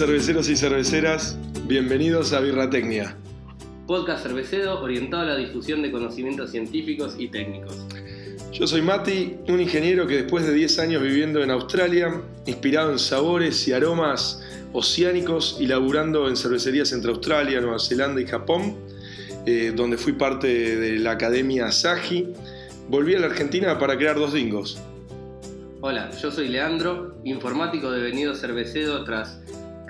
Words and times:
cerveceros 0.00 0.48
y 0.48 0.56
cerveceras, 0.56 1.36
bienvenidos 1.66 2.32
a 2.32 2.40
Birratecnia. 2.40 3.14
Podcast 3.86 4.22
cervecero 4.22 4.80
orientado 4.80 5.24
a 5.24 5.26
la 5.26 5.36
difusión 5.36 5.82
de 5.82 5.92
conocimientos 5.92 6.52
científicos 6.52 7.16
y 7.18 7.28
técnicos. 7.28 7.76
Yo 8.50 8.66
soy 8.66 8.80
Mati, 8.80 9.36
un 9.48 9.60
ingeniero 9.60 10.06
que 10.06 10.22
después 10.22 10.46
de 10.46 10.54
10 10.54 10.78
años 10.78 11.02
viviendo 11.02 11.42
en 11.42 11.50
Australia, 11.50 12.18
inspirado 12.46 12.92
en 12.92 12.98
sabores 12.98 13.68
y 13.68 13.74
aromas 13.74 14.42
oceánicos 14.72 15.58
y 15.60 15.66
laburando 15.66 16.30
en 16.30 16.36
cervecerías 16.38 16.92
entre 16.92 17.10
Australia, 17.10 17.60
Nueva 17.60 17.78
Zelanda 17.78 18.22
y 18.22 18.26
Japón, 18.26 18.76
eh, 19.44 19.74
donde 19.76 19.98
fui 19.98 20.14
parte 20.14 20.78
de 20.78 20.98
la 20.98 21.10
Academia 21.10 21.70
Saji, 21.70 22.26
volví 22.88 23.16
a 23.16 23.18
la 23.18 23.26
Argentina 23.26 23.78
para 23.78 23.98
crear 23.98 24.16
dos 24.16 24.32
dingos. 24.32 24.80
Hola, 25.82 26.10
yo 26.22 26.30
soy 26.30 26.48
Leandro, 26.48 27.16
informático 27.24 27.90
devenido 27.90 28.34
cervecero 28.34 29.04
tras 29.04 29.40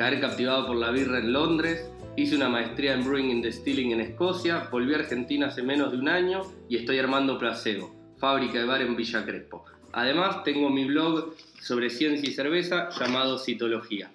caer 0.01 0.19
captivado 0.19 0.67
por 0.67 0.77
la 0.77 0.91
birra 0.91 1.19
en 1.19 1.31
Londres. 1.31 1.93
Hice 2.17 2.35
una 2.35 2.49
maestría 2.49 2.95
en 2.95 3.05
Brewing 3.05 3.33
and 3.33 3.45
Distilling 3.45 3.93
en 3.93 4.01
Escocia, 4.01 4.67
volví 4.73 4.95
a 4.95 4.97
Argentina 4.97 5.49
hace 5.49 5.63
menos 5.63 5.93
de 5.93 5.99
un 5.99 6.09
año 6.09 6.41
y 6.71 6.79
estoy 6.79 6.99
armando 6.99 7.39
Placebo, 7.39 7.95
fábrica 8.17 8.61
de 8.61 8.65
bar 8.65 8.81
en 8.81 8.97
Villa 8.97 9.27
Crespo. 9.27 9.67
Además, 9.93 10.43
tengo 10.43 10.71
mi 10.71 10.87
blog 10.87 11.35
sobre 11.61 11.91
ciencia 11.91 12.27
y 12.27 12.33
cerveza 12.33 12.89
llamado 12.99 13.37
Citología. 13.37 14.11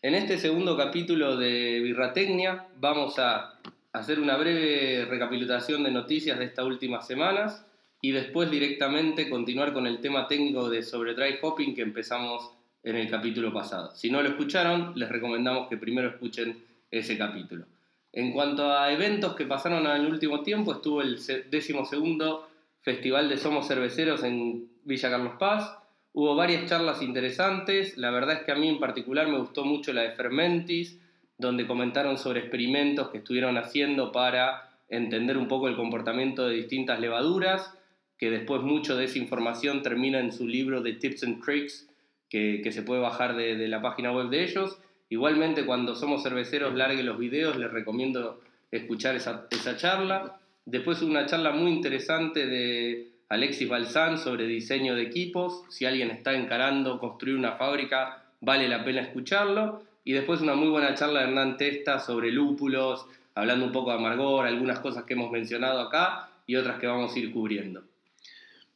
En 0.00 0.14
este 0.14 0.38
segundo 0.38 0.74
capítulo 0.74 1.36
de 1.36 1.80
Birratecnia 1.80 2.66
vamos 2.78 3.18
a 3.18 3.60
hacer 3.92 4.18
una 4.18 4.38
breve 4.38 5.04
recapitulación 5.04 5.82
de 5.82 5.90
noticias 5.90 6.38
de 6.38 6.46
estas 6.46 6.64
últimas 6.64 7.06
semanas 7.06 7.66
y 8.00 8.12
después 8.12 8.50
directamente 8.50 9.28
continuar 9.28 9.74
con 9.74 9.86
el 9.86 10.00
tema 10.00 10.26
técnico 10.26 10.70
de 10.70 10.82
sobre 10.82 11.12
dry 11.12 11.36
hopping 11.42 11.74
que 11.74 11.82
empezamos 11.82 12.54
en 12.82 12.96
el 12.96 13.10
capítulo 13.10 13.52
pasado. 13.52 13.94
Si 13.94 14.10
no 14.10 14.22
lo 14.22 14.28
escucharon, 14.28 14.92
les 14.96 15.08
recomendamos 15.08 15.68
que 15.68 15.76
primero 15.76 16.08
escuchen 16.08 16.62
ese 16.90 17.16
capítulo. 17.18 17.66
En 18.12 18.32
cuanto 18.32 18.72
a 18.72 18.92
eventos 18.92 19.34
que 19.34 19.44
pasaron 19.44 19.86
en 19.86 20.02
el 20.02 20.06
último 20.06 20.42
tiempo, 20.42 20.72
estuvo 20.72 21.02
el 21.02 21.18
décimo 21.50 21.84
segundo 21.84 22.48
Festival 22.82 23.28
de 23.28 23.36
Somos 23.36 23.68
Cerveceros 23.68 24.24
en 24.24 24.68
Villa 24.84 25.10
Carlos 25.10 25.34
Paz. 25.38 25.76
Hubo 26.12 26.34
varias 26.34 26.68
charlas 26.68 27.02
interesantes. 27.02 27.96
La 27.98 28.10
verdad 28.10 28.36
es 28.36 28.42
que 28.42 28.52
a 28.52 28.56
mí 28.56 28.68
en 28.68 28.80
particular 28.80 29.28
me 29.28 29.38
gustó 29.38 29.64
mucho 29.64 29.92
la 29.92 30.02
de 30.02 30.12
Fermentis, 30.12 30.98
donde 31.38 31.66
comentaron 31.66 32.18
sobre 32.18 32.40
experimentos 32.40 33.10
que 33.10 33.18
estuvieron 33.18 33.58
haciendo 33.58 34.10
para 34.10 34.70
entender 34.88 35.36
un 35.36 35.46
poco 35.46 35.68
el 35.68 35.76
comportamiento 35.76 36.48
de 36.48 36.56
distintas 36.56 36.98
levaduras 36.98 37.72
que 38.20 38.30
después 38.30 38.60
mucho 38.60 38.96
de 38.96 39.06
esa 39.06 39.18
información 39.18 39.82
termina 39.82 40.20
en 40.20 40.30
su 40.30 40.46
libro 40.46 40.82
de 40.82 40.92
Tips 40.92 41.24
and 41.24 41.42
Tricks, 41.42 41.89
que, 42.30 42.72
se 42.72 42.82
puede 42.82 43.00
bajar 43.00 43.36
de, 43.36 43.68
la 43.68 43.82
página 43.82 44.12
web 44.12 44.28
de 44.28 44.44
ellos. 44.44 44.78
Igualmente, 45.10 45.66
cuando 45.66 45.96
somos 45.96 46.22
cerveceros, 46.22 46.74
largue 46.74 47.02
los 47.02 47.18
videos, 47.18 47.56
les 47.56 47.70
recomiendo 47.70 48.40
escuchar 48.70 49.16
esa, 49.16 49.46
esa 49.50 49.76
charla. 49.76 50.38
Después 50.64 51.02
una 51.02 51.26
charla 51.26 51.50
muy 51.50 51.72
interesante 51.72 52.46
de 52.46 53.08
Alexis 53.28 53.68
Balsán 53.68 54.18
sobre 54.18 54.46
diseño 54.46 54.94
de 54.94 55.02
equipos. 55.02 55.64
Si 55.68 55.84
alguien 55.84 56.10
está 56.10 56.34
encarando 56.34 57.00
construir 57.00 57.36
una 57.36 57.52
fábrica, 57.52 58.22
vale 58.40 58.68
la 58.68 58.84
pena 58.84 59.00
escucharlo. 59.00 59.82
Y 60.04 60.12
después 60.12 60.40
una 60.40 60.54
muy 60.54 60.68
buena 60.68 60.94
charla 60.94 61.20
de 61.20 61.26
Hernán 61.26 61.56
Testa 61.56 61.98
sobre 61.98 62.30
lúpulos, 62.30 63.06
hablando 63.34 63.66
un 63.66 63.72
poco 63.72 63.90
de 63.90 63.96
amargor, 63.96 64.46
algunas 64.46 64.78
cosas 64.78 65.04
que 65.04 65.14
hemos 65.14 65.30
mencionado 65.32 65.80
acá 65.80 66.30
y 66.46 66.54
otras 66.54 66.78
que 66.78 66.86
vamos 66.86 67.14
a 67.14 67.18
ir 67.18 67.32
cubriendo. 67.32 67.82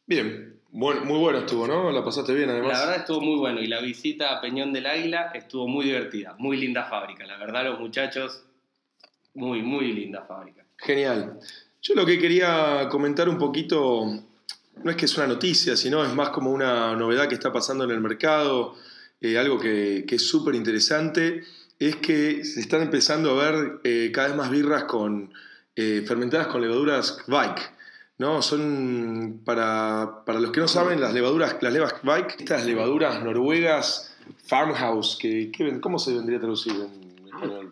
Bien, 0.06 0.54
muy 0.75 1.19
bueno 1.19 1.39
estuvo, 1.39 1.69
¿no? 1.69 1.93
La 1.93 2.05
pasaste 2.05 2.35
bien 2.35 2.51
además. 2.51 2.73
La 2.73 2.81
verdad 2.81 2.97
estuvo 2.97 3.21
muy 3.21 3.39
bueno 3.39 3.61
y 3.61 3.69
la 3.69 3.81
visita 3.81 4.37
a 4.37 4.41
Peñón 4.41 4.73
del 4.73 4.87
Águila 4.87 5.31
estuvo 5.33 5.69
muy 5.69 5.85
divertida, 5.85 6.35
muy 6.39 6.57
linda 6.57 6.85
fábrica. 6.85 7.25
La 7.27 7.37
verdad 7.37 7.65
los 7.65 7.79
muchachos, 7.79 8.43
muy, 9.35 9.62
muy 9.62 9.93
linda 9.93 10.23
fábrica. 10.23 10.65
Genial. 10.79 11.39
Yo 11.81 11.95
lo 11.95 12.05
que 12.05 12.19
quería 12.19 12.89
comentar 12.91 13.29
un 13.29 13.39
poquito, 13.39 14.05
no 14.83 14.91
es 14.91 14.97
que 14.97 15.05
es 15.05 15.17
una 15.17 15.29
noticia, 15.29 15.77
sino 15.77 16.05
es 16.05 16.12
más 16.12 16.31
como 16.31 16.51
una 16.51 16.97
novedad 16.97 17.29
que 17.29 17.35
está 17.35 17.53
pasando 17.53 17.85
en 17.85 17.93
el 17.93 18.01
mercado, 18.01 18.75
eh, 19.21 19.39
algo 19.39 19.61
que, 19.61 20.05
es 20.09 20.27
súper 20.27 20.56
interesante, 20.56 21.45
es 21.79 21.97
que 21.97 22.45
se 22.45 22.61
están 22.61 22.83
empezando 22.83 23.39
a 23.39 23.51
ver 23.51 23.81
eh, 23.85 24.11
cada 24.12 24.29
vez 24.29 24.37
más 24.37 24.51
birras 24.51 24.85
con, 24.85 25.33
eh, 25.77 26.03
fermentadas 26.05 26.49
con 26.49 26.62
levaduras 26.62 27.19
Bike. 27.29 27.74
¿No? 28.19 28.43
Son, 28.43 29.41
para, 29.45 30.23
los 30.27 30.51
que 30.51 30.61
no 30.61 30.69
saben, 30.69 31.01
las 31.01 31.13
levaduras, 31.13 31.57
las 31.61 31.73
levas 31.73 31.95
bike, 32.03 32.37
estas 32.41 32.65
levaduras 32.65 33.23
noruegas 33.23 34.17
farmhouse, 34.47 35.17
que, 35.17 35.51
¿cómo 35.81 35.99
se 35.99 36.15
vendría 36.15 36.39
a 36.39 36.41
traducir 36.41 36.73
en 36.73 37.27
español? 37.27 37.71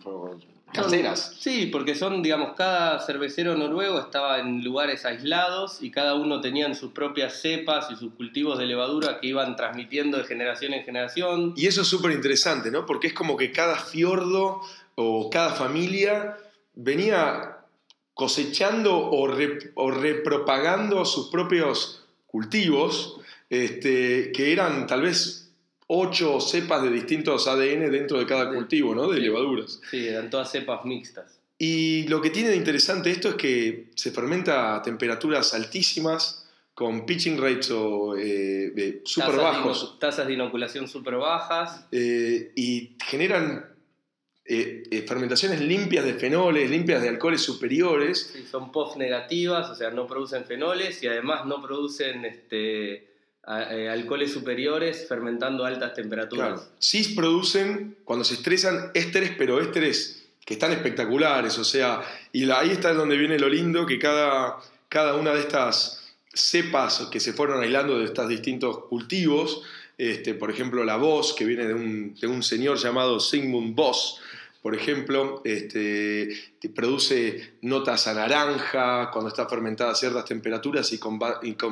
Caseras. 0.72 1.36
Sí, 1.38 1.66
porque 1.66 1.94
son, 1.94 2.22
digamos, 2.22 2.54
cada 2.56 2.98
cervecero 3.00 3.54
noruego 3.54 4.00
estaba 4.00 4.38
en 4.38 4.64
lugares 4.64 5.04
aislados 5.04 5.82
y 5.82 5.90
cada 5.90 6.14
uno 6.14 6.40
tenían 6.40 6.74
sus 6.74 6.92
propias 6.92 7.42
cepas 7.42 7.90
y 7.90 7.96
sus 7.96 8.14
cultivos 8.14 8.58
de 8.58 8.64
levadura 8.64 9.20
que 9.20 9.26
iban 9.26 9.54
transmitiendo 9.54 10.16
de 10.16 10.24
generación 10.24 10.72
en 10.72 10.82
generación. 10.82 11.52
Y 11.56 11.66
eso 11.66 11.82
es 11.82 11.88
súper 11.88 12.12
interesante, 12.12 12.70
¿no? 12.70 12.86
Porque 12.86 13.08
es 13.08 13.12
como 13.12 13.36
que 13.36 13.52
cada 13.52 13.76
fiordo 13.76 14.62
o 14.94 15.28
cada 15.28 15.50
familia 15.50 16.38
venía 16.74 17.51
cosechando 18.14 19.10
o, 19.10 19.26
repropagando 19.90 21.04
sus 21.04 21.28
propios 21.28 22.04
cultivos, 22.26 23.20
este, 23.50 24.32
que 24.32 24.52
eran 24.52 24.86
tal 24.86 25.02
vez 25.02 25.50
ocho 25.86 26.40
cepas 26.40 26.82
de 26.82 26.90
distintos 26.90 27.46
ADN 27.46 27.90
dentro 27.90 28.18
de 28.18 28.26
cada 28.26 28.52
cultivo, 28.52 28.94
¿no? 28.94 29.08
De 29.08 29.20
levaduras. 29.20 29.80
Sí, 29.90 30.06
eran 30.06 30.30
todas 30.30 30.50
cepas 30.50 30.84
mixtas. 30.84 31.38
Y 31.58 32.08
lo 32.08 32.20
que 32.20 32.30
tiene 32.30 32.48
de 32.48 32.56
interesante 32.56 33.10
esto 33.10 33.28
es 33.30 33.34
que 33.36 33.90
se 33.94 34.10
fermenta 34.10 34.76
a 34.76 34.82
temperaturas 34.82 35.54
altísimas, 35.54 36.42
con 36.74 37.04
pitching 37.04 37.38
rates 37.38 37.70
o, 37.70 38.16
eh, 38.16 39.02
super 39.04 39.36
bajos. 39.36 39.98
tasas 39.98 40.26
de 40.26 40.32
inoculación 40.32 40.88
súper 40.88 41.16
bajas. 41.16 41.86
Eh, 41.92 42.52
y 42.56 42.96
generan 43.06 43.66
eh, 44.44 44.82
eh, 44.90 45.04
fermentaciones 45.06 45.60
limpias 45.60 46.04
de 46.04 46.14
fenoles, 46.14 46.68
limpias 46.68 47.00
de 47.00 47.08
alcoholes 47.08 47.40
superiores. 47.40 48.34
son 48.50 48.72
post 48.72 48.96
negativas, 48.96 49.70
o 49.70 49.74
sea, 49.76 49.90
no 49.90 50.08
producen 50.08 50.44
fenoles 50.44 51.00
y 51.02 51.06
además 51.06 51.46
no 51.46 51.62
producen 51.62 52.24
este, 52.24 52.94
eh, 53.46 53.88
alcoholes 53.88 54.32
superiores 54.32 55.06
fermentando 55.08 55.64
a 55.64 55.68
altas 55.68 55.94
temperaturas. 55.94 56.60
Claro. 56.60 56.72
Sí 56.80 57.14
producen, 57.14 57.96
cuando 58.04 58.24
se 58.24 58.34
estresan, 58.34 58.90
ésteres, 58.94 59.32
pero 59.38 59.60
ésteres 59.60 60.28
que 60.44 60.54
están 60.54 60.72
espectaculares, 60.72 61.56
o 61.58 61.64
sea, 61.64 62.02
y 62.32 62.50
ahí 62.50 62.70
está 62.70 62.92
donde 62.94 63.16
viene 63.16 63.38
lo 63.38 63.48
lindo, 63.48 63.86
que 63.86 64.00
cada, 64.00 64.58
cada 64.88 65.14
una 65.14 65.34
de 65.34 65.40
estas 65.40 66.14
cepas 66.34 67.08
que 67.12 67.20
se 67.20 67.32
fueron 67.32 67.62
aislando 67.62 67.98
de 68.00 68.06
estos 68.06 68.28
distintos 68.28 68.86
cultivos, 68.86 69.62
este, 69.98 70.34
por 70.34 70.50
ejemplo, 70.50 70.84
la 70.84 70.96
voz, 70.96 71.32
que 71.32 71.44
viene 71.44 71.66
de 71.66 71.74
un, 71.74 72.14
de 72.20 72.26
un 72.26 72.42
señor 72.42 72.78
llamado 72.78 73.20
Sigmund 73.20 73.76
Voss, 73.76 74.20
por 74.62 74.76
ejemplo, 74.76 75.42
este, 75.44 76.28
produce 76.72 77.54
notas 77.62 78.06
a 78.06 78.14
naranja 78.14 79.10
cuando 79.10 79.28
está 79.28 79.48
fermentada 79.48 79.90
a 79.90 79.94
ciertas 79.96 80.24
temperaturas 80.24 80.92
y 80.92 80.98
con, 80.98 81.18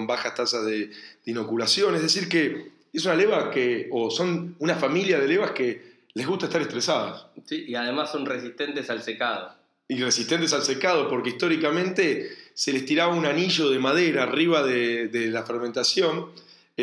bajas 0.07 0.35
tasas 0.35 0.67
de, 0.67 0.91
inoculación. 1.25 1.95
Es 1.95 2.03
decir, 2.03 2.29
que 2.29 2.73
es 2.93 3.05
una 3.05 3.15
leva 3.15 3.51
que, 3.53 3.89
o 3.93 4.11
son 4.11 4.57
una 4.59 4.75
familia 4.75 5.21
de 5.21 5.29
levas 5.29 5.53
que 5.53 6.01
les 6.15 6.27
gusta 6.27 6.47
estar 6.47 6.61
estresadas. 6.61 7.27
Sí, 7.47 7.65
y 7.69 7.77
además 7.77 8.11
son 8.11 8.27
resistentes 8.27 8.91
al 8.91 9.03
secado. 9.03 9.55
Y 9.87 10.03
resistentes 10.03 10.53
al 10.53 10.63
secado, 10.63 11.09
porque 11.09 11.31
históricamente 11.31 12.29
se 12.55 12.73
les 12.73 12.85
tiraba 12.85 13.15
un 13.15 13.25
anillo 13.25 13.71
de 13.71 13.79
madera 13.79 14.25
arriba 14.25 14.65
de, 14.65 15.07
de 15.07 15.29
la 15.29 15.45
fermentación 15.45 16.27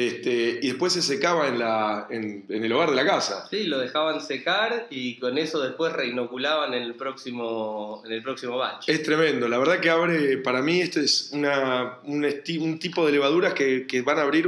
este, 0.05 0.59
y 0.61 0.67
después 0.67 0.94
se 0.94 1.01
secaba 1.01 1.47
en, 1.47 1.57
la, 1.57 2.05
en, 2.11 2.45
el 2.49 2.71
hogar 2.71 2.91
de 2.91 2.95
la 2.95 3.05
casa. 3.05 3.47
Sí, 3.49 3.63
lo 3.63 3.79
dejaban 3.79 4.21
secar 4.21 4.85
y 4.91 5.17
con 5.17 5.39
eso 5.39 5.59
después 5.59 5.91
reinoculaban 5.91 6.73
en 6.75 6.83
el 6.83 6.94
próximo, 6.94 8.03
en 8.05 8.11
el 8.11 8.21
próximo 8.21 8.57
batch. 8.57 8.88
Es 8.88 9.01
tremendo, 9.01 9.47
la 9.47 9.57
verdad 9.57 9.79
que 9.79 9.89
abre, 9.89 10.38
para 10.38 10.61
mí 10.61 10.81
este 10.81 11.03
es 11.03 11.31
una, 11.33 11.97
un, 12.03 12.79
tipo 12.79 13.07
de 13.07 13.11
levaduras 13.13 13.53
que, 13.53 14.03
van 14.05 14.19
a 14.19 14.21
abrir 14.21 14.47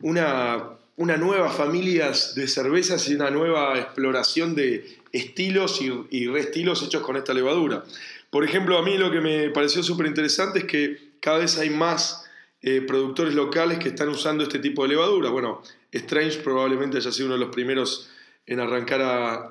una, 0.00 0.62
una 0.96 1.16
nueva 1.18 1.50
familia 1.50 2.10
de 2.34 2.48
cervezas 2.48 3.06
y 3.10 3.14
una 3.16 3.30
nueva 3.30 3.78
exploración 3.78 4.54
de 4.54 5.00
estilos 5.12 5.82
y, 5.82 5.92
y 6.10 6.28
reestilos 6.28 6.82
hechos 6.82 7.02
con 7.02 7.16
esta 7.16 7.34
levadura. 7.34 7.84
Por 8.30 8.42
ejemplo, 8.42 8.78
a 8.78 8.82
mí 8.82 8.96
lo 8.96 9.10
que 9.10 9.20
me 9.20 9.50
pareció 9.50 9.82
súper 9.82 10.06
interesante 10.06 10.60
es 10.60 10.64
que 10.64 11.14
cada 11.20 11.38
vez 11.38 11.58
hay 11.58 11.70
más 11.70 12.23
eh, 12.66 12.80
productores 12.80 13.34
locales 13.34 13.78
que 13.78 13.90
están 13.90 14.08
usando 14.08 14.42
este 14.42 14.58
tipo 14.58 14.84
de 14.84 14.88
levadura. 14.88 15.28
Bueno, 15.28 15.60
Strange 15.92 16.38
probablemente 16.38 16.96
haya 16.96 17.12
sido 17.12 17.26
uno 17.26 17.34
de 17.34 17.44
los 17.44 17.54
primeros 17.54 18.08
en 18.46 18.58
arrancar 18.58 19.02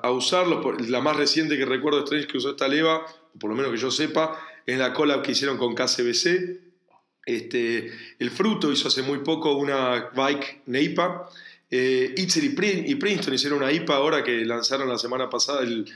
a, 0.02 0.10
usarlo. 0.10 0.76
La 0.88 1.00
más 1.00 1.16
reciente 1.16 1.56
que 1.56 1.64
recuerdo 1.64 2.00
Strange 2.00 2.26
que 2.26 2.38
usó 2.38 2.50
esta 2.50 2.66
leva, 2.66 3.06
por 3.38 3.50
lo 3.50 3.54
menos 3.54 3.70
que 3.70 3.78
yo 3.78 3.92
sepa, 3.92 4.36
es 4.66 4.76
la 4.78 4.92
collab 4.92 5.22
que 5.22 5.30
hicieron 5.30 5.58
con 5.58 5.76
KCBC. 5.76 6.58
Este, 7.24 7.92
el 8.18 8.30
fruto 8.32 8.72
hizo 8.72 8.88
hace 8.88 9.02
muy 9.02 9.18
poco 9.18 9.54
una 9.54 10.10
Bike 10.12 10.62
Neipa, 10.66 11.30
Eh, 11.70 12.14
Itzel 12.16 12.44
y, 12.44 12.94
Princeton 12.96 13.34
hicieron 13.34 13.60
una 13.60 13.70
IPA 13.70 13.94
ahora 13.94 14.24
que 14.24 14.44
lanzaron 14.44 14.88
la 14.88 14.98
semana 14.98 15.30
pasada, 15.30 15.62
el, 15.62 15.86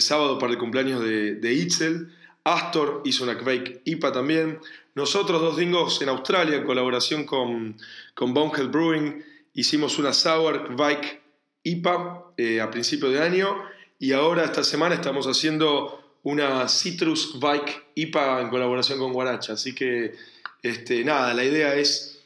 sábado 0.00 0.38
para 0.38 0.52
el 0.52 0.58
cumpleaños 0.58 1.02
de, 1.02 1.34
de, 1.34 1.52
Itzel. 1.52 2.12
Astor 2.44 3.02
hizo 3.04 3.24
una 3.24 3.36
Quake 3.36 3.82
IPA 3.84 4.12
también. 4.12 4.60
Nosotros, 4.94 5.40
dos 5.40 5.56
dingos 5.56 6.02
en 6.02 6.08
Australia, 6.08 6.56
en 6.56 6.64
colaboración 6.64 7.24
con, 7.24 7.76
con 8.14 8.34
Bonehead 8.34 8.68
Brewing, 8.68 9.22
hicimos 9.54 9.98
una 9.98 10.12
Sour 10.12 10.74
Quake 10.74 11.20
IPA 11.62 12.32
eh, 12.36 12.60
a 12.60 12.70
principio 12.70 13.10
de 13.10 13.20
año. 13.20 13.56
Y 13.98 14.12
ahora, 14.12 14.44
esta 14.44 14.64
semana, 14.64 14.94
estamos 14.94 15.26
haciendo 15.26 16.18
una 16.22 16.68
Citrus 16.68 17.38
Bike 17.38 17.84
IPA 17.94 18.42
en 18.42 18.48
colaboración 18.50 18.98
con 18.98 19.12
Guaracha. 19.12 19.54
Así 19.54 19.74
que, 19.74 20.14
este, 20.62 21.04
nada, 21.04 21.34
la 21.34 21.44
idea 21.44 21.74
es 21.74 22.22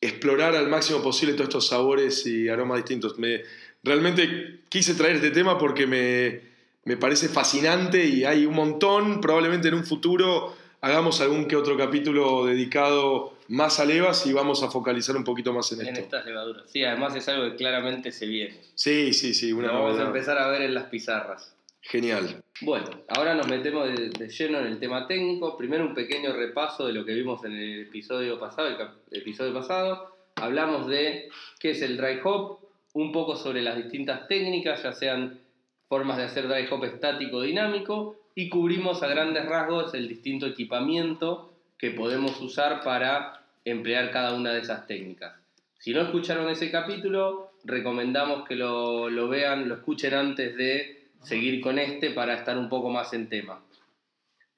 explorar 0.00 0.54
al 0.54 0.68
máximo 0.68 1.02
posible 1.02 1.34
todos 1.34 1.48
estos 1.48 1.68
sabores 1.68 2.26
y 2.26 2.48
aromas 2.48 2.78
distintos. 2.78 3.18
Me, 3.18 3.42
realmente 3.82 4.60
quise 4.68 4.94
traer 4.94 5.16
este 5.16 5.30
tema 5.30 5.56
porque 5.58 5.86
me, 5.86 6.40
me 6.84 6.96
parece 6.96 7.28
fascinante 7.28 8.04
y 8.04 8.24
hay 8.24 8.46
un 8.46 8.54
montón. 8.54 9.20
Probablemente 9.20 9.68
en 9.68 9.74
un 9.74 9.84
futuro 9.84 10.54
hagamos 10.84 11.22
algún 11.22 11.46
que 11.46 11.56
otro 11.56 11.78
capítulo 11.78 12.44
dedicado 12.44 13.32
más 13.48 13.80
a 13.80 13.86
levas 13.86 14.26
y 14.26 14.34
vamos 14.34 14.62
a 14.62 14.70
focalizar 14.70 15.16
un 15.16 15.24
poquito 15.24 15.50
más 15.50 15.72
en, 15.72 15.80
esto. 15.80 15.90
En 15.90 15.96
estas 15.96 16.26
levaduras. 16.26 16.70
Sí, 16.70 16.84
además 16.84 17.16
es 17.16 17.26
algo 17.26 17.50
que 17.50 17.56
claramente 17.56 18.12
se 18.12 18.26
viene. 18.26 18.60
Sí, 18.74 19.14
sí, 19.14 19.32
sí. 19.32 19.50
Una 19.50 19.72
vamos 19.72 19.98
a 19.98 20.02
empezar 20.02 20.36
a 20.36 20.48
ver 20.48 20.60
en 20.60 20.74
las 20.74 20.84
pizarras. 20.84 21.56
Genial. 21.80 22.42
Bueno, 22.60 22.86
ahora 23.08 23.34
nos 23.34 23.48
metemos 23.48 23.88
de, 23.88 24.28
lleno 24.28 24.58
en 24.58 24.66
el 24.66 24.78
tema 24.78 25.06
técnico. 25.06 25.56
Primero 25.56 25.86
un 25.86 25.94
pequeño 25.94 26.34
repaso 26.34 26.86
de 26.86 26.92
lo 26.92 27.06
que 27.06 27.14
vimos 27.14 27.42
en 27.44 27.52
el 27.52 27.80
episodio 27.86 28.38
pasado. 28.38 28.68
El, 28.68 29.18
episodio 29.18 29.54
pasado 29.54 30.14
hablamos 30.36 30.86
de 30.86 31.30
qué 31.60 31.70
es 31.70 31.80
el 31.80 31.96
dry 31.96 32.20
hop, 32.22 32.58
un 32.92 33.10
poco 33.10 33.36
sobre 33.36 33.62
las 33.62 33.76
distintas 33.76 34.28
técnicas, 34.28 34.82
ya 34.82 34.92
sean 34.92 35.40
formas 35.88 36.18
de 36.18 36.24
hacer 36.24 36.46
dry 36.46 36.66
hop 36.70 36.84
estático 36.84 37.38
o 37.38 37.42
dinámico, 37.42 38.16
y 38.34 38.48
cubrimos 38.48 39.02
a 39.02 39.08
grandes 39.08 39.46
rasgos 39.46 39.94
el 39.94 40.08
distinto 40.08 40.46
equipamiento 40.46 41.52
que 41.78 41.90
podemos 41.90 42.40
usar 42.40 42.82
para 42.82 43.44
emplear 43.64 44.10
cada 44.10 44.34
una 44.34 44.52
de 44.52 44.60
esas 44.60 44.86
técnicas. 44.86 45.34
Si 45.78 45.92
no 45.92 46.00
escucharon 46.00 46.48
ese 46.48 46.70
capítulo, 46.70 47.52
recomendamos 47.64 48.46
que 48.48 48.56
lo, 48.56 49.10
lo 49.10 49.28
vean, 49.28 49.68
lo 49.68 49.76
escuchen 49.76 50.14
antes 50.14 50.56
de 50.56 51.08
seguir 51.22 51.60
con 51.60 51.78
este 51.78 52.10
para 52.10 52.34
estar 52.34 52.58
un 52.58 52.68
poco 52.68 52.90
más 52.90 53.12
en 53.12 53.28
tema. 53.28 53.60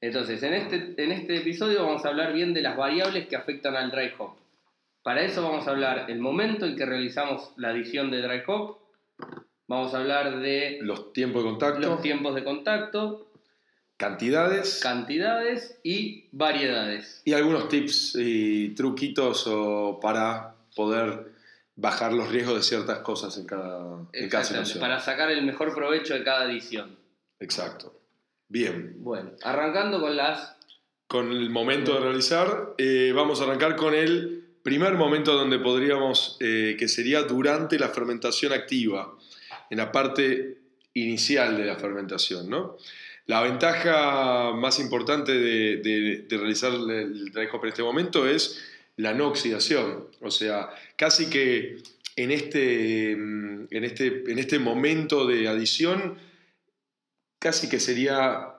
Entonces, 0.01 0.43
en 0.43 0.55
este, 0.55 1.03
en 1.03 1.13
este 1.13 1.39
episodio 1.39 1.85
vamos 1.85 2.05
a 2.05 2.09
hablar 2.09 2.33
bien 2.33 2.53
de 2.55 2.63
las 2.63 2.77
variables 2.77 3.27
que 3.27 3.37
afectan 3.37 3.77
al 3.77 3.91
dry 3.91 4.13
hop. 4.19 4.37
Para 5.03 5.23
eso 5.23 5.43
vamos 5.43 5.67
a 5.67 5.71
hablar 5.71 6.11
el 6.11 6.19
momento 6.19 6.67
en 6.67 6.77
que 6.77 6.85
realizamos 6.85 7.53
la 7.57 7.71
adición 7.71 8.11
de 8.11 8.23
dry 8.23 8.43
hop, 8.47 8.79
vamos 9.69 9.95
a 9.95 9.99
hablar 9.99 10.41
de 10.41 10.79
los 10.83 11.13
tiempos 11.13 11.43
de 11.43 11.51
contacto, 11.51 11.81
los 11.81 12.03
tiempos 12.03 12.35
de 12.35 12.45
contacto, 12.45 13.27
cantidades, 13.97 14.81
cantidades 14.83 15.79
y 15.83 16.27
variedades. 16.33 17.23
Y 17.25 17.33
algunos 17.33 17.69
tips 17.69 18.17
y 18.19 18.71
truquitos 18.71 19.49
para 20.01 20.55
poder 20.75 21.33
bajar 21.77 22.13
los 22.13 22.31
riesgos 22.31 22.57
de 22.57 22.63
ciertas 22.63 22.99
cosas 23.01 23.37
en 23.37 23.47
cada, 23.47 24.01
en 24.13 24.29
cada 24.29 24.45
situación. 24.45 24.81
Para 24.81 25.01
sacar 25.01 25.31
el 25.31 25.45
mejor 25.45 25.75
provecho 25.75 26.15
de 26.15 26.25
cada 26.25 26.51
edición. 26.51 26.97
Exacto. 27.39 27.95
Bien. 28.49 28.95
Bueno, 28.99 29.33
arrancando 29.43 30.01
con 30.01 30.17
las... 30.17 30.57
Con 31.07 31.31
el 31.31 31.51
momento 31.51 31.95
de 31.95 32.01
realizar, 32.01 32.75
eh, 32.79 33.13
vamos 33.15 33.41
a 33.41 33.45
arrancar 33.45 33.77
con 33.77 33.95
el 33.95 34.45
primer 34.63 34.95
momento 34.95 35.35
donde 35.35 35.59
podríamos, 35.61 36.37
eh, 36.41 36.75
que 36.77 36.89
sería 36.89 37.23
durante 37.23 37.79
la 37.79 37.91
fermentación 37.91 38.53
activa, 38.53 39.15
en 39.71 39.79
la 39.79 39.93
parte 39.93 40.59
inicial 40.95 41.57
de 41.57 41.65
la 41.65 41.77
fermentación, 41.77 42.51
¿no? 42.51 42.77
La 43.27 43.43
ventaja 43.43 44.53
más 44.53 44.79
importante 44.79 45.33
de, 45.33 46.27
de 46.29 46.39
realizar 46.39 46.73
el 46.73 47.33
hop 47.53 47.65
en 47.65 47.69
este 47.69 47.83
momento 47.83 48.29
es 48.29 48.65
la 48.97 49.15
no 49.15 49.29
oxidación. 49.29 50.07
O 50.21 50.31
sea, 50.31 50.71
casi 50.97 51.29
que 51.29 51.79
en 52.17 52.31
este, 52.31 53.13
en 53.13 53.69
este, 53.71 54.25
en 54.31 54.39
este 54.39 54.59
momento 54.59 55.27
de 55.27 55.49
adición, 55.49 56.19
casi 57.39 57.69
que 57.69 57.79
sería, 57.79 58.55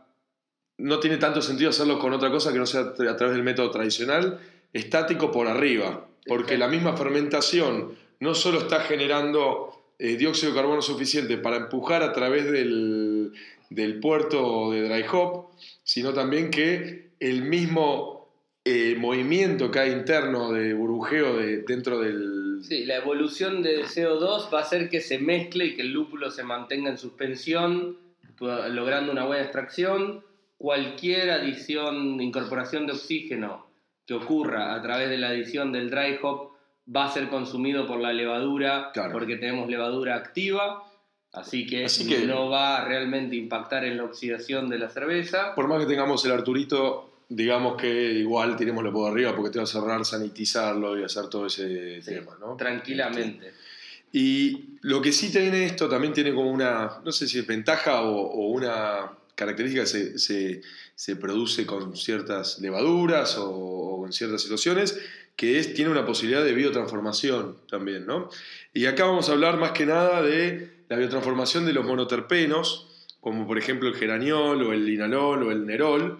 no 0.77 0.99
tiene 0.99 1.17
tanto 1.17 1.41
sentido 1.41 1.71
hacerlo 1.71 1.99
con 1.99 2.13
otra 2.13 2.29
cosa 2.29 2.53
que 2.53 2.59
no 2.59 2.67
sea 2.67 2.81
a 2.81 3.17
través 3.17 3.35
del 3.35 3.43
método 3.43 3.71
tradicional, 3.71 4.39
estático 4.73 5.31
por 5.31 5.47
arriba, 5.47 6.07
porque 6.27 6.57
la 6.57 6.67
misma 6.67 6.95
fermentación 6.95 7.95
no 8.19 8.35
solo 8.35 8.59
está 8.59 8.81
generando 8.81 9.93
eh, 9.97 10.17
dióxido 10.17 10.51
de 10.51 10.59
carbono 10.59 10.83
suficiente 10.83 11.37
para 11.37 11.57
empujar 11.57 12.03
a 12.03 12.13
través 12.13 12.45
del, 12.51 13.33
del 13.69 13.99
puerto 13.99 14.71
de 14.71 14.87
dry 14.87 15.05
hop, 15.11 15.47
sino 15.83 16.13
también 16.13 16.51
que 16.51 17.11
el 17.19 17.43
mismo 17.43 18.29
eh, 18.63 18.95
movimiento 18.97 19.71
que 19.71 19.79
hay 19.79 19.91
interno 19.91 20.51
de 20.51 20.73
burbujeo 20.73 21.37
de, 21.37 21.61
dentro 21.63 21.99
del... 21.99 22.59
Sí, 22.63 22.85
la 22.85 22.97
evolución 22.97 23.61
de 23.61 23.83
CO2 23.83 24.53
va 24.53 24.59
a 24.59 24.63
hacer 24.63 24.89
que 24.89 24.99
se 24.99 25.19
mezcle 25.19 25.65
y 25.65 25.75
que 25.75 25.83
el 25.83 25.93
lúpulo 25.93 26.31
se 26.31 26.43
mantenga 26.43 26.89
en 26.89 26.97
suspensión, 26.97 27.97
logrando 28.39 29.11
una 29.11 29.25
buena 29.25 29.43
extracción. 29.43 30.23
Cualquier 30.57 31.29
adición, 31.29 32.19
incorporación 32.19 32.87
de 32.87 32.93
oxígeno 32.93 33.67
que 34.05 34.15
ocurra 34.15 34.73
a 34.73 34.81
través 34.81 35.09
de 35.09 35.17
la 35.17 35.29
adición 35.29 35.71
del 35.71 35.89
dry 35.89 36.17
hop 36.21 36.51
va 36.93 37.05
a 37.05 37.11
ser 37.11 37.29
consumido 37.29 37.85
por 37.85 37.99
la 37.99 38.13
levadura 38.13 38.91
porque 39.11 39.35
tenemos 39.35 39.69
levadura 39.69 40.15
activa. 40.15 40.83
Así 41.33 41.67
que, 41.67 41.85
Así 41.85 42.07
que 42.07 42.25
no 42.25 42.49
va 42.49 42.77
a 42.77 42.85
realmente 42.85 43.35
impactar 43.35 43.85
en 43.85 43.97
la 43.97 44.05
oxidación 44.05 44.69
de 44.69 44.79
la 44.79 44.89
cerveza. 44.89 45.53
Por 45.55 45.67
más 45.67 45.79
que 45.79 45.85
tengamos 45.85 46.25
el 46.25 46.31
Arturito 46.31 47.07
digamos 47.29 47.75
que 47.79 48.13
igual 48.13 48.55
tiremoslo 48.55 48.91
por 48.91 49.11
arriba 49.11 49.35
porque 49.35 49.51
te 49.51 49.59
va 49.59 49.63
a 49.63 49.67
cerrar 49.67 50.05
sanitizarlo 50.05 50.97
y 50.97 51.03
hacer 51.03 51.27
todo 51.27 51.47
ese 51.47 52.01
tema, 52.03 52.37
¿no? 52.39 52.55
Tranquilamente. 52.55 53.53
Y 54.11 54.77
lo 54.81 55.01
que 55.01 55.11
sí 55.11 55.31
tiene 55.31 55.65
esto 55.65 55.89
también 55.89 56.13
tiene 56.13 56.33
como 56.33 56.49
una, 56.49 57.01
no 57.03 57.11
sé 57.11 57.27
si 57.27 57.39
es 57.39 57.47
ventaja 57.47 58.01
o, 58.03 58.47
una 58.47 59.11
característica 59.35 59.83
que 59.83 60.17
se, 60.17 60.61
se, 60.95 61.15
produce 61.17 61.65
con 61.65 61.95
ciertas 61.95 62.59
levaduras 62.59 63.35
o, 63.37 64.03
en 64.05 64.13
ciertas 64.13 64.41
situaciones, 64.41 64.97
que 65.35 65.59
es, 65.59 65.73
tiene 65.73 65.91
una 65.91 66.05
posibilidad 66.05 66.43
de 66.43 66.53
biotransformación 66.53 67.57
también, 67.69 68.07
¿no? 68.07 68.29
Y 68.73 68.85
acá 68.85 69.05
vamos 69.05 69.29
a 69.29 69.33
hablar 69.33 69.57
más 69.57 69.71
que 69.71 69.85
nada 69.85 70.21
de 70.21 70.76
la 70.89 70.97
biotransformación 70.97 71.65
de 71.65 71.73
los 71.73 71.85
monoterpenos, 71.85 72.87
como 73.19 73.47
por 73.47 73.57
ejemplo 73.57 73.89
el 73.89 73.95
geraniol 73.95 74.61
o 74.63 74.73
el 74.73 74.85
linalol 74.85 75.43
o 75.43 75.51
el 75.51 75.65
nerol, 75.65 76.19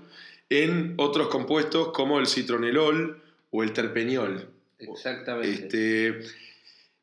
en 0.49 0.93
otros 0.97 1.27
compuestos 1.27 1.89
como 1.89 2.19
el 2.19 2.27
citronelol 2.27 3.21
o 3.51 3.63
el 3.63 3.73
terpeniol. 3.73 4.49
Exactamente. 4.79 6.07
Este, 6.07 6.19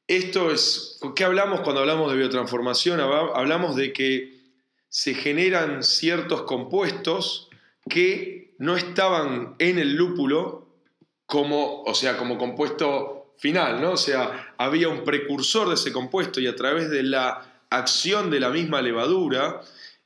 esto 0.07 0.51
es, 0.51 1.01
¿qué 1.17 1.25
hablamos 1.25 1.61
cuando 1.61 1.81
hablamos 1.81 2.11
de 2.11 2.19
biotransformación? 2.19 3.01
Hablamos 3.01 3.77
de 3.77 3.93
que 3.93 4.35
se 4.89 5.15
generan 5.15 5.83
ciertos 5.83 6.43
compuestos 6.43 7.49
que 7.89 8.55
no 8.59 8.77
estaban 8.77 9.57
en 9.59 9.79
el 9.79 9.97
lúpulo 9.97 10.69
como, 11.27 11.83
o 11.83 11.95
sea, 11.95 12.17
como 12.17 12.39
compuesto 12.39 13.35
final, 13.39 13.81
¿no? 13.81 13.93
O 13.93 13.97
sea, 13.97 14.55
había 14.57 14.89
un 14.89 15.05
precursor 15.05 15.69
de 15.69 15.75
ese 15.75 15.93
compuesto 15.93 16.41
y 16.41 16.47
a 16.47 16.55
través 16.55 16.91
de 16.91 17.03
la 17.03 17.54
acción 17.77 18.31
de 18.31 18.41
la 18.41 18.51
misma 18.51 18.83
levadura 18.83 19.61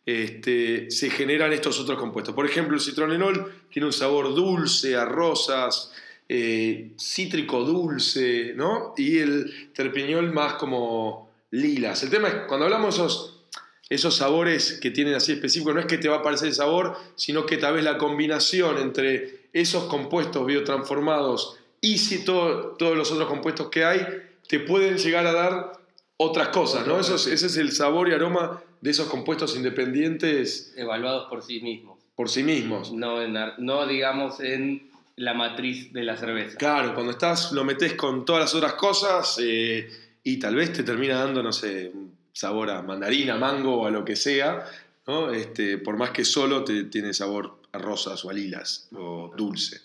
este, 0.08 0.90
se 0.90 1.10
generan 1.10 1.52
estos 1.52 1.78
otros 1.80 1.98
compuestos. 1.98 2.34
Por 2.34 2.46
ejemplo, 2.46 2.74
el 2.74 2.80
citronenol 2.80 3.52
tiene 3.70 3.86
un 3.86 3.92
sabor 3.92 4.34
dulce 4.34 4.96
a 4.96 5.04
rosas, 5.04 5.92
eh, 6.26 6.92
cítrico 6.98 7.62
dulce, 7.62 8.54
¿no? 8.54 8.94
Y 8.96 9.18
el 9.18 9.70
terpiñol 9.74 10.32
más 10.32 10.54
como 10.54 11.30
lilas. 11.50 12.02
El 12.02 12.10
tema 12.10 12.28
es, 12.28 12.34
cuando 12.46 12.64
hablamos 12.64 12.96
de 12.96 13.94
esos, 13.94 14.16
sabores 14.16 14.78
que 14.80 14.90
tienen 14.90 15.12
así 15.12 15.32
específicos, 15.32 15.74
no 15.74 15.80
es 15.80 15.86
que 15.86 15.98
te 15.98 16.08
va 16.08 16.16
a 16.16 16.22
parecer 16.22 16.48
el 16.48 16.54
sabor, 16.54 16.96
sino 17.14 17.44
que 17.44 17.58
tal 17.58 17.74
vez 17.74 17.84
la 17.84 17.98
combinación 17.98 18.78
entre 18.78 19.48
esos 19.52 19.84
compuestos 19.84 20.46
biotransformados 20.46 21.58
y 21.80 21.98
si 21.98 22.24
todos 22.24 22.80
los 22.80 23.12
otros 23.12 23.28
compuestos 23.28 23.68
que 23.68 23.84
hay, 23.84 24.06
te 24.48 24.58
pueden 24.60 24.96
llegar 24.96 25.26
a 25.26 25.32
dar 25.32 25.72
otras 26.18 26.48
cosas, 26.48 26.86
¿no? 26.86 27.00
Eso 27.00 27.14
ese 27.14 27.34
es 27.34 27.56
el 27.56 27.72
sabor 27.72 28.08
y 28.08 28.12
aroma 28.12 28.62
de 28.80 28.90
esos 28.90 29.08
compuestos 29.08 29.56
independientes. 29.56 30.74
Evaluados 30.76 31.28
por 31.30 31.42
sí 31.42 31.60
mismos. 31.60 31.98
Por 32.14 32.28
sí 32.28 32.42
mismos. 32.42 32.92
No, 32.92 33.26
no 33.26 33.86
digamos 33.86 34.40
en 34.40 34.90
la 35.16 35.34
matriz 35.34 35.92
de 35.92 36.02
la 36.02 36.16
cerveza. 36.16 36.58
Claro, 36.58 36.94
cuando 36.94 37.12
estás, 37.12 37.52
lo 37.52 37.64
metes 37.64 37.94
con 37.94 38.24
todas 38.24 38.42
las 38.42 38.54
otras 38.54 38.74
cosas 38.74 39.38
eh, 39.42 39.88
y 40.22 40.38
tal 40.38 40.54
vez 40.54 40.72
te 40.72 40.82
termina 40.82 41.18
dando, 41.18 41.42
no 41.42 41.52
sé, 41.52 41.92
sabor 42.32 42.70
a 42.70 42.82
mandarina, 42.82 43.36
mango 43.36 43.82
o 43.82 43.86
a 43.86 43.90
lo 43.90 44.04
que 44.04 44.16
sea, 44.16 44.64
¿no? 45.06 45.32
Este, 45.32 45.78
por 45.78 45.96
más 45.96 46.10
que 46.10 46.24
solo 46.24 46.64
te, 46.64 46.84
tiene 46.84 47.14
sabor 47.14 47.58
a 47.72 47.78
rosas 47.78 48.24
o 48.24 48.30
a 48.30 48.32
lilas 48.32 48.88
o 48.92 49.32
dulce. 49.36 49.80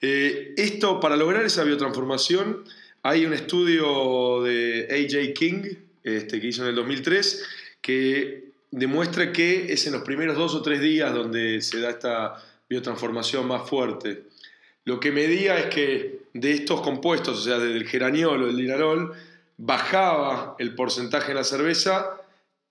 Eh, 0.00 0.54
esto, 0.56 1.00
para 1.00 1.16
lograr 1.16 1.44
esa 1.44 1.64
biotransformación, 1.64 2.64
Hay 3.08 3.24
un 3.24 3.32
estudio 3.34 4.42
de 4.42 4.88
AJ 4.90 5.32
King 5.32 5.62
este, 6.02 6.40
que 6.40 6.48
hizo 6.48 6.62
en 6.62 6.70
el 6.70 6.74
2003 6.74 7.44
que 7.80 8.50
demuestra 8.72 9.32
que 9.32 9.72
es 9.72 9.86
en 9.86 9.92
los 9.92 10.02
primeros 10.02 10.36
dos 10.36 10.56
o 10.56 10.62
tres 10.62 10.80
días 10.80 11.14
donde 11.14 11.60
se 11.62 11.78
da 11.78 11.90
esta 11.90 12.44
biotransformación 12.68 13.46
más 13.46 13.70
fuerte. 13.70 14.24
Lo 14.84 14.98
que 14.98 15.12
medía 15.12 15.56
es 15.56 15.66
que 15.66 16.22
de 16.32 16.50
estos 16.50 16.80
compuestos, 16.80 17.38
o 17.38 17.42
sea, 17.42 17.60
del 17.60 17.86
geraniol 17.86 18.42
o 18.42 18.46
del 18.48 18.56
linarol, 18.56 19.12
bajaba 19.56 20.56
el 20.58 20.74
porcentaje 20.74 21.30
en 21.30 21.36
la 21.36 21.44
cerveza 21.44 22.20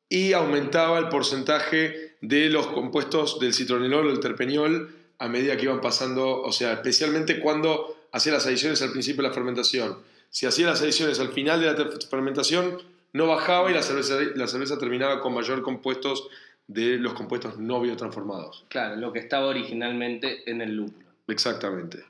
y 0.10 0.34
aumentaba 0.34 1.00
el 1.00 1.08
porcentaje 1.08 2.18
de 2.20 2.50
los 2.50 2.68
compuestos 2.68 3.39
del 3.39 3.54
citronelol 3.54 4.08
o 4.08 4.12
el 4.12 4.20
terpeñol 4.20 4.94
a 5.18 5.30
medida 5.30 5.56
que 5.56 5.63
iban 5.63 5.80
pasando, 5.80 6.42
o 6.42 6.51
sea, 6.51 6.74
especialmente 6.74 7.39
cuando 7.39 8.10
hacía 8.12 8.34
las 8.34 8.46
adiciones 8.46 8.82
al 8.82 8.92
principio 8.92 9.24
de 9.24 9.30
la 9.30 9.34
fermentación. 9.34 9.96
Si 10.29 10.46
hacía 10.46 10.67
las 10.67 10.82
adiciones 10.82 11.20
al 11.20 11.29
final 11.29 11.62
de 11.62 11.67
la 11.67 11.89
fermentación, 12.10 12.82
no 13.13 13.27
bajaba 13.27 13.72
y 13.72 13.74
la 13.74 13.82
cerveza, 13.82 14.17
la 14.36 14.48
cerveza 14.48 14.77
terminaba 14.77 15.22
con 15.22 15.34
mayor 15.34 15.62
compuestos 15.62 16.27
de 16.67 16.98
los 16.98 17.13
compuestos 17.13 17.58
no 17.58 17.79
biotransformados. 17.79 18.65
Claro, 18.70 18.96
lo 18.96 19.13
que 19.13 19.20
estaba 19.20 19.48
originalmente 19.48 20.50
en 20.50 20.62
el 20.62 20.75
lúpulo. 20.75 21.05
Exactamente. 21.27 22.03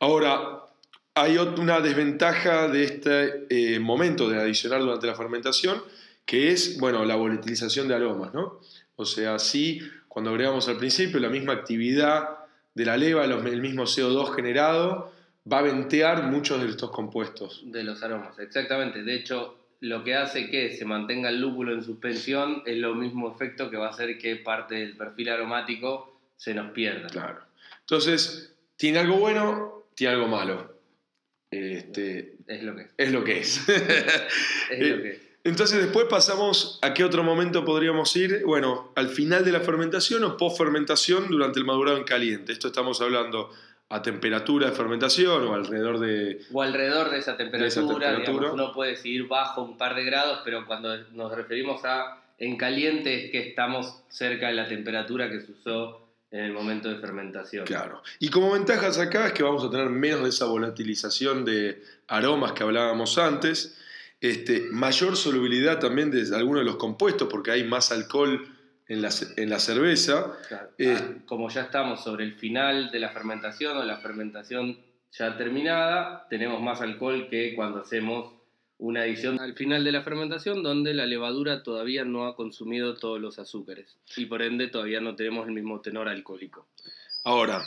Ahora, 0.00 0.64
hay 1.14 1.36
una 1.36 1.80
desventaja 1.80 2.68
de 2.68 2.84
este 2.84 3.46
eh, 3.50 3.78
momento 3.78 4.28
de 4.28 4.40
adicionar 4.40 4.80
durante 4.80 5.06
la 5.06 5.14
fermentación, 5.14 5.82
que 6.24 6.50
es, 6.50 6.78
bueno, 6.78 7.04
la 7.04 7.16
volatilización 7.16 7.86
de 7.88 7.94
aromas, 7.94 8.32
¿no? 8.32 8.60
O 8.96 9.04
sea, 9.04 9.38
sí, 9.38 9.80
cuando 10.08 10.30
agregamos 10.30 10.68
al 10.68 10.78
principio 10.78 11.20
la 11.20 11.28
misma 11.28 11.52
actividad 11.52 12.30
de 12.74 12.84
la 12.84 12.96
leva, 12.96 13.24
el 13.24 13.60
mismo 13.60 13.84
CO2 13.84 14.34
generado, 14.34 15.12
va 15.50 15.58
a 15.58 15.62
ventear 15.62 16.24
muchos 16.24 16.62
de 16.62 16.68
estos 16.68 16.90
compuestos. 16.90 17.62
De 17.64 17.82
los 17.82 18.02
aromas, 18.02 18.38
exactamente. 18.38 19.02
De 19.02 19.14
hecho, 19.14 19.58
lo 19.80 20.04
que 20.04 20.14
hace 20.14 20.48
que 20.48 20.76
se 20.76 20.84
mantenga 20.84 21.28
el 21.28 21.40
lúpulo 21.40 21.72
en 21.72 21.82
suspensión 21.82 22.62
es 22.66 22.78
lo 22.78 22.94
mismo 22.94 23.32
efecto 23.32 23.70
que 23.70 23.76
va 23.76 23.88
a 23.88 23.90
hacer 23.90 24.18
que 24.18 24.36
parte 24.36 24.76
del 24.76 24.96
perfil 24.96 25.30
aromático 25.30 26.20
se 26.36 26.54
nos 26.54 26.70
pierda. 26.72 27.08
Claro. 27.08 27.40
Entonces, 27.80 28.54
tiene 28.76 29.00
algo 29.00 29.16
bueno, 29.16 29.86
tiene 29.94 30.14
algo 30.14 30.28
malo. 30.28 30.72
Este, 31.50 32.36
es 32.46 32.62
lo 32.62 32.74
que 32.74 32.82
es. 32.82 32.90
Es 32.96 33.12
lo 33.12 33.24
que 33.24 33.38
es. 33.40 33.68
es 34.70 34.88
lo 34.88 35.02
que 35.02 35.10
es. 35.10 35.32
Entonces 35.44 35.82
después 35.82 36.06
pasamos 36.08 36.78
a 36.82 36.94
qué 36.94 37.02
otro 37.02 37.24
momento 37.24 37.64
podríamos 37.64 38.14
ir. 38.14 38.42
Bueno, 38.46 38.92
al 38.94 39.08
final 39.08 39.44
de 39.44 39.50
la 39.50 39.60
fermentación 39.60 40.22
o 40.22 40.36
post 40.36 40.56
fermentación 40.56 41.28
durante 41.28 41.58
el 41.58 41.64
madurado 41.64 41.98
en 41.98 42.04
caliente. 42.04 42.52
Esto 42.52 42.68
estamos 42.68 43.00
hablando 43.00 43.50
a 43.92 44.00
temperatura 44.00 44.70
de 44.70 44.72
fermentación 44.72 45.46
o 45.46 45.54
alrededor 45.54 46.00
de... 46.00 46.40
O 46.50 46.62
alrededor 46.62 47.10
de 47.10 47.18
esa 47.18 47.36
temperatura, 47.36 48.16
Digamos, 48.16 48.52
uno 48.54 48.72
puede 48.72 48.96
seguir 48.96 49.28
bajo 49.28 49.62
un 49.62 49.76
par 49.76 49.94
de 49.94 50.02
grados, 50.04 50.40
pero 50.46 50.66
cuando 50.66 50.96
nos 51.12 51.30
referimos 51.34 51.84
a 51.84 52.18
en 52.38 52.56
caliente 52.56 53.26
es 53.26 53.30
que 53.30 53.50
estamos 53.50 54.02
cerca 54.08 54.48
de 54.48 54.54
la 54.54 54.66
temperatura 54.66 55.28
que 55.30 55.42
se 55.42 55.52
usó 55.52 56.08
en 56.30 56.40
el 56.40 56.52
momento 56.54 56.88
de 56.88 56.96
fermentación. 56.96 57.66
Claro. 57.66 58.02
Y 58.18 58.30
como 58.30 58.52
ventajas 58.52 58.98
acá 58.98 59.26
es 59.26 59.32
que 59.34 59.42
vamos 59.42 59.62
a 59.62 59.70
tener 59.70 59.90
menos 59.90 60.22
de 60.22 60.30
esa 60.30 60.46
volatilización 60.46 61.44
de 61.44 61.82
aromas 62.08 62.52
que 62.52 62.62
hablábamos 62.62 63.18
antes, 63.18 63.78
este, 64.22 64.68
mayor 64.70 65.18
solubilidad 65.18 65.78
también 65.78 66.10
de 66.10 66.34
algunos 66.34 66.62
de 66.62 66.64
los 66.64 66.76
compuestos, 66.76 67.28
porque 67.30 67.50
hay 67.50 67.64
más 67.64 67.92
alcohol 67.92 68.51
en 68.92 69.00
la, 69.00 69.10
en 69.36 69.48
la 69.48 69.58
cerveza. 69.58 70.36
Eh, 70.76 70.94
ah, 70.98 71.14
como 71.26 71.48
ya 71.48 71.62
estamos 71.62 72.04
sobre 72.04 72.24
el 72.24 72.34
final 72.34 72.90
de 72.90 73.00
la 73.00 73.08
fermentación 73.08 73.76
o 73.78 73.84
la 73.84 73.96
fermentación 73.96 74.78
ya 75.10 75.36
terminada, 75.38 76.26
tenemos 76.28 76.60
más 76.60 76.82
alcohol 76.82 77.28
que 77.30 77.54
cuando 77.54 77.80
hacemos 77.80 78.34
una 78.76 79.02
adición 79.02 79.40
al 79.40 79.54
final 79.54 79.84
de 79.84 79.92
la 79.92 80.02
fermentación 80.02 80.62
donde 80.62 80.92
la 80.92 81.06
levadura 81.06 81.62
todavía 81.62 82.04
no 82.04 82.26
ha 82.26 82.36
consumido 82.36 82.94
todos 82.94 83.20
los 83.20 83.38
azúcares 83.38 83.96
y 84.16 84.26
por 84.26 84.42
ende 84.42 84.68
todavía 84.68 85.00
no 85.00 85.14
tenemos 85.14 85.46
el 85.46 85.54
mismo 85.54 85.80
tenor 85.80 86.08
alcohólico. 86.08 86.66
Ahora, 87.24 87.62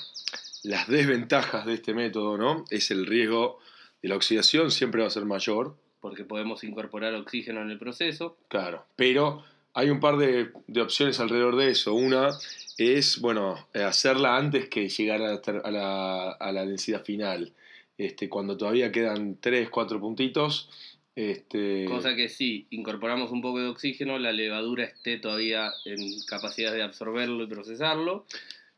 las 0.63 0.87
desventajas 0.87 1.65
de 1.65 1.75
este 1.75 1.93
método, 1.95 2.37
¿no? 2.37 2.65
Es 2.69 2.91
el 2.91 3.07
riesgo 3.07 3.59
de 4.03 4.09
la 4.09 4.15
oxidación 4.15 4.69
siempre 4.69 5.01
va 5.01 5.07
a 5.07 5.11
ser 5.11 5.25
mayor. 5.25 5.75
Porque 6.01 6.23
podemos 6.23 6.63
incorporar 6.63 7.15
oxígeno 7.15 7.61
en 7.63 7.71
el 7.71 7.79
proceso. 7.79 8.37
Claro, 8.47 8.85
pero 8.95 9.43
hay 9.75 9.89
un 9.89 9.99
par 9.99 10.17
de, 10.17 10.51
opciones 10.81 11.19
alrededor 11.19 11.57
de 11.57 11.69
eso. 11.69 11.93
Una 11.93 12.29
es, 12.77 13.19
bueno, 13.19 13.67
hacerla 13.73 14.37
antes 14.37 14.69
que 14.69 14.87
llegar 14.87 15.21
a 15.21 15.71
la, 16.51 16.65
densidad 16.65 17.03
final. 17.03 17.51
Este, 17.97 18.29
cuando 18.29 18.57
todavía 18.57 18.91
quedan 18.91 19.37
3, 19.39 19.69
4 19.69 19.99
puntitos. 19.99 20.69
Este... 21.13 21.85
Cosa 21.87 22.15
que 22.15 22.29
si 22.29 22.67
incorporamos 22.69 23.31
un 23.31 23.41
poco 23.41 23.59
de 23.59 23.67
oxígeno, 23.67 24.17
la 24.17 24.31
levadura 24.31 24.85
esté 24.85 25.17
todavía 25.17 25.71
en 25.83 25.99
capacidad 26.27 26.73
de 26.73 26.81
absorberlo 26.81 27.43
y 27.43 27.47
procesarlo. 27.47 28.25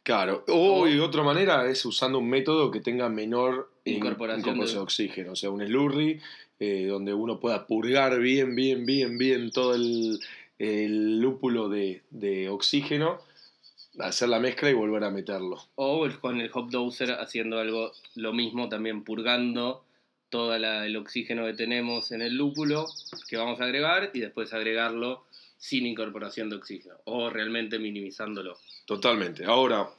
Claro, 0.01 0.46
o, 0.48 0.88
y 0.88 1.00
otra 1.00 1.22
manera 1.22 1.70
es 1.70 1.86
usando 1.86 2.20
un 2.20 2.30
método 2.30 2.72
que 2.72 2.80
tenga 2.80 3.10
menor 3.10 3.70
incorporación, 3.84 4.58
de... 4.58 4.77
oxígeno, 4.77 5.34
o 5.34 5.36
sea, 5.36 5.50
un 5.50 5.66
slurry 5.66 6.22
eh, 6.60 6.86
donde 6.88 7.13
uno 7.13 7.42
pueda 7.42 7.68
purgar 7.68 8.18
bien, 8.20 8.56
bien, 8.56 8.86
bien, 8.86 9.18
bien 9.18 9.51
todo 9.51 9.75
el, 9.75 10.18
el 10.59 11.19
lúpulo 11.19 11.69
de, 11.69 12.49
oxígeno, 12.49 13.19
hacer 13.99 14.29
la 14.29 14.39
mezcla 14.39 14.69
y 14.69 14.73
volver 14.73 15.03
a 15.03 15.11
meterlo. 15.11 15.61
O 15.75 16.07
con 16.21 16.39
el 16.41 16.49
hop 16.53 16.69
doser 16.69 17.11
haciendo 17.11 17.59
algo 17.59 17.91
lo 18.15 18.33
mismo, 18.33 18.69
también 18.69 19.03
purgando 19.03 19.83
todo 20.29 20.55
el 20.55 20.97
oxígeno 20.97 21.45
que 21.45 21.53
tenemos 21.53 22.11
en 22.11 22.21
el 22.21 22.35
lúpulo 22.35 22.85
que 23.29 23.37
vamos 23.37 23.61
a 23.61 23.63
agregar 23.63 24.11
y 24.13 24.19
después 24.19 24.53
agregarlo 24.53 25.23
sin 25.57 25.85
incorporación 25.85 26.49
de 26.49 26.57
oxígeno 26.57 26.95
o 27.05 27.29
realmente 27.29 27.79
minimizándolo. 27.79 28.57
Totalmente. 28.85 29.45
Ahora, 29.45 29.89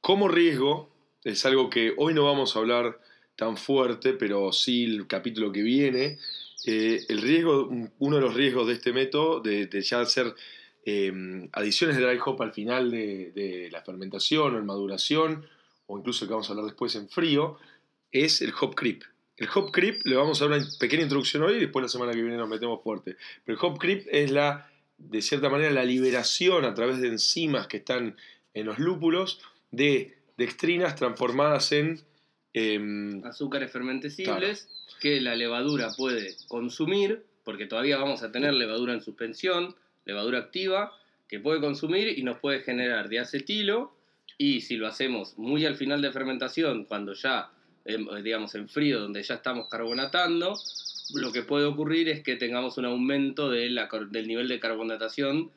como 0.00 0.28
riesgo, 0.28 0.88
es 1.24 1.44
algo 1.46 1.68
que 1.68 1.94
hoy 1.96 2.14
no 2.14 2.24
vamos 2.24 2.54
a 2.54 2.60
hablar 2.60 3.00
tan 3.36 3.56
fuerte, 3.56 4.12
pero 4.12 4.52
sí 4.52 4.84
el 4.84 5.06
capítulo 5.06 5.52
que 5.52 5.62
viene, 5.62 6.18
eh, 6.64 7.04
el 7.08 7.20
riesgo, 7.20 7.68
uno 7.98 8.16
de 8.16 8.22
los 8.22 8.34
riesgos 8.34 8.68
de 8.68 8.74
este 8.74 8.92
método, 8.92 9.40
de, 9.40 9.68
ya 9.82 10.00
hacer 10.00 10.34
em, 10.84 11.48
adiciones 11.52 11.96
de 11.96 12.02
dry 12.02 12.18
hop 12.24 12.40
al 12.42 12.52
final 12.52 12.90
de, 12.90 13.68
la 13.72 13.82
fermentación 13.82 14.54
o 14.54 14.58
en 14.58 14.66
maduración, 14.66 15.46
o 15.86 15.98
incluso 15.98 16.26
que 16.26 16.32
vamos 16.32 16.48
a 16.48 16.52
hablar 16.52 16.66
después 16.66 16.94
en 16.94 17.08
frío, 17.08 17.58
es 18.12 18.42
el 18.42 18.52
hop 18.60 18.74
creep. 18.74 19.02
El 19.36 19.48
hop 19.54 19.72
creep, 19.72 20.02
le 20.04 20.14
vamos 20.14 20.40
a 20.40 20.46
dar 20.46 20.58
una 20.58 20.66
pequeña 20.78 21.02
introducción 21.02 21.42
hoy 21.42 21.54
y 21.54 21.60
después 21.60 21.82
la 21.82 21.88
semana 21.88 22.12
que 22.12 22.22
viene 22.22 22.36
nos 22.36 22.48
metemos 22.48 22.82
fuerte. 22.82 23.16
Pero 23.44 23.58
el 23.58 23.64
hop 23.64 23.78
creep 23.78 24.06
es 24.10 24.30
la, 24.30 24.70
de 24.98 25.20
cierta 25.20 25.48
manera, 25.48 25.70
la 25.70 25.84
liberación 25.84 26.64
a 26.64 26.74
través 26.74 27.00
de 27.00 27.08
enzimas 27.08 27.66
que 27.66 27.78
están 27.78 28.16
en 28.54 28.66
los 28.66 28.78
lúpulos 28.78 29.40
de 29.72 30.16
dextrinas 30.36 30.94
transformadas 30.94 31.72
en... 31.72 32.00
Em, 32.54 33.24
Azúcares 33.24 33.72
fermentecibles 33.72 34.68
que 35.02 35.20
la 35.20 35.34
levadura 35.34 35.88
puede 35.96 36.36
consumir, 36.46 37.24
porque 37.42 37.66
todavía 37.66 37.98
vamos 37.98 38.22
a 38.22 38.30
tener 38.30 38.54
levadura 38.54 38.92
en 38.92 39.02
suspensión, 39.02 39.74
levadura 40.04 40.38
activa, 40.38 40.92
que 41.26 41.40
puede 41.40 41.60
consumir 41.60 42.16
y 42.16 42.22
nos 42.22 42.38
puede 42.38 42.60
generar 42.60 43.08
diacetilo, 43.08 43.92
y 44.38 44.60
si 44.60 44.76
lo 44.76 44.86
hacemos 44.86 45.36
muy 45.36 45.66
al 45.66 45.74
final 45.74 46.02
de 46.02 46.12
fermentación, 46.12 46.84
cuando 46.84 47.14
ya, 47.14 47.50
em, 47.84 48.06
digamos, 48.22 48.54
en 48.54 48.68
frío, 48.68 49.00
donde 49.00 49.24
ya 49.24 49.34
estamos 49.34 49.68
carbonatando, 49.68 50.54
lo 51.14 51.32
que 51.32 51.42
puede 51.42 51.64
ocurrir 51.64 52.08
es 52.08 52.22
que 52.22 52.36
tengamos 52.36 52.78
un 52.78 52.84
aumento 52.84 53.50
del 53.50 53.74
nivel 54.28 54.46
de 54.46 54.60
carbonatación 54.60 55.50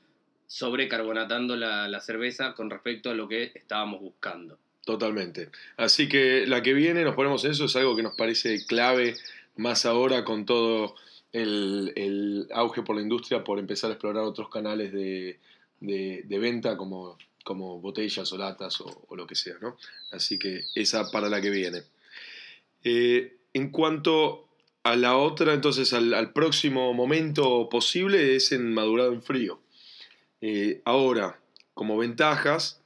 sobrecarbonatando 0.47 1.55
la, 1.55 1.87
la 1.87 1.99
cerveza 1.99 2.55
con 2.55 2.71
respecto 2.71 3.11
a 3.11 3.13
lo 3.13 3.27
que 3.27 3.51
estábamos 3.53 4.01
buscando. 4.01 4.57
Totalmente. 4.85 5.49
Así 5.77 6.07
que 6.07 6.45
la 6.45 6.61
que 6.61 6.73
viene 6.73 7.03
nos 7.03 7.15
ponemos 7.15 7.43
eso, 7.43 7.65
es 7.65 7.75
algo 7.75 7.95
que 7.95 8.03
nos 8.03 8.15
parece 8.15 8.65
clave 8.67 9.15
más 9.57 9.85
ahora 9.85 10.23
con 10.23 10.45
todo 10.45 10.95
el, 11.33 12.47
auge 12.53 12.83
por 12.83 12.95
la 12.95 13.01
industria, 13.01 13.43
por 13.43 13.57
empezar 13.57 13.89
a 13.89 13.93
explorar 13.93 14.23
otros 14.23 14.47
canales 14.49 14.93
de, 14.93 15.39
venta 16.29 16.77
como, 16.77 17.17
como, 17.43 17.79
botellas 17.79 18.31
o 18.31 18.37
latas 18.37 18.79
o, 18.79 19.15
lo 19.15 19.25
que 19.25 19.35
sea, 19.35 19.55
¿no? 19.59 19.75
Así 20.11 20.37
que 20.37 20.61
esa 20.75 21.11
para 21.11 21.29
la 21.29 21.41
que 21.41 21.49
viene. 21.49 21.81
Eh, 22.83 23.37
en 23.53 23.71
cuanto 23.71 24.47
a 24.83 24.95
la 24.95 25.17
otra, 25.17 25.53
entonces 25.53 25.93
al, 25.93 26.31
próximo 26.31 26.93
momento 26.93 27.69
posible 27.69 28.35
es 28.35 28.51
en 28.51 28.71
madurado 28.71 29.13
en 29.13 29.23
frío. 29.23 29.59
Eh, 30.41 30.83
ahora, 30.85 31.39
como 31.73 31.97
ventajas, 31.97 32.84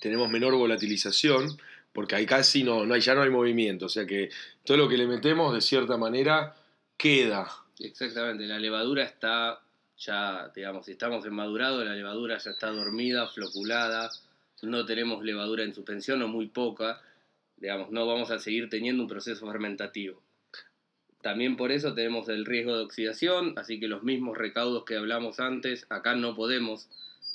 tenemos 0.00 0.28
menor 0.28 0.54
volatilización, 0.56 1.56
porque 1.92 2.16
ahí 2.16 2.26
casi 2.26 2.64
no, 2.64 2.84
no 2.84 2.94
hay, 2.94 3.00
ya 3.00 3.14
no 3.14 3.22
hay 3.22 3.30
movimiento, 3.30 3.86
o 3.86 3.88
sea 3.88 4.06
que 4.06 4.30
todo 4.64 4.76
lo 4.76 4.88
que 4.88 4.96
le 4.96 5.06
metemos 5.06 5.54
de 5.54 5.60
cierta 5.60 5.96
manera 5.96 6.56
queda. 6.96 7.48
Exactamente, 7.78 8.46
la 8.46 8.58
levadura 8.58 9.04
está 9.04 9.60
ya, 9.98 10.50
digamos, 10.54 10.86
si 10.86 10.92
estamos 10.92 11.24
en 11.26 11.34
madurado, 11.34 11.84
la 11.84 11.94
levadura 11.94 12.38
ya 12.38 12.50
está 12.50 12.70
dormida, 12.70 13.28
floculada, 13.28 14.10
no 14.62 14.84
tenemos 14.84 15.22
levadura 15.22 15.62
en 15.62 15.74
suspensión 15.74 16.22
o 16.22 16.28
muy 16.28 16.48
poca, 16.48 17.00
digamos, 17.56 17.90
no 17.90 18.06
vamos 18.06 18.30
a 18.30 18.38
seguir 18.38 18.68
teniendo 18.68 19.02
un 19.02 19.08
proceso 19.08 19.46
fermentativo. 19.46 20.22
También 21.22 21.56
por 21.56 21.70
eso 21.70 21.92
tenemos 21.92 22.28
el 22.30 22.46
riesgo 22.46 22.76
de 22.76 22.84
oxidación, 22.84 23.54
así 23.58 23.78
que 23.78 23.88
los 23.88 24.02
mismos 24.02 24.38
recaudos 24.38 24.84
que 24.84 24.96
hablamos 24.96 25.38
antes, 25.38 25.86
acá 25.90 26.14
no 26.14 26.34
podemos, 26.34 26.88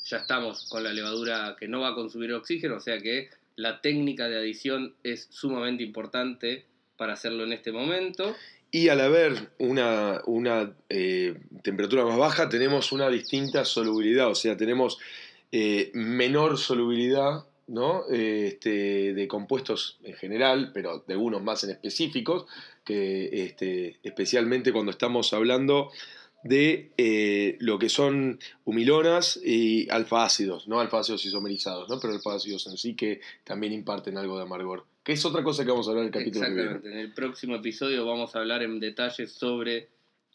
ya 0.06 0.18
estamos 0.18 0.70
con 0.70 0.84
la 0.84 0.94
levadura 0.94 1.56
que 1.60 1.68
no 1.68 1.82
va 1.82 1.90
a 1.90 1.96
consumir 1.96 2.34
oxígeno, 2.34 2.76
o 2.76 2.80
sea 2.80 3.00
que 3.00 3.30
la 3.56 3.82
técnica 3.82 4.28
de 4.28 4.38
adición 4.38 4.96
es 5.04 5.28
sumamente 5.32 5.84
importante 5.84 6.66
para 6.98 7.14
hacerlo 7.14 7.44
en 7.44 7.54
este 7.54 7.72
momento. 7.72 8.36
Y 8.72 8.90
al 8.90 9.02
haber 9.02 9.52
una, 9.58 10.22
una 10.26 10.74
eh, 10.90 11.38
temperatura 11.64 12.06
más 12.06 12.18
baja, 12.18 12.50
tenemos 12.50 12.92
una 12.92 13.10
distinta 13.10 13.66
solubilidad, 13.66 14.30
o 14.30 14.36
sea, 14.36 14.58
tenemos 14.58 15.00
eh, 15.52 15.92
menor 15.94 16.58
solubilidad 16.58 17.46
¿no? 17.68 18.04
Eh, 18.12 18.48
este, 18.48 19.14
de 19.14 19.28
compuestos 19.28 19.98
en 20.04 20.14
general, 20.14 20.72
pero 20.74 21.04
de 21.08 21.16
unos 21.16 21.42
más 21.42 21.64
en 21.64 21.72
específicos, 21.72 22.46
que 22.84 23.46
este, 23.46 23.98
especialmente 24.04 24.72
cuando 24.72 24.92
estamos 24.92 25.34
hablando 25.34 25.92
de 26.46 26.92
eh, 26.98 27.58
lo 27.60 27.80
que 27.80 27.90
son 27.90 28.40
humilonas 28.66 29.40
y 29.44 29.90
alfa-ácidos, 29.90 30.68
no 30.68 30.80
alfa-ácidos 30.80 31.26
isomerizados, 31.26 31.90
¿no? 31.90 32.00
pero 32.00 32.14
alfa-ácidos 32.14 32.68
en 32.68 32.78
sí 32.78 32.96
que 32.96 33.20
también 33.44 33.74
imparten 33.74 34.16
algo 34.16 34.38
de 34.38 34.44
amargor, 34.44 34.86
que 35.04 35.14
es 35.14 35.26
otra 35.26 35.44
cosa 35.44 35.66
que 35.66 35.72
vamos 35.72 35.88
a 35.88 35.90
hablar 35.90 36.04
en 36.04 36.14
el 36.14 36.14
capítulo 36.14 36.46
Exactamente. 36.46 36.92
En 36.92 37.00
el 37.00 37.14
próximo 37.14 37.56
episodio 37.56 38.06
vamos 38.06 38.36
a 38.36 38.40
hablar 38.40 38.62
en 38.62 38.80
detalle 38.80 39.26
sobre 39.26 39.90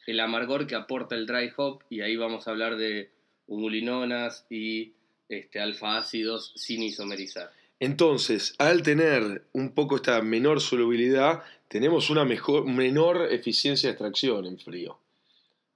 el 0.09 0.19
amargor 0.19 0.67
que 0.67 0.75
aporta 0.75 1.15
el 1.15 1.27
dry 1.27 1.53
hop 1.57 1.85
y 1.89 2.01
ahí 2.01 2.17
vamos 2.17 2.49
a 2.49 2.51
hablar 2.51 2.77
de 2.77 3.13
humulinonas 3.47 4.47
y 4.51 4.95
este, 5.29 5.61
alfa-ácidos 5.61 6.53
sin 6.57 6.83
isomerizar. 6.83 7.53
Entonces, 7.79 8.57
al 8.59 8.83
tener 8.83 9.45
un 9.53 9.75
poco 9.75 9.95
esta 9.95 10.21
menor 10.23 10.61
solubilidad, 10.61 11.45
tenemos 11.69 12.11
una 12.11 12.25
mejor, 12.25 12.67
menor 12.67 13.29
eficiencia 13.31 13.89
de 13.89 13.93
extracción 13.93 14.45
en 14.47 14.59
frío. 14.59 14.99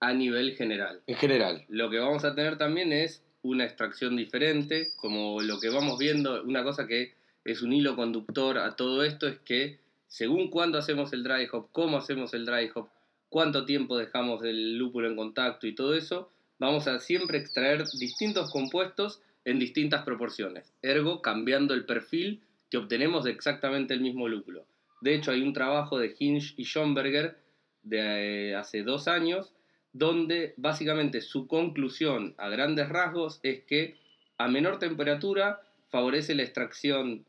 A 0.05 0.13
nivel 0.13 0.55
general. 0.55 1.01
En 1.07 1.17
general. 1.17 1.65
Lo 1.69 1.89
que 1.91 1.99
vamos 1.99 2.25
a 2.25 2.35
tener 2.35 2.59
también 2.59 2.93
es 2.93 3.23
una 3.43 3.65
extracción 3.65 4.17
diferente, 4.17 4.91
como 4.97 5.41
lo 5.41 5.59
que 5.61 5.69
vamos 5.69 5.99
viendo, 5.99 6.43
una 6.45 6.63
cosa 6.63 6.87
que 6.87 7.15
es 7.45 7.63
un 7.63 7.73
hilo 7.73 7.95
conductor 7.97 8.59
a 8.59 8.75
todo 8.75 9.05
esto 9.05 9.29
es 9.29 9.39
que 9.41 9.79
según 10.07 10.49
cuándo 10.49 10.79
hacemos 10.79 11.13
el 11.13 11.23
dry 11.23 11.49
hop, 11.53 11.69
cómo 11.73 11.99
hacemos 11.99 12.35
el 12.35 12.47
dry 12.47 12.71
hop, 12.75 12.89
cuánto 13.29 13.65
tiempo 13.65 13.99
dejamos 13.99 14.43
el 14.45 14.79
lúpulo 14.79 15.09
en 15.09 15.17
contacto 15.17 15.67
y 15.67 15.75
todo 15.75 15.95
eso, 15.95 16.31
vamos 16.59 16.87
a 16.87 17.01
siempre 17.01 17.39
extraer 17.39 17.85
distintos 17.99 18.51
compuestos 18.51 19.21
en 19.45 19.59
distintas 19.59 20.05
proporciones, 20.05 20.73
ergo 20.83 21.21
cambiando 21.21 21.75
el 21.75 21.85
perfil 21.85 22.43
que 22.71 22.79
obtenemos 22.79 23.25
de 23.25 23.33
exactamente 23.33 23.93
el 23.93 24.01
mismo 24.01 24.29
lúpulo. 24.29 24.65
De 25.01 25.15
hecho, 25.15 25.33
hay 25.33 25.43
un 25.43 25.53
trabajo 25.53 25.99
de 25.99 26.15
Hinch 26.19 26.55
y 26.57 26.65
Schomberger 26.65 27.37
de 27.83 28.51
eh, 28.51 28.55
hace 28.55 28.83
dos 28.83 29.07
años, 29.07 29.53
donde 29.95 30.55
básicamente 30.57 31.23
su 31.23 31.47
conclusión 31.47 32.35
a 32.37 32.49
grandes 32.49 32.89
rasgos 32.89 33.41
es 33.43 33.63
que 33.63 33.97
a 34.37 34.49
menor 34.49 34.79
temperatura 34.81 35.63
favorece 35.89 36.35
la 36.35 36.43
extracción 36.43 37.25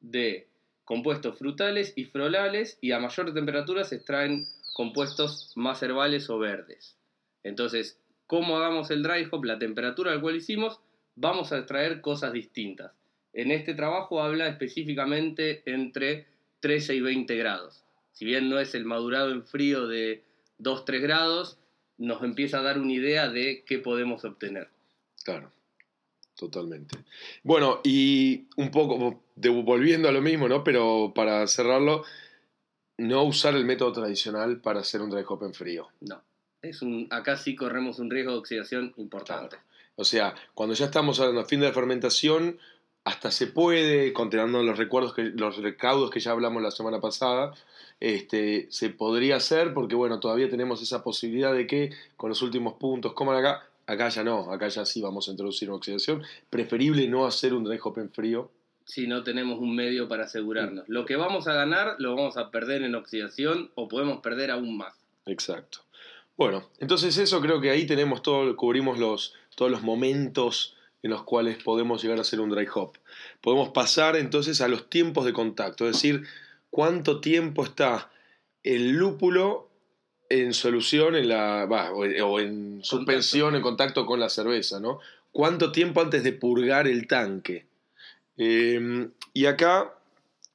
de 0.00 0.46
compuestos 0.84 1.38
frutales 1.38 1.94
y 1.96 2.04
florales 2.04 2.78
y 2.82 2.92
a 2.92 3.00
mayor 3.00 3.32
temperatura 3.32 3.84
se 3.84 3.96
extraen 3.96 4.46
compuestos 4.74 5.52
más 5.56 5.82
herbales 5.82 6.28
o 6.28 6.38
verdes. 6.38 6.98
Entonces, 7.42 7.98
¿cómo 8.26 8.58
hagamos 8.58 8.90
el 8.90 9.02
dry 9.02 9.26
hop? 9.30 9.44
La 9.44 9.58
temperatura 9.58 10.12
al 10.12 10.20
cual 10.20 10.36
hicimos 10.36 10.78
vamos 11.16 11.52
a 11.52 11.58
extraer 11.58 12.02
cosas 12.02 12.34
distintas. 12.34 12.92
En 13.32 13.50
este 13.50 13.74
trabajo 13.74 14.22
habla 14.22 14.48
específicamente 14.48 15.62
entre 15.64 16.26
13 16.60 16.96
y 16.96 17.00
20 17.00 17.34
grados. 17.36 17.82
Si 18.12 18.26
bien 18.26 18.50
no 18.50 18.58
es 18.58 18.74
el 18.74 18.84
madurado 18.84 19.30
en 19.30 19.44
frío 19.44 19.86
de 19.86 20.22
2-3 20.58 21.00
grados, 21.00 21.58
nos 22.00 22.22
empieza 22.22 22.58
a 22.58 22.62
dar 22.62 22.78
una 22.78 22.92
idea 22.92 23.28
de 23.28 23.62
qué 23.66 23.78
podemos 23.78 24.24
obtener. 24.24 24.68
Claro, 25.22 25.52
totalmente. 26.34 26.96
Bueno, 27.42 27.80
y 27.84 28.46
un 28.56 28.70
poco, 28.70 29.22
volviendo 29.36 30.08
a 30.08 30.12
lo 30.12 30.22
mismo, 30.22 30.48
¿no? 30.48 30.64
Pero 30.64 31.12
para 31.14 31.46
cerrarlo, 31.46 32.04
no 32.96 33.22
usar 33.22 33.54
el 33.54 33.66
método 33.66 33.92
tradicional 33.92 34.60
para 34.60 34.80
hacer 34.80 35.02
un 35.02 35.10
dry 35.10 35.22
hop 35.28 35.44
en 35.44 35.54
frío. 35.54 35.88
No. 36.00 36.22
Es 36.62 36.82
un, 36.82 37.06
acá 37.10 37.36
sí 37.36 37.54
corremos 37.54 37.98
un 37.98 38.10
riesgo 38.10 38.32
de 38.32 38.38
oxidación 38.38 38.94
importante. 38.96 39.56
O 39.96 40.04
sea, 40.04 40.34
cuando 40.54 40.74
ya 40.74 40.86
estamos 40.86 41.20
a 41.20 41.44
fin 41.44 41.60
de 41.60 41.66
la 41.66 41.74
fermentación, 41.74 42.58
hasta 43.04 43.30
se 43.30 43.46
puede, 43.46 44.12
considerando 44.12 44.62
los 44.62 44.78
recuerdos 44.78 45.14
que, 45.14 45.24
los 45.24 45.56
recaudos 45.56 46.10
que 46.10 46.20
ya 46.20 46.32
hablamos 46.32 46.62
la 46.62 46.70
semana 46.70 47.00
pasada, 47.00 47.54
este, 47.98 48.66
se 48.70 48.90
podría 48.90 49.36
hacer 49.36 49.74
porque 49.74 49.94
bueno, 49.94 50.20
todavía 50.20 50.48
tenemos 50.48 50.82
esa 50.82 51.02
posibilidad 51.02 51.52
de 51.52 51.66
que 51.66 51.90
con 52.16 52.28
los 52.28 52.42
últimos 52.42 52.74
puntos, 52.74 53.12
como 53.14 53.32
acá, 53.32 53.66
acá 53.86 54.08
ya 54.08 54.22
no, 54.22 54.50
acá 54.52 54.68
ya 54.68 54.84
sí 54.84 55.00
vamos 55.00 55.28
a 55.28 55.30
introducir 55.30 55.68
una 55.68 55.76
oxidación. 55.76 56.22
Preferible 56.50 57.08
no 57.08 57.26
hacer 57.26 57.54
un 57.54 57.64
dry 57.64 57.78
hop 57.82 57.98
en 57.98 58.10
frío. 58.10 58.50
Si 58.84 59.06
no 59.06 59.22
tenemos 59.22 59.60
un 59.60 59.74
medio 59.74 60.08
para 60.08 60.24
asegurarnos. 60.24 60.88
Lo 60.88 61.06
que 61.06 61.16
vamos 61.16 61.46
a 61.46 61.54
ganar 61.54 61.96
lo 61.98 62.14
vamos 62.16 62.36
a 62.36 62.50
perder 62.50 62.82
en 62.82 62.94
oxidación 62.94 63.70
o 63.76 63.88
podemos 63.88 64.20
perder 64.20 64.50
aún 64.50 64.76
más. 64.76 64.94
Exacto. 65.26 65.80
Bueno, 66.36 66.68
entonces 66.78 67.16
eso 67.18 67.40
creo 67.40 67.60
que 67.60 67.70
ahí 67.70 67.86
tenemos 67.86 68.22
todo, 68.22 68.56
cubrimos 68.56 68.98
los, 68.98 69.34
todos 69.54 69.70
los 69.70 69.82
momentos 69.82 70.74
en 71.02 71.10
los 71.10 71.22
cuales 71.22 71.62
podemos 71.62 72.02
llegar 72.02 72.18
a 72.18 72.22
hacer 72.22 72.40
un 72.40 72.50
dry 72.50 72.66
hop. 72.74 72.92
Podemos 73.40 73.70
pasar 73.70 74.16
entonces 74.16 74.60
a 74.60 74.68
los 74.68 74.90
tiempos 74.90 75.24
de 75.24 75.32
contacto, 75.32 75.86
es 75.86 75.96
decir, 75.96 76.24
cuánto 76.70 77.20
tiempo 77.20 77.64
está 77.64 78.10
el 78.62 78.90
lúpulo 78.90 79.70
en 80.28 80.54
solución 80.54 81.16
en 81.16 81.28
la, 81.28 81.66
o, 81.92 82.40
en 82.40 82.80
suspensión, 82.84 83.56
en 83.56 83.62
contacto 83.62 84.06
con 84.06 84.20
la 84.20 84.28
cerveza, 84.28 84.78
¿no? 84.78 85.00
¿Cuánto 85.32 85.72
tiempo 85.72 86.00
antes 86.00 86.22
de 86.22 86.32
purgar 86.32 86.86
el 86.86 87.06
tanque? 87.06 87.66
Em, 88.36 89.10
y 89.32 89.46
acá 89.46 89.92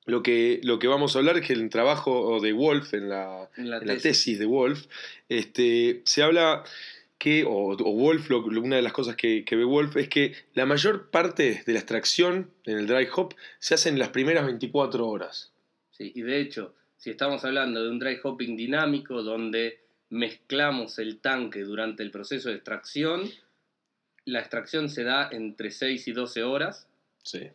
lo 0.05 0.23
que, 0.23 0.59
lo 0.63 0.79
que 0.79 0.87
vamos 0.87 1.15
a 1.15 1.19
hablar 1.19 1.37
es 1.37 1.47
que 1.47 1.53
el 1.53 1.69
trabajo 1.69 2.39
de 2.39 2.53
Wolf, 2.53 2.93
en 2.93 3.09
la, 3.09 3.49
tesis. 4.01 4.39
de 4.39 4.45
Wolf, 4.45 4.85
este, 5.29 6.01
se 6.05 6.23
habla 6.23 6.63
que, 7.17 7.43
o, 7.45 7.75
Wolf, 7.77 8.29
una 8.31 8.75
de 8.75 8.81
las 8.81 8.93
cosas 8.93 9.15
que, 9.15 9.43
ve 9.49 9.63
Wolf 9.63 9.95
es 9.97 10.09
que 10.09 10.33
la 10.53 10.65
mayor 10.65 11.09
parte 11.09 11.63
de 11.65 11.73
la 11.73 11.79
extracción 11.79 12.51
en 12.65 12.77
el 12.77 12.87
dry 12.87 13.07
hop 13.15 13.35
se 13.59 13.73
hace 13.73 13.89
en 13.89 13.99
las 13.99 14.09
primeras 14.09 14.45
24 14.45 15.07
horas. 15.07 15.51
Sí, 15.91 16.11
y 16.13 16.21
de 16.21 16.39
hecho, 16.39 16.75
si 16.97 17.09
estamos 17.09 17.45
hablando 17.45 17.83
de 17.83 17.89
un 17.89 17.99
dry 17.99 18.19
hopping 18.21 18.57
dinámico 18.57 19.23
donde 19.23 19.79
mezclamos 20.09 20.99
el 20.99 21.19
tanque 21.19 21.61
durante 21.61 22.03
el 22.03 22.11
proceso 22.11 22.49
de 22.49 22.55
extracción, 22.55 23.29
la 24.25 24.39
extracción 24.39 24.89
se 24.89 25.03
da 25.03 25.29
entre 25.31 25.71
6 25.71 26.07
y 26.07 26.11
12 26.11 26.43
horas. 26.43 26.87
Sí. 27.23 27.49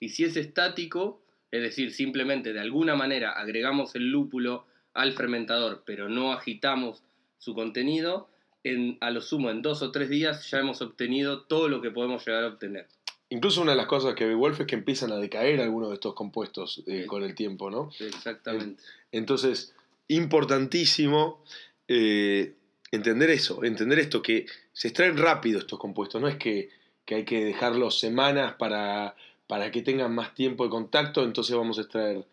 Y 0.00 0.10
si 0.10 0.24
es 0.24 0.36
estático, 0.36 1.20
es 1.50 1.62
decir, 1.62 1.92
simplemente 1.92 2.52
de 2.52 2.60
alguna 2.60 2.94
manera 2.96 3.32
agregamos 3.32 3.94
el 3.94 4.10
lúpulo 4.10 4.66
al 4.92 5.12
fermentador, 5.12 5.82
pero 5.84 6.08
no 6.08 6.32
agitamos 6.32 7.02
su 7.38 7.54
contenido, 7.54 8.28
en, 8.64 8.98
a 9.00 9.10
lo 9.10 9.20
sumo 9.20 9.50
en 9.50 9.62
dos 9.62 9.82
o 9.82 9.92
tres 9.92 10.08
días 10.08 10.50
ya 10.50 10.58
hemos 10.58 10.82
obtenido 10.82 11.42
todo 11.42 11.68
lo 11.68 11.80
que 11.80 11.90
podemos 11.90 12.26
llegar 12.26 12.44
a 12.44 12.48
obtener. 12.48 12.88
Incluso 13.30 13.62
una 13.62 13.72
de 13.72 13.76
las 13.76 13.86
cosas 13.86 14.14
que 14.14 14.26
ve 14.26 14.34
Wolf 14.34 14.60
es 14.60 14.66
que 14.66 14.74
empiezan 14.74 15.12
a 15.12 15.16
decaer 15.16 15.60
algunos 15.60 15.88
de 15.90 15.94
estos 15.94 16.14
compuestos 16.14 16.82
eh, 16.86 17.06
con 17.06 17.22
el 17.22 17.34
tiempo, 17.34 17.70
¿no? 17.70 17.90
Exactamente. 18.00 18.82
Entonces, 19.12 19.74
importantísimo 20.08 21.42
eh, 21.88 22.54
entender 22.90 23.30
eso, 23.30 23.64
entender 23.64 23.98
esto, 23.98 24.22
que 24.22 24.46
se 24.72 24.88
extraen 24.88 25.16
rápido 25.16 25.58
estos 25.58 25.78
compuestos, 25.78 26.20
no 26.20 26.28
es 26.28 26.36
que, 26.36 26.70
que 27.04 27.14
hay 27.16 27.24
que 27.24 27.44
dejarlos 27.44 27.98
semanas 27.98 28.54
para 28.54 29.14
para 29.46 29.70
que 29.70 29.82
tengan 29.82 30.14
más 30.14 30.34
tiempo 30.34 30.64
de 30.64 30.70
contacto, 30.70 31.22
entonces 31.22 31.54
vamos 31.54 31.78
a 31.78 31.82
extraer 31.82 32.24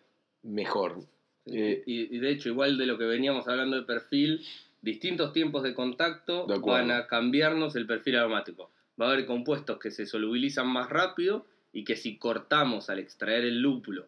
mejor. 0.44 1.04
Eh, 1.46 1.84
y, 1.86 2.18
de 2.18 2.32
hecho, 2.32 2.50
igual 2.50 2.78
de 2.78 2.86
lo 2.86 2.98
que 2.98 3.06
veníamos 3.06 3.48
hablando 3.48 3.76
de 3.76 3.84
perfil, 3.84 4.46
distintos 4.82 5.34
tiempos 5.34 5.64
de 5.64 5.74
contacto 5.74 6.48
van 6.48 6.92
a 6.92 7.08
cambiarnos 7.08 7.76
el 7.76 7.86
perfil 7.86 8.18
aromático. 8.18 8.72
Va 9.00 9.08
a 9.08 9.12
haber 9.12 9.26
compuestos 9.26 9.80
que 9.80 9.92
se 9.92 10.06
solubilizan 10.06 10.68
más 10.68 10.90
rápido 10.90 11.46
y 11.74 11.84
que 11.84 11.96
si 11.96 12.18
cortamos 12.18 12.90
al 12.90 13.00
extraer 13.00 13.46
el 13.46 13.60
lúpulo 13.62 14.08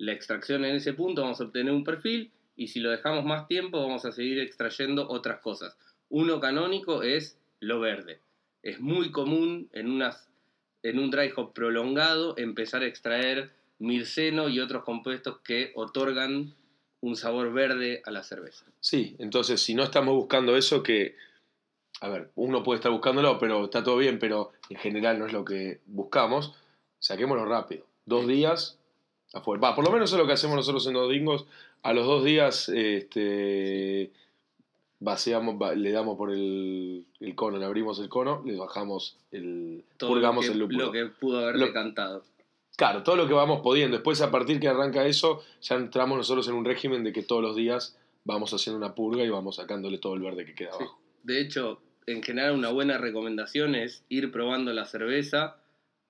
la 0.00 0.12
extracción 0.12 0.64
en 0.64 0.76
ese 0.76 0.94
punto 0.94 1.20
vamos 1.20 1.40
a 1.40 1.44
obtener 1.44 1.74
un 1.74 1.84
perfil 1.84 2.30
y 2.56 2.68
si 2.68 2.80
lo 2.80 2.90
dejamos 2.90 3.22
más 3.24 3.46
tiempo 3.46 3.82
vamos 3.82 4.06
a 4.06 4.12
seguir 4.12 4.40
extrayendo 4.40 5.06
otras 5.08 5.40
cosas. 5.40 5.76
Uno 6.08 6.40
canónico 6.40 7.02
es 7.02 7.38
lo 7.60 7.80
verde. 7.80 8.18
Es 8.62 8.80
muy 8.80 9.10
común 9.10 9.68
en 9.72 9.90
unas 9.90 10.28
en 10.82 10.98
un 10.98 11.10
dry 11.10 11.30
hop 11.36 11.52
prolongado 11.52 12.34
empezar 12.38 12.82
a 12.82 12.86
extraer 12.86 13.50
mirceno 13.78 14.48
y 14.48 14.60
otros 14.60 14.84
compuestos 14.84 15.40
que 15.40 15.72
otorgan 15.74 16.54
un 17.02 17.16
sabor 17.16 17.52
verde 17.52 18.02
a 18.04 18.10
la 18.10 18.22
cerveza. 18.22 18.64
Sí, 18.80 19.16
entonces 19.18 19.60
si 19.62 19.74
no 19.74 19.82
estamos 19.82 20.14
buscando 20.14 20.56
eso 20.56 20.82
que, 20.82 21.16
a 22.00 22.08
ver, 22.08 22.30
uno 22.34 22.62
puede 22.62 22.76
estar 22.78 22.92
buscándolo, 22.92 23.38
pero 23.38 23.64
está 23.64 23.82
todo 23.82 23.96
bien, 23.96 24.18
pero 24.18 24.52
en 24.68 24.76
general 24.76 25.18
no 25.18 25.26
es 25.26 25.32
lo 25.32 25.44
que 25.44 25.80
buscamos, 25.86 26.54
saquémoslo 26.98 27.44
rápido. 27.46 27.86
Dos 28.04 28.26
días 28.26 28.78
afuera. 29.32 29.60
Va, 29.60 29.74
por 29.74 29.84
lo 29.84 29.90
menos 29.92 30.12
es 30.12 30.18
lo 30.18 30.26
que 30.26 30.32
hacemos 30.34 30.56
nosotros 30.56 30.86
en 30.86 30.94
los 30.94 31.10
dingos. 31.10 31.46
A 31.82 31.92
los 31.94 32.04
dos 32.06 32.24
días 32.24 32.68
este, 32.68 34.10
vaciamos, 34.98 35.54
va- 35.60 35.74
le 35.74 35.90
damos 35.92 36.16
por 36.18 36.30
el, 36.30 37.06
el 37.20 37.34
cono, 37.34 37.56
le 37.58 37.64
abrimos 37.64 37.98
el 38.00 38.08
cono, 38.08 38.42
le 38.44 38.56
bajamos 38.56 39.16
el. 39.30 39.84
Todo 39.96 40.10
purgamos 40.10 40.44
lo 40.46 40.50
que, 40.50 40.52
el 40.52 40.58
lúpulo. 40.58 40.86
Lo 40.86 40.92
que 40.92 41.06
pudo 41.06 41.38
haber 41.40 41.56
decantado. 41.56 42.22
Claro, 42.80 43.02
todo 43.02 43.14
lo 43.14 43.28
que 43.28 43.34
vamos 43.34 43.60
pudiendo. 43.60 43.98
Después, 43.98 44.22
a 44.22 44.30
partir 44.30 44.58
que 44.58 44.66
arranca 44.66 45.04
eso, 45.04 45.44
ya 45.60 45.76
entramos 45.76 46.16
nosotros 46.16 46.48
en 46.48 46.54
un 46.54 46.64
régimen 46.64 47.04
de 47.04 47.12
que 47.12 47.22
todos 47.22 47.42
los 47.42 47.54
días 47.54 47.98
vamos 48.24 48.54
haciendo 48.54 48.78
una 48.78 48.94
purga 48.94 49.22
y 49.22 49.28
vamos 49.28 49.56
sacándole 49.56 49.98
todo 49.98 50.14
el 50.14 50.22
verde 50.22 50.46
que 50.46 50.54
queda 50.54 50.70
Sí. 50.72 50.76
abajo. 50.84 50.98
De 51.22 51.42
hecho, 51.42 51.82
en 52.06 52.22
general 52.22 52.54
una 52.54 52.70
buena 52.70 52.96
recomendación 52.96 53.74
es 53.74 54.02
ir 54.08 54.32
probando 54.32 54.72
la 54.72 54.86
cerveza 54.86 55.58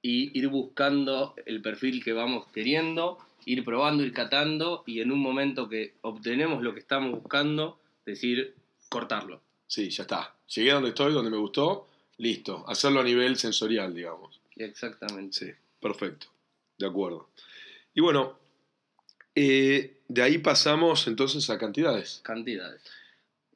y 0.00 0.30
ir 0.38 0.46
buscando 0.46 1.34
el 1.44 1.60
perfil 1.60 2.04
que 2.04 2.12
vamos 2.12 2.46
queriendo, 2.54 3.18
ir 3.46 3.64
probando, 3.64 4.04
ir 4.04 4.12
catando 4.12 4.84
y 4.86 5.00
en 5.00 5.10
un 5.10 5.18
momento 5.18 5.68
que 5.68 5.94
obtenemos 6.02 6.62
lo 6.62 6.72
que 6.72 6.78
estamos 6.78 7.10
buscando, 7.20 7.80
decir, 8.06 8.54
cortarlo. 8.88 9.40
Sí, 9.66 9.90
ya 9.90 10.04
está. 10.04 10.36
Llegué 10.54 10.70
a 10.70 10.74
donde 10.74 10.90
estoy, 10.90 11.12
donde 11.12 11.32
me 11.32 11.36
gustó, 11.36 11.88
listo. 12.18 12.62
Hacerlo 12.68 13.00
a 13.00 13.02
nivel 13.02 13.36
sensorial, 13.38 13.92
digamos. 13.92 14.40
Exactamente. 14.54 15.32
Sí, 15.36 15.50
perfecto. 15.80 16.28
De 16.80 16.86
acuerdo. 16.86 17.28
Y 17.92 18.00
bueno, 18.00 18.38
eh, 19.34 19.98
de 20.08 20.22
ahí 20.22 20.38
pasamos 20.38 21.06
entonces 21.06 21.50
a 21.50 21.58
cantidades. 21.58 22.20
Cantidades. 22.24 22.82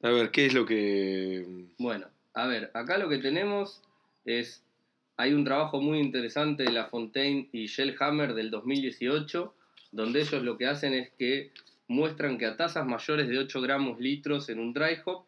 A 0.03 0.09
ver, 0.09 0.29
¿qué 0.29 0.45
es 0.45 0.53
lo 0.53 0.67
que... 0.67 1.43
Bueno, 1.79 2.05
a 2.35 2.45
ver, 2.45 2.69
acá 2.75 2.99
lo 2.99 3.09
que 3.09 3.17
tenemos 3.17 3.81
es, 4.25 4.63
hay 5.17 5.33
un 5.33 5.43
trabajo 5.43 5.81
muy 5.81 5.97
interesante 5.97 6.63
de 6.63 6.71
La 6.71 6.85
Fontaine 6.85 7.49
y 7.51 7.65
Shellhammer 7.65 8.35
del 8.35 8.51
2018, 8.51 9.55
donde 9.91 10.21
ellos 10.21 10.43
lo 10.43 10.55
que 10.59 10.67
hacen 10.67 10.93
es 10.93 11.09
que 11.17 11.51
muestran 11.87 12.37
que 12.37 12.45
a 12.45 12.57
tasas 12.57 12.85
mayores 12.85 13.27
de 13.27 13.39
8 13.39 13.59
gramos 13.61 13.99
litros 13.99 14.49
en 14.49 14.59
un 14.59 14.71
dry 14.71 14.99
hop, 15.03 15.25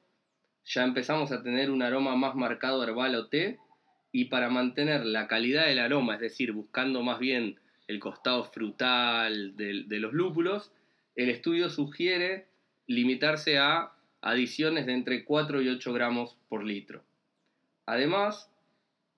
ya 0.66 0.84
empezamos 0.84 1.32
a 1.32 1.42
tener 1.42 1.72
un 1.72 1.82
aroma 1.82 2.16
más 2.16 2.36
marcado 2.36 2.84
herbal 2.84 3.16
o 3.16 3.28
té, 3.28 3.58
y 4.12 4.26
para 4.26 4.50
mantener 4.50 5.04
la 5.04 5.28
calidad 5.28 5.66
del 5.66 5.80
aroma, 5.80 6.16
es 6.16 6.22
decir, 6.22 6.52
buscando 6.52 7.02
más 7.02 7.18
bien 7.18 7.60
el 7.88 8.00
costado 8.00 8.44
frutal 8.44 9.56
de, 9.56 10.00
los 10.00 10.14
lúpulos, 10.14 10.72
el 11.16 11.30
estudio 11.30 11.70
sugiere 11.70 12.48
limitarse 12.86 13.58
a 13.58 13.94
adiciones 14.22 14.86
de 14.86 14.94
entre 14.94 15.24
4 15.24 15.62
y 15.62 15.70
8 15.70 15.94
gramos 15.94 16.38
por 16.50 16.64
litro. 16.64 17.04
Además, 17.86 18.52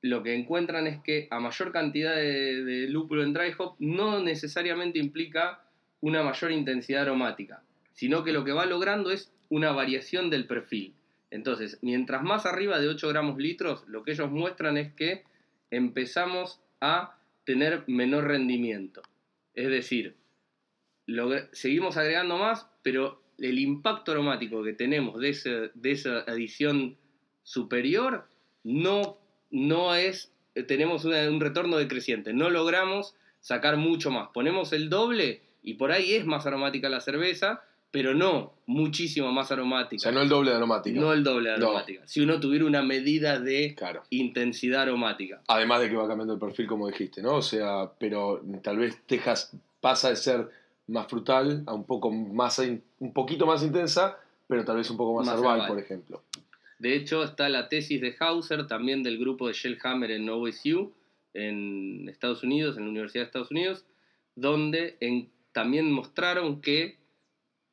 lo 0.01 0.23
que 0.23 0.35
encuentran 0.35 0.87
es 0.87 1.01
que 1.01 1.27
a 1.31 1.39
mayor 1.39 1.71
cantidad 1.71 2.15
de, 2.15 2.63
de 2.63 2.87
lúpulo 2.87 3.23
en 3.23 3.33
dry 3.33 3.53
hop 3.57 3.75
no 3.79 4.21
necesariamente 4.21 4.99
implica 4.99 5.63
una 6.01 6.23
mayor 6.23 6.51
intensidad 6.51 7.01
aromática, 7.03 7.63
sino 7.93 8.23
que 8.23 8.31
lo 8.31 8.45
que 8.45 8.53
va 8.53 8.65
logrando 8.65 9.11
es 9.11 9.33
una 9.49 9.71
variación 9.71 10.29
del 10.29 10.45
perfil. 10.45 10.93
Entonces, 11.31 11.79
mientras 11.81 12.23
más 12.23 12.45
arriba 12.45 12.79
de 12.79 12.87
8 12.87 13.09
gramos 13.09 13.37
litros, 13.37 13.87
lo 13.87 14.03
que 14.03 14.11
ellos 14.11 14.31
muestran 14.31 14.77
es 14.77 14.93
que 14.93 15.23
empezamos 15.71 16.61
a 16.81 17.18
tener 17.49 17.83
menor 17.87 18.25
rendimiento. 18.25 19.01
Es 19.55 19.69
decir, 19.69 20.15
seguimos 21.51 21.97
agregando 21.97 22.37
más, 22.37 22.67
pero 22.83 23.23
el 23.39 23.57
impacto 23.57 24.11
aromático 24.11 24.61
que 24.61 24.73
tenemos 24.73 25.19
de, 25.19 25.71
de 25.73 25.91
esa 25.91 26.19
adición 26.27 26.95
superior 27.41 28.27
no, 28.63 29.17
no 29.49 29.95
es, 29.95 30.31
tenemos 30.67 31.05
un 31.05 31.41
retorno 31.41 31.77
decreciente, 31.77 32.33
no 32.33 32.51
logramos 32.51 33.15
sacar 33.39 33.77
mucho 33.77 34.11
más. 34.11 34.29
Ponemos 34.31 34.71
el 34.71 34.91
doble 34.91 35.41
y 35.63 35.73
por 35.73 35.91
ahí 35.91 36.13
es 36.13 36.27
más 36.27 36.45
aromática 36.45 36.87
la 36.87 37.01
cerveza, 37.01 37.63
pero 37.91 38.13
no 38.13 38.53
muchísimo 38.67 39.31
más 39.31 39.49
O 39.49 39.53
aromática. 39.55 39.99
sea, 39.99 40.11
no 40.11 40.21
el 40.21 40.29
doble 40.29 40.51
de 40.51 40.57
aromática. 40.57 40.99
No 40.99 41.11
el 41.13 41.23
doble 41.23 41.49
de 41.51 41.57
No. 41.57 41.67
aromática. 41.67 42.01
Si 42.07 42.21
uno 42.21 42.39
tuviera 42.39 42.65
una 42.65 42.83
medida 42.83 43.39
de 43.39 43.73
Claro. 43.75 44.03
intensidad 44.11 44.83
aromática. 44.83 45.41
Además 45.47 45.81
de 45.81 45.89
que 45.89 45.95
va 45.95 46.07
cambiando 46.07 46.33
el 46.35 46.39
perfil, 46.39 46.67
como 46.67 46.87
dijiste, 46.87 47.21
¿no? 47.21 47.35
O 47.35 47.41
sea, 47.41 47.91
pero 47.99 48.41
tal 48.61 48.77
vez 48.77 48.97
Texas 49.07 49.55
pasa 49.81 50.09
de 50.09 50.15
ser 50.17 50.49
más 50.87 51.07
frutal 51.07 51.63
a 51.67 51.73
un 51.73 51.83
poco 51.85 52.11
más 52.11 52.59
un 52.99 53.13
poquito 53.13 53.45
más 53.45 53.63
intensa, 53.63 54.17
pero 54.47 54.63
tal 54.65 54.77
vez 54.77 54.89
un 54.89 54.97
poco 54.97 55.17
más, 55.17 55.25
Más 55.27 55.37
herbal, 55.39 55.55
herbal. 55.55 55.67
por 55.69 55.79
ejemplo. 55.79 56.23
De 56.79 56.95
hecho, 56.95 57.23
está 57.23 57.49
la 57.49 57.67
tesis 57.69 57.99
de 58.01 58.15
Hauser, 58.19 58.65
también 58.67 59.03
del 59.03 59.17
grupo 59.17 59.47
de 59.47 59.53
Shellhammer 59.53 60.11
en 60.11 60.29
OSU, 60.29 60.93
en 61.33 62.07
Estados 62.09 62.43
Unidos, 62.43 62.77
en 62.77 62.83
la 62.85 62.89
Universidad 62.89 63.23
de 63.23 63.27
Estados 63.27 63.51
Unidos, 63.51 63.85
donde 64.35 64.95
en- 64.99 65.29
también 65.51 65.91
mostraron 65.91 66.61
que 66.61 66.97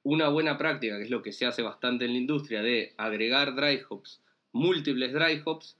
una 0.09 0.29
buena 0.29 0.57
práctica, 0.57 0.97
que 0.99 1.03
es 1.05 1.11
lo 1.11 1.21
que 1.23 1.33
se 1.33 1.47
hace 1.47 1.63
bastante 1.63 2.05
en 2.05 2.13
la 2.13 2.19
industria, 2.19 2.63
de 2.63 2.95
agregar 2.97 3.57
dry 3.57 3.81
hops, 3.89 4.21
múltiples 4.53 5.13
dry 5.13 5.43
hops, 5.45 5.77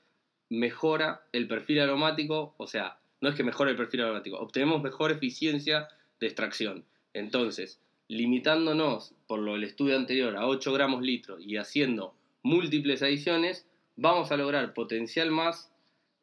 mejora 0.51 1.23
el 1.33 1.47
perfil 1.47 1.79
aromático, 1.81 2.55
o 2.57 2.67
sea, 2.67 2.99
no 3.21 3.29
es 3.29 3.37
que 3.37 3.45
mejore 3.45 3.71
el 3.71 3.77
perfil 3.77 4.01
aromático, 4.03 4.37
obtenemos 4.39 4.83
mejor 4.83 5.13
eficiencia 5.13 5.89
de 6.19 6.27
extracción. 6.27 6.85
Entonces, 7.15 7.81
limitándonos 8.09 9.15
por 9.29 9.39
lo 9.39 9.53
del 9.53 9.63
estudio 9.65 9.97
anterior 9.97 10.37
a 10.37 10.47
8 10.49 10.73
gramos 10.73 11.03
litro 11.03 11.39
y 11.39 11.57
haciendo 11.57 12.15
múltiples 12.43 13.03
adiciones, 13.03 13.67
vamos 13.97 14.33
a 14.33 14.37
lograr 14.37 14.75
potencial 14.75 15.31
más 15.31 15.73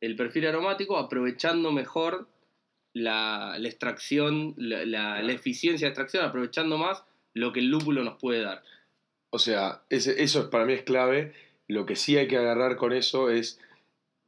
el 0.01 0.15
perfil 0.17 0.47
aromático 0.47 0.97
aprovechando 0.97 1.71
mejor 1.71 2.27
la, 2.93 3.55
la 3.57 3.67
extracción, 3.69 4.53
la, 4.57 4.85
la- 4.85 5.21
la 5.21 5.31
eficiencia 5.31 5.87
de 5.87 5.91
extracción, 5.91 6.25
aprovechando 6.25 6.77
más 6.77 7.03
lo 7.33 7.51
que 7.53 7.59
el 7.59 7.67
lúpulo 7.69 8.03
nos 8.03 8.17
puede 8.19 8.41
dar. 8.41 8.63
O 9.29 9.39
sea, 9.39 9.81
ese- 9.89 10.21
eso 10.23 10.41
es, 10.41 10.45
para 10.47 10.65
mí 10.65 10.73
es 10.73 10.83
clave. 10.83 11.33
Lo 11.67 11.85
que 11.85 11.95
sí 11.95 12.17
hay 12.17 12.27
que 12.27 12.37
agarrar 12.37 12.75
con 12.75 12.93
eso 12.93 13.29
es 13.29 13.59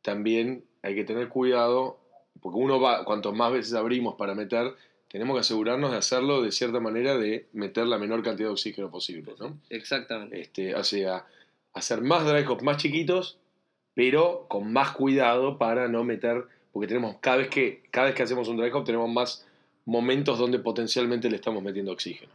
también 0.01 0.63
hay 0.81 0.95
que 0.95 1.03
tener 1.03 1.29
cuidado, 1.29 1.97
porque 2.41 2.57
uno 2.57 2.79
va, 2.79 3.05
cuanto 3.05 3.33
más 3.33 3.51
veces 3.51 3.73
abrimos 3.73 4.15
para 4.15 4.35
meter, 4.35 4.73
tenemos 5.09 5.35
que 5.35 5.41
asegurarnos 5.41 5.91
de 5.91 5.97
hacerlo 5.97 6.41
de 6.41 6.51
cierta 6.51 6.79
manera 6.79 7.17
de 7.17 7.47
meter 7.53 7.87
la 7.87 7.97
menor 7.97 8.21
cantidad 8.23 8.49
de 8.49 8.53
oxígeno 8.53 8.91
posible, 8.91 9.33
¿no? 9.39 9.57
Exactamente. 9.69 10.39
Este, 10.41 10.75
o 10.75 10.83
sea, 10.83 11.25
hacer 11.73 12.01
más 12.01 12.25
dry 12.25 12.43
hops 12.45 12.63
más 12.63 12.77
chiquitos, 12.77 13.37
pero 13.93 14.45
con 14.49 14.71
más 14.73 14.91
cuidado 14.91 15.57
para 15.57 15.87
no 15.87 16.03
meter, 16.03 16.45
porque 16.71 16.87
tenemos 16.87 17.15
cada 17.21 17.37
vez 17.37 17.47
que, 17.49 17.83
cada 17.91 18.07
vez 18.07 18.15
que 18.15 18.23
hacemos 18.23 18.47
un 18.47 18.57
dry 18.57 18.69
hop 18.71 18.83
tenemos 18.85 19.09
más 19.09 19.45
momentos 19.85 20.37
donde 20.37 20.59
potencialmente 20.59 21.29
le 21.29 21.37
estamos 21.37 21.63
metiendo 21.63 21.91
oxígeno 21.91 22.31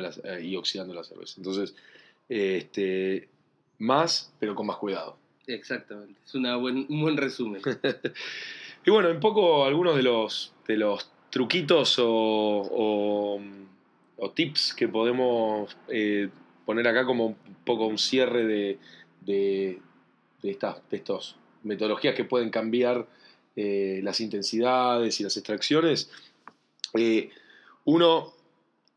la- 0.00 0.40
y 0.40 0.56
oxidando 0.56 0.94
la 0.94 1.04
cerveza. 1.04 1.34
Entonces, 1.36 1.74
este, 2.28 3.28
más, 3.78 4.32
pero 4.38 4.54
con 4.54 4.66
más 4.66 4.76
cuidado. 4.78 5.16
Exactamente. 5.46 6.18
Es 6.24 6.34
una 6.34 6.56
buen, 6.56 6.86
un 6.88 7.02
buen 7.02 7.16
resumen. 7.16 7.62
Y 8.84 8.90
bueno, 8.90 9.10
un 9.12 9.20
poco 9.20 9.64
algunos 9.64 9.94
de 9.94 10.02
los, 10.02 10.52
de 10.66 10.76
los 10.76 11.08
truquitos 11.30 12.00
o, 12.00 12.04
o- 12.08 13.40
o 14.16 14.30
tips 14.32 14.74
que 14.74 14.88
podemos 14.88 15.76
eh, 15.86 16.28
poner 16.66 16.88
acá 16.88 17.06
como 17.06 17.26
un 17.26 17.36
poco 17.64 17.86
un 17.86 17.96
cierre 17.96 18.44
de, 18.44 18.78
de, 19.20 19.78
de 20.42 20.50
estas 20.50 20.78
de 20.90 20.96
estos 20.96 21.36
metodologías 21.62 22.16
que 22.16 22.24
pueden 22.24 22.50
cambiar 22.50 23.06
eh, 23.54 24.00
las 24.02 24.20
intensidades 24.20 25.20
y 25.20 25.22
las 25.22 25.36
extracciones. 25.36 26.10
Eh, 26.94 27.30
uno 27.84 28.32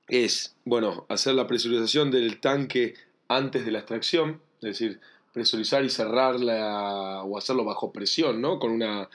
es, 0.07 0.55
bueno, 0.65 1.05
hacer 1.09 1.33
la 1.35 1.47
presurización 1.47 2.11
del 2.11 2.39
tanque 2.39 2.93
antes 3.27 3.65
de 3.65 3.71
la 3.71 3.79
extracción, 3.79 4.39
es 4.61 4.79
decir, 4.79 4.99
presurizar 5.33 5.83
y 5.83 5.89
cerrarla 5.89 7.23
o 7.23 7.37
hacerlo 7.37 7.65
bajo 7.65 7.91
presión, 7.91 8.39
¿no? 8.41 8.59
Con 8.59 8.71
una 8.71 9.09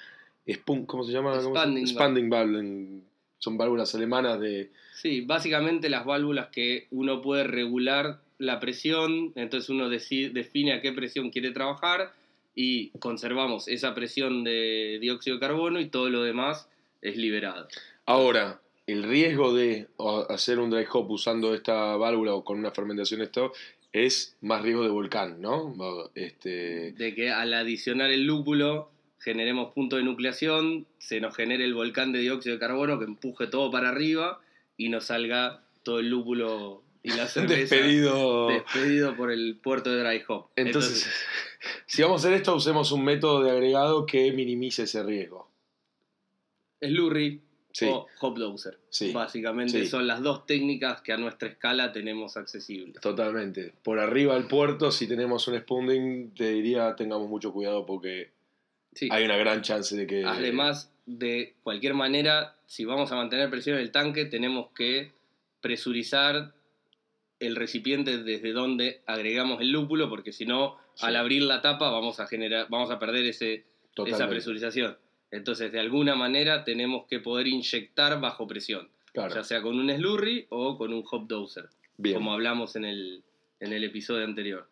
spun- 0.46 0.86
¿cómo 0.86 1.04
se 1.04 1.12
llama? 1.12 1.30
¿Cómo 1.42 1.54
se- 1.54 1.80
Expanding 1.80 1.80
valve. 1.80 1.90
Expanding 1.90 2.30
valve. 2.30 2.58
en- 2.60 3.10
son 3.38 3.56
válvulas 3.56 3.94
alemanas 3.94 4.38
de... 4.38 4.70
Sí, 4.94 5.22
básicamente 5.22 5.88
las 5.88 6.04
válvulas 6.04 6.48
que 6.48 6.88
uno 6.90 7.22
puede 7.22 7.44
regular 7.44 8.20
la 8.36 8.60
presión, 8.60 9.32
entonces 9.34 9.70
uno 9.70 9.88
deci- 9.88 10.30
define 10.30 10.74
a 10.74 10.82
qué 10.82 10.92
presión 10.92 11.30
quiere 11.30 11.50
trabajar 11.50 12.12
y 12.54 12.90
conservamos 12.98 13.66
esa 13.68 13.94
presión 13.94 14.44
de 14.44 14.98
dióxido 15.00 15.36
de 15.36 15.40
carbono 15.40 15.80
y 15.80 15.88
todo 15.88 16.10
lo 16.10 16.22
demás 16.22 16.68
es 17.00 17.16
liberado. 17.16 17.66
Ahora, 18.04 18.60
el 18.92 19.02
riesgo 19.02 19.54
de 19.54 19.88
hacer 20.28 20.58
un 20.58 20.70
dry 20.70 20.86
hop 20.92 21.10
usando 21.10 21.54
esta 21.54 21.96
válvula 21.96 22.34
o 22.34 22.44
con 22.44 22.58
una 22.58 22.70
fermentación 22.70 23.20
esto 23.22 23.52
es 23.92 24.36
más 24.40 24.62
riesgo 24.62 24.84
de 24.84 24.90
volcán, 24.90 25.40
¿no? 25.40 25.74
Este, 26.14 26.92
De 26.92 27.14
que 27.14 27.30
al 27.30 27.52
adicionar 27.54 28.10
el 28.10 28.24
lúpulo 28.24 28.90
generemos 29.18 29.74
punto 29.74 29.96
de 29.96 30.04
nucleación, 30.04 30.86
se 30.98 31.20
nos 31.20 31.34
genere 31.36 31.64
el 31.64 31.74
volcán 31.74 32.12
de 32.12 32.20
dióxido 32.20 32.54
de 32.54 32.60
carbono 32.60 32.98
que 32.98 33.04
empuje 33.04 33.46
todo 33.46 33.70
para 33.70 33.90
arriba 33.90 34.40
y 34.76 34.88
nos 34.88 35.06
salga 35.06 35.62
todo 35.82 35.98
el 35.98 36.08
lúpulo 36.08 36.82
y 37.02 37.10
la 37.10 37.26
cerveza 37.26 37.74
despedido. 37.74 38.48
despedido 38.48 39.16
por 39.16 39.30
el 39.30 39.56
puerto 39.56 39.90
de 39.90 40.02
dry 40.02 40.22
hop. 40.28 40.46
Entonces, 40.56 41.10
si 41.86 42.02
vamos 42.02 42.24
a 42.24 42.28
hacer 42.28 42.38
esto, 42.38 42.54
usemos 42.54 42.92
un 42.92 43.04
método 43.04 43.42
de 43.42 43.50
agregado 43.50 44.06
que 44.06 44.32
minimice 44.32 44.84
ese 44.84 45.02
riesgo. 45.02 45.50
Slurry, 46.80 47.42
Sí. 47.72 47.86
o 47.86 48.06
hop 48.20 48.38
doser. 48.38 48.78
Sí. 48.88 49.12
Básicamente 49.12 49.80
Sí. 49.80 49.86
son 49.86 50.06
las 50.06 50.22
dos 50.22 50.46
técnicas 50.46 51.02
que 51.02 51.12
a 51.12 51.16
nuestra 51.16 51.48
escala 51.48 51.92
tenemos 51.92 52.36
accesibles. 52.36 53.00
Totalmente. 53.00 53.72
Por 53.82 53.98
arriba 53.98 54.34
del 54.34 54.46
puerto, 54.48 54.90
si 54.90 55.06
tenemos 55.06 55.46
un 55.48 55.58
spunding, 55.58 56.30
te 56.34 56.50
diría 56.50 56.96
tengamos 56.96 57.28
mucho 57.28 57.52
cuidado 57.52 57.86
porque 57.86 58.30
hay 59.10 59.24
una 59.24 59.36
gran 59.36 59.62
chance 59.62 59.96
de 59.96 60.06
que. 60.06 60.24
Además, 60.24 60.92
de 61.06 61.54
cualquier 61.62 61.94
manera, 61.94 62.56
si 62.66 62.84
vamos 62.84 63.12
a 63.12 63.16
mantener 63.16 63.50
presión 63.50 63.76
en 63.76 63.82
el 63.82 63.92
tanque, 63.92 64.24
tenemos 64.24 64.70
que 64.74 65.12
presurizar 65.60 66.52
el 67.38 67.56
recipiente 67.56 68.18
desde 68.22 68.52
donde 68.52 69.00
agregamos 69.06 69.60
el 69.60 69.70
lúpulo, 69.70 70.08
porque 70.08 70.32
si 70.32 70.44
no, 70.44 70.76
al 71.00 71.16
abrir 71.16 71.42
la 71.42 71.62
tapa 71.62 71.90
vamos 71.90 72.20
a 72.20 72.26
generar, 72.26 72.66
vamos 72.68 72.90
a 72.90 72.98
perder 72.98 73.24
ese, 73.26 73.64
esa 74.06 74.28
presurización. 74.28 74.96
Entonces, 75.30 75.70
de 75.72 75.80
alguna 75.80 76.14
manera 76.14 76.64
tenemos 76.64 77.06
que 77.08 77.20
poder 77.20 77.46
inyectar 77.46 78.20
bajo 78.20 78.46
presión, 78.46 78.88
Claro. 79.12 79.34
ya 79.34 79.44
sea 79.44 79.62
con 79.62 79.78
un 79.78 79.90
slurry 79.90 80.46
o 80.50 80.76
con 80.78 80.92
un 80.92 81.04
hop 81.10 81.26
doser, 81.28 81.68
Bien. 81.96 82.14
como 82.16 82.32
hablamos 82.32 82.76
en 82.76 82.84
el, 82.84 83.22
en 83.60 83.72
el 83.72 83.84
episodio 83.84 84.24
anterior. 84.24 84.68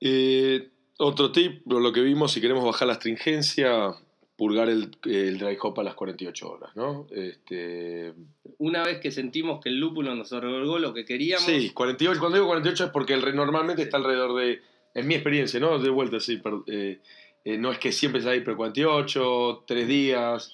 Eh, 0.00 0.68
otro 0.98 1.32
tip, 1.32 1.66
lo 1.70 1.92
que 1.92 2.00
vimos, 2.00 2.32
si 2.32 2.40
queremos 2.40 2.64
bajar 2.64 2.88
la 2.88 2.94
astringencia, 2.94 3.94
purgar 4.36 4.68
el, 4.68 4.90
el 5.04 5.38
dry 5.38 5.56
hop 5.60 5.80
a 5.80 5.82
las 5.82 5.94
48 5.94 6.50
horas, 6.50 6.76
¿no? 6.76 7.06
Este, 7.10 8.12
Una 8.58 8.82
vez 8.84 8.98
que 9.00 9.10
sentimos 9.10 9.60
que 9.62 9.70
el 9.70 9.78
lúpulo 9.80 10.14
nos 10.14 10.32
otorgó 10.32 10.78
lo 10.78 10.92
que 10.92 11.04
queríamos, 11.06 11.44
sí, 11.46 11.70
48, 11.70 12.20
cuando 12.20 12.36
digo 12.36 12.46
48 12.48 12.84
es 12.84 12.90
porque 12.90 13.14
el 13.14 13.34
normalmente 13.34 13.82
está 13.82 13.96
alrededor 13.96 14.38
de, 14.38 14.60
en 14.94 15.06
mi 15.06 15.14
experiencia, 15.14 15.58
¿no? 15.60 15.78
De 15.78 15.88
vuelta, 15.90 16.20
sí, 16.20 16.36
per- 16.36 16.62
eh, 16.66 17.00
eh, 17.46 17.56
no 17.56 17.72
es 17.72 17.78
que 17.78 17.92
siempre 17.92 18.20
sea 18.20 18.32
pero 18.44 18.56
48, 18.58 19.64
3 19.66 19.88
días, 19.88 20.52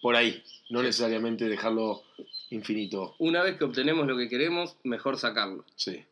por 0.00 0.16
ahí, 0.16 0.42
no 0.70 0.82
necesariamente 0.82 1.48
dejarlo 1.48 2.02
infinito. 2.50 3.14
una 3.18 3.42
vez 3.42 3.56
que 3.58 3.64
obtenemos 3.64 4.06
lo 4.06 4.16
que 4.16 4.28
queremos, 4.30 4.76
mejor 4.84 5.18
sacarlo. 5.18 5.64
Sí. 5.76 6.04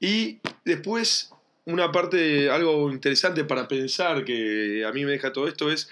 Y 0.00 0.40
después, 0.64 1.30
una 1.64 1.90
parte, 1.92 2.50
algo 2.50 2.90
interesante 2.90 3.44
para 3.44 3.66
pensar 3.68 4.24
que 4.24 4.84
a 4.84 4.92
mí 4.92 5.04
me 5.06 5.12
deja 5.12 5.32
todo 5.32 5.48
esto 5.48 5.70
es 5.70 5.88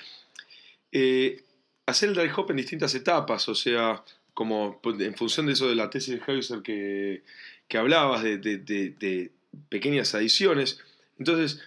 eh, 0.92 1.42
hacer 1.86 2.10
el 2.10 2.14
dry 2.14 2.30
hop 2.34 2.50
en 2.50 2.56
distintas 2.58 2.94
etapas, 2.94 3.48
o 3.48 3.54
sea, 3.54 4.02
como 4.34 4.80
en 4.84 5.14
función 5.14 5.46
de 5.46 5.52
eso 5.52 5.68
de 5.68 5.74
la 5.74 5.88
tesis 5.90 6.14
de 6.18 6.22
Hauser 6.32 6.62
que, 6.62 7.22
que 7.68 7.78
hablabas, 7.78 8.22
de, 8.22 8.38
de- 8.38 8.58
de- 8.58 8.90
de 8.90 9.30
pequeñas 9.68 10.14
adiciones. 10.14 10.80
Entonces, 11.18 11.60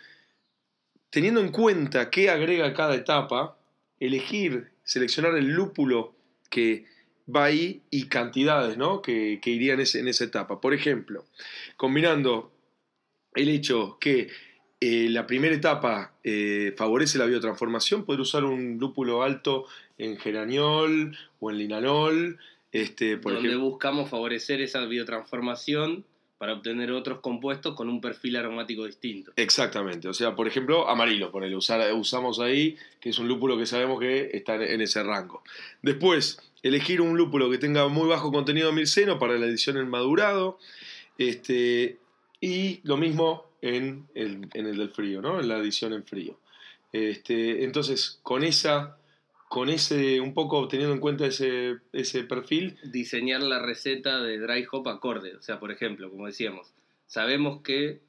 teniendo 1.11 1.39
en 1.41 1.51
cuenta 1.51 2.09
qué 2.09 2.29
agrega 2.31 2.73
cada 2.73 2.95
etapa, 2.95 3.57
elegir, 3.99 4.71
seleccionar 4.83 5.35
el 5.37 5.47
lúpulo 5.49 6.15
que 6.49 6.85
va 7.33 7.45
ahí 7.45 7.81
y 7.91 8.07
cantidades 8.07 8.77
¿no? 8.77 9.01
que, 9.03 9.39
que 9.41 9.51
irían 9.51 9.79
ese- 9.79 9.99
en 9.99 10.07
esa 10.07 10.23
etapa. 10.23 10.59
Por 10.59 10.73
ejemplo, 10.73 11.25
combinando 11.77 12.51
el 13.35 13.47
hecho 13.49 13.97
que 14.01 14.29
eh, 14.81 15.07
la 15.09 15.27
primera 15.27 15.53
etapa 15.53 16.13
eh, 16.23 16.73
favorece 16.75 17.19
la 17.19 17.25
biotransformación, 17.25 18.03
poder 18.03 18.21
usar 18.21 18.43
un 18.43 18.79
lúpulo 18.79 19.21
alto 19.21 19.65
en 19.99 20.17
geraniol 20.17 21.15
o 21.39 21.51
en 21.51 21.57
linalol. 21.59 22.39
Este, 22.71 23.17
por 23.17 23.33
donde 23.33 23.49
ejemplo, 23.49 23.69
buscamos 23.69 24.09
favorecer 24.09 24.59
esa 24.61 24.83
biotransformación 24.85 26.05
para 26.41 26.53
obtener 26.53 26.91
otros 26.91 27.19
compuestos 27.19 27.75
con 27.75 27.87
un 27.87 28.01
perfil 28.01 28.35
aromático 28.35 28.87
distinto. 28.87 29.31
Exactamente, 29.35 30.07
o 30.07 30.13
sea, 30.15 30.35
por 30.35 30.47
ejemplo, 30.47 30.89
amarillo, 30.89 31.29
ponele, 31.29 31.55
usar, 31.55 31.93
usamos 31.93 32.39
ahí, 32.39 32.77
que 32.99 33.09
es 33.11 33.19
un 33.19 33.27
lúpulo 33.27 33.59
que 33.59 33.67
sabemos 33.67 33.99
que 33.99 34.31
está 34.33 34.55
en, 34.55 34.81
ese 34.81 35.03
rango. 35.03 35.43
Después, 35.83 36.39
elegir 36.63 36.99
un 36.99 37.15
lúpulo 37.15 37.47
que 37.51 37.59
tenga 37.59 37.87
muy 37.89 38.07
bajo 38.07 38.31
contenido 38.31 38.69
de 38.69 38.73
milceno 38.73 39.19
para 39.19 39.37
la 39.37 39.45
edición 39.45 39.77
en 39.77 39.87
madurado, 39.87 40.57
este, 41.19 41.99
y 42.39 42.79
lo 42.85 42.97
mismo 42.97 43.45
en 43.61 44.07
el, 44.15 44.47
en 44.55 44.65
el 44.65 44.77
del 44.77 44.89
frío, 44.89 45.21
¿no? 45.21 45.39
En 45.39 45.47
la 45.47 45.59
edición 45.59 45.93
en 45.93 46.03
frío. 46.03 46.39
Este, 46.91 47.65
entonces, 47.65 48.19
con 48.23 48.43
esa, 48.43 48.97
con 49.51 49.67
ese, 49.67 50.21
un 50.21 50.33
poco 50.33 50.65
teniendo 50.69 50.95
en 50.95 51.01
cuenta 51.01 51.25
ese, 51.25 51.81
ese 51.91 52.23
perfil, 52.23 52.77
Diseñar 52.85 53.43
la 53.43 53.59
receta 53.59 54.21
de 54.21 54.39
dry 54.39 54.65
hop 54.71 54.87
acorde. 54.87 55.35
O 55.35 55.41
sea, 55.41 55.59
por 55.59 55.73
ejemplo, 55.73 56.09
como 56.09 56.27
decíamos, 56.27 56.73
sabemos 57.05 57.61
que 57.61 57.99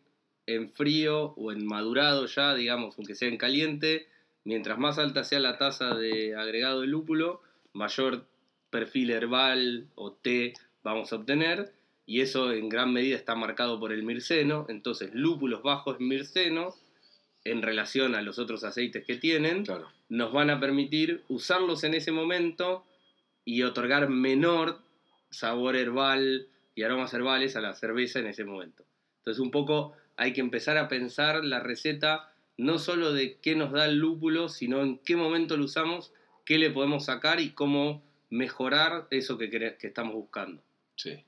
en 0.46 0.70
frío 0.70 1.34
o 1.36 1.50
en 1.50 1.66
madurado 1.66 2.26
ya, 2.26 2.54
digamos, 2.54 2.94
aunque 2.96 3.16
sea 3.16 3.26
en 3.26 3.38
caliente, 3.38 4.06
mientras 4.44 4.78
más 4.78 5.00
alta 5.00 5.24
sea 5.24 5.40
la 5.40 5.58
tasa 5.58 5.96
de 5.96 6.36
agregado 6.36 6.82
de 6.82 6.86
lúpulo, 6.86 7.40
mayor 7.72 8.24
perfil 8.70 9.10
herbal 9.10 9.88
o 9.96 10.12
té 10.12 10.54
vamos 10.84 11.12
a 11.12 11.16
obtener. 11.16 11.72
Y 12.06 12.20
eso 12.20 12.52
en 12.52 12.68
gran 12.68 12.92
medida 12.92 13.16
está 13.16 13.34
marcado 13.34 13.80
por 13.80 13.92
el 13.92 14.04
mirceno. 14.04 14.66
Entonces, 14.68 15.10
lúpulos 15.12 15.64
bajos 15.64 15.96
en 15.98 16.06
mirceno, 16.06 16.76
en 17.44 17.62
relación 17.62 18.14
a 18.14 18.22
los 18.22 18.38
otros 18.38 18.64
aceites 18.64 19.04
que 19.04 19.16
tienen, 19.16 19.64
claro, 19.64 19.88
nos 20.08 20.32
van 20.32 20.50
a 20.50 20.60
permitir 20.60 21.22
usarlos 21.28 21.84
en 21.84 21.94
ese 21.94 22.12
momento 22.12 22.84
y 23.44 23.62
otorgar 23.62 24.08
menor 24.08 24.80
sabor 25.30 25.76
herbal 25.76 26.46
y 26.74 26.82
aromas 26.82 27.12
herbales 27.14 27.56
a 27.56 27.60
la 27.60 27.74
cerveza 27.74 28.20
en 28.20 28.26
ese 28.26 28.44
momento. 28.44 28.84
Entonces 29.18 29.40
un 29.40 29.50
poco 29.50 29.94
hay 30.16 30.32
que 30.32 30.40
empezar 30.40 30.76
a 30.76 30.88
pensar 30.88 31.44
la 31.44 31.60
receta 31.60 32.32
no 32.56 32.78
solo 32.78 33.12
de 33.12 33.38
qué 33.38 33.56
nos 33.56 33.72
da 33.72 33.86
el 33.86 33.96
lúpulo, 33.96 34.48
sino 34.48 34.82
en 34.82 34.98
qué 34.98 35.16
momento 35.16 35.56
lo 35.56 35.64
usamos, 35.64 36.12
qué 36.44 36.58
le 36.58 36.70
podemos 36.70 37.06
sacar 37.06 37.40
y 37.40 37.50
cómo 37.50 38.02
mejorar 38.30 39.08
eso 39.10 39.38
que, 39.38 39.50
que 39.50 39.86
estamos 39.86 40.14
buscando. 40.14 40.62
sí. 40.96 41.24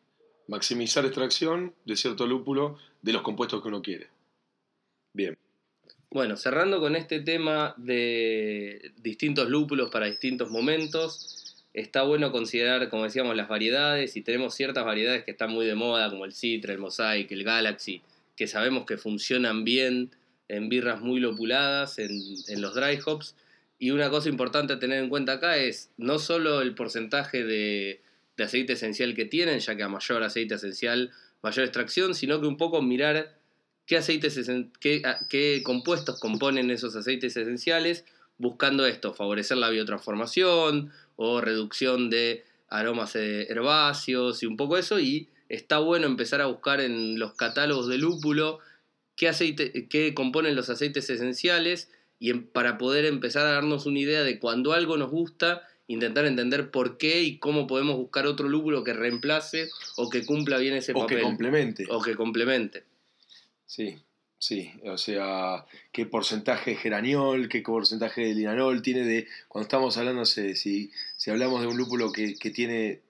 Maximizar 0.47 1.07
extracción 1.07 1.75
de 1.87 1.97
cierto 1.97 2.27
lúpulo 2.27 2.77
de 3.01 3.15
los 3.15 3.23
compuestos 3.23 3.63
que 3.63 3.69
uno 3.69 3.81
quiere. 3.81 4.11
Bien. 5.15 5.39
Bueno, 6.15 6.37
cerrando 6.37 6.79
con 6.79 6.95
este 6.95 7.19
tema 7.19 7.75
de 7.77 8.93
distintos 9.03 9.49
lúpulos 9.49 9.91
para 9.91 10.07
distintos 10.07 10.49
momentos, 10.49 11.57
está 11.73 12.05
bueno 12.05 12.31
considerar, 12.31 12.89
como 12.89 13.03
decíamos, 13.03 13.35
las 13.35 13.49
variedades 13.49 14.17
y 14.17 14.23
tenemos 14.23 14.55
ciertas 14.55 14.85
variedades 14.85 15.25
que 15.25 15.33
están 15.33 15.51
muy 15.51 15.67
de 15.67 15.75
moda, 15.75 16.09
como 16.11 16.25
el 16.25 16.33
Citra, 16.33 16.73
el 16.73 16.79
Mosaic, 16.79 17.33
el 17.33 17.43
Galaxy, 17.43 18.01
que 18.37 18.47
sabemos 18.47 18.87
que 18.87 18.97
funcionan 18.97 19.65
bien 19.65 20.13
en 20.47 20.69
birras 20.69 21.01
muy 21.01 21.19
lopuladas, 21.19 21.99
en, 21.99 22.63
los 22.63 22.77
dry 22.77 23.01
hops. 23.05 23.35
Y 23.81 23.91
una 23.91 24.09
cosa 24.09 24.29
importante 24.29 24.75
a 24.75 24.79
tener 24.79 25.03
en 25.03 25.09
cuenta 25.09 25.33
acá 25.33 25.57
es 25.57 25.91
no 25.97 26.21
solo 26.21 26.63
el 26.63 26.77
porcentaje 26.77 27.43
de, 27.43 28.03
de 28.37 28.45
aceite 28.45 28.75
esencial 28.75 29.17
que 29.17 29.25
tienen, 29.25 29.59
ya 29.59 29.75
que 29.75 29.83
a 29.83 29.89
mayor 29.89 30.23
aceite 30.23 30.55
esencial, 30.55 31.11
mayor 31.43 31.65
extracción, 31.65 32.15
sino 32.15 32.41
que 32.41 32.47
un 32.47 32.57
poco 32.57 32.83
mirar 32.83 33.35
qué 33.87 33.97
aceites 33.97 34.39
qué, 34.81 35.03
a- 35.05 35.27
qué 35.29 35.63
compuestos 35.65 36.19
componen 36.21 36.71
esos 36.71 36.97
aceites 36.97 37.37
esenciales, 37.37 38.05
buscando 38.39 38.87
esto, 38.87 39.15
favorecer 39.15 39.57
la 39.59 39.71
biotransformación 39.71 40.91
o 41.17 41.41
reducción 41.41 42.11
de 42.11 42.45
aromas 42.69 43.15
eh, 43.17 43.47
herbáceos 43.51 44.43
y 44.43 44.47
un 44.47 44.57
poco 44.57 44.77
eso, 44.79 44.99
y 44.99 45.29
está 45.49 45.79
bueno 45.79 46.07
empezar 46.07 46.41
a 46.41 46.47
buscar 46.47 46.81
en 46.81 47.19
los 47.19 47.35
catálogos 47.35 47.89
de 47.89 47.99
lúpulo 47.99 48.59
qué, 49.17 49.29
aceite, 49.29 49.87
qué 49.89 50.15
componen 50.15 50.57
los 50.57 50.71
aceites 50.71 51.09
esenciales 51.11 51.91
y 52.19 52.31
em- 52.31 52.47
para 52.47 52.79
poder 52.79 53.05
empezar 53.05 53.47
a 53.47 53.53
darnos 53.53 53.87
una 53.87 54.01
idea 54.01 54.23
de 54.25 54.39
cuando 54.41 54.73
algo 54.73 54.97
nos 54.97 55.11
gusta, 55.11 55.63
intentar 55.87 56.25
entender 56.25 56.71
por 56.71 56.97
qué 56.97 57.23
y 57.23 57.39
cómo 57.39 57.67
podemos 57.67 57.97
buscar 57.97 58.27
otro 58.27 58.49
lúpulo 58.49 58.83
que 58.83 58.95
reemplace 58.95 59.69
o 59.97 60.09
que 60.11 60.25
cumpla 60.25 60.57
bien 60.59 60.75
ese 60.75 60.93
O 60.93 61.01
papel. 61.01 61.19
que 61.19 61.23
complemente. 61.23 61.85
o 61.91 62.03
que 62.03 62.17
complemente. 62.17 62.85
Sí, 63.75 63.99
sí. 64.39 64.71
O 64.85 64.97
sea, 64.97 65.67
qué 65.91 66.07
porcentaje 66.07 66.71
de 66.71 66.77
geraniol, 66.77 67.49
qué 67.49 67.61
porcentaje 67.61 68.21
de 68.21 68.35
linanol 68.35 68.83
tiene 68.83 69.05
de. 69.05 69.27
Cuando 69.49 69.65
estamos 69.65 69.97
hablando, 69.97 70.21
no 70.21 70.27
sé, 70.27 70.55
si, 70.55 70.93
si 71.17 71.33
hablamos 71.33 71.61
de 71.61 71.67
un 71.67 71.77
lúpulo 71.77 72.13
que, 72.13 72.37
que 72.37 72.51
tiene 72.51 73.01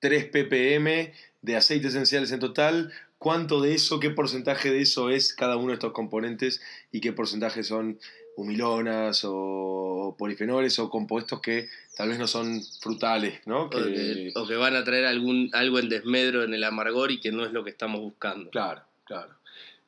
3 0.00 0.26
ppm 0.26 1.14
de 1.40 1.56
aceites 1.56 1.94
esenciales 1.94 2.32
en 2.32 2.40
total, 2.40 2.92
¿cuánto 3.16 3.62
de 3.62 3.72
eso, 3.72 3.98
qué 3.98 4.10
porcentaje 4.10 4.70
de 4.70 4.82
eso 4.82 5.08
es 5.08 5.32
cada 5.32 5.56
uno 5.56 5.68
de 5.68 5.74
estos 5.74 5.92
componentes 5.92 6.60
y 6.92 7.00
qué 7.00 7.14
porcentaje 7.14 7.62
son 7.62 7.98
humilonas 8.36 9.22
o 9.24 10.16
polifenoles 10.18 10.78
o 10.80 10.90
compuestos 10.90 11.40
que 11.40 11.68
tal 11.96 12.10
vez 12.10 12.18
no 12.18 12.26
son 12.26 12.60
frutales, 12.82 13.40
¿no? 13.46 13.64
O 13.64 13.70
que, 13.70 14.32
o 14.34 14.46
que 14.46 14.56
van 14.56 14.76
a 14.76 14.84
traer 14.84 15.06
algún, 15.06 15.48
algo 15.54 15.78
en 15.78 15.88
desmedro 15.88 16.44
en 16.44 16.52
el 16.52 16.64
amargor 16.64 17.10
y 17.10 17.20
que 17.20 17.32
no 17.32 17.46
es 17.46 17.52
lo 17.52 17.64
que 17.64 17.70
estamos 17.70 18.02
buscando. 18.02 18.50
Claro, 18.50 18.82
claro. 19.04 19.39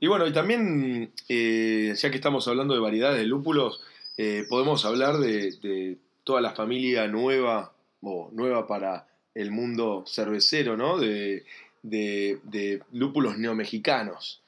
Y 0.02 0.08
bueno, 0.08 0.26
y 0.26 0.32
también, 0.32 1.12
eh, 1.28 1.94
ya 1.96 2.10
que 2.10 2.16
estamos 2.16 2.48
hablando 2.48 2.74
de 2.74 2.80
variedades 2.80 3.20
de 3.20 3.24
lúpulos, 3.24 3.80
eh, 4.16 4.44
podemos 4.48 4.84
hablar 4.84 5.18
de, 5.18 5.52
de 5.62 5.96
toda 6.24 6.40
la 6.40 6.50
familia 6.50 7.06
nueva, 7.06 7.72
o 8.00 8.28
nueva 8.32 8.66
para 8.66 9.06
el 9.32 9.52
mundo 9.52 10.02
cervecero, 10.08 10.76
¿no? 10.76 10.98
De, 10.98 11.44
de- 11.84 12.82
lúpulos 12.90 13.38
neomexicanos. 13.38 14.42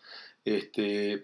Este, 0.45 1.23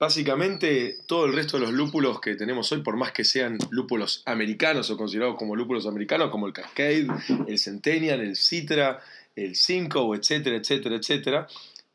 básicamente, 0.00 0.96
todo 1.06 1.26
el 1.26 1.32
resto 1.32 1.56
de 1.56 1.66
los 1.66 1.72
lúpulos 1.72 2.20
que 2.20 2.34
tenemos 2.34 2.72
hoy, 2.72 2.82
por 2.82 2.96
más 2.96 3.12
que 3.12 3.22
sean 3.22 3.56
lúpulos 3.70 4.24
americanos 4.26 4.90
o 4.90 4.96
considerados 4.96 5.36
como 5.36 5.54
lúpulos 5.54 5.86
americanos, 5.86 6.30
como 6.30 6.48
el 6.48 6.52
Cascade, 6.52 7.06
el 7.46 7.58
Centennial, 7.60 8.20
el 8.20 8.34
Citra, 8.34 9.00
el 9.36 9.54
Cinco, 9.54 10.12
etcétera, 10.16 10.56
etcétera, 10.56 10.96
etcétera, 10.96 11.46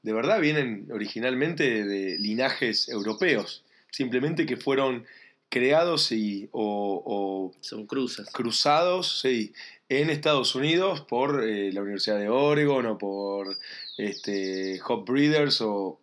de 0.06 0.14
verdad 0.14 0.40
vienen 0.40 0.88
originalmente 0.94 1.84
de 1.84 2.18
linajes 2.20 2.88
europeos, 2.90 3.64
simplemente 3.90 4.46
que 4.46 4.56
fueron 4.56 5.06
creados 5.50 6.12
y, 6.12 6.48
o, 6.52 7.52
Son 7.62 7.86
cruzas. 7.88 8.30
cruzados 8.32 9.20
sí, 9.22 9.54
en 9.90 10.10
Estados 10.10 10.54
Unidos 10.56 11.02
por 11.02 11.44
eh, 11.44 11.72
la 11.74 11.82
Universidad 11.82 12.20
de 12.20 12.30
Oregon 12.30 12.86
o 12.86 12.98
por 12.98 13.58
este, 13.98 14.80
Hop 14.88 15.06
Breeders 15.10 15.62
o, 15.62 16.00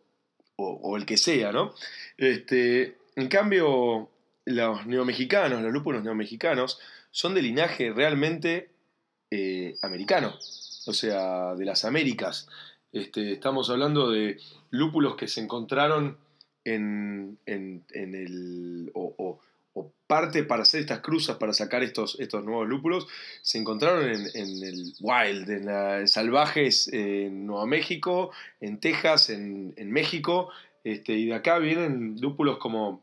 o- 0.57 0.81
o 0.83 0.97
el 0.97 1.05
que 1.07 1.17
sea, 1.17 1.53
¿no? 1.53 1.75
Este, 2.17 2.97
en 3.17 3.29
cambio, 3.29 4.09
los 4.47 4.87
neomexicanos, 4.87 5.63
los 5.63 5.73
lúpulos 5.73 6.03
neomexicanos, 6.03 6.79
son 7.11 7.35
de 7.35 7.43
linaje 7.43 7.93
realmente 7.93 8.71
eh, 9.31 9.77
americano, 9.83 10.35
o 10.87 10.93
sea, 10.93 11.55
de 11.55 11.65
las 11.65 11.85
Américas. 11.85 12.49
Este, 12.93 13.33
estamos 13.33 13.71
hablando 13.71 14.11
de 14.11 14.39
lúpulos 14.71 15.17
que 15.17 15.29
se 15.29 15.41
encontraron 15.41 16.19
en, 16.65 17.39
en- 17.47 17.85
el. 17.93 18.91
O, 18.95 19.41
parte 20.07 20.45
para 20.45 20.63
hacer 20.65 20.81
estas 20.83 21.01
cruzas, 21.01 21.39
para 21.39 21.55
sacar 21.55 21.83
estos, 21.83 22.21
estos 22.21 22.45
nuevos 22.45 22.69
lúpulos, 22.69 23.07
se 23.41 23.57
encontraron 23.57 24.05
en, 24.07 24.27
en 24.35 24.63
el 24.63 24.93
wild, 25.01 25.49
en, 25.49 25.65
la- 25.65 26.07
salvajes 26.07 26.93
en 26.93 27.47
Nueva 27.47 27.65
México, 27.65 28.31
en 28.61 28.79
Texas, 28.79 29.31
en, 29.31 29.73
en 29.79 29.91
México, 29.91 30.51
este, 30.85 31.15
y 31.15 31.27
de 31.29 31.35
acá 31.35 31.59
vienen 31.59 32.21
lúpulos 32.21 32.59
como, 32.59 33.03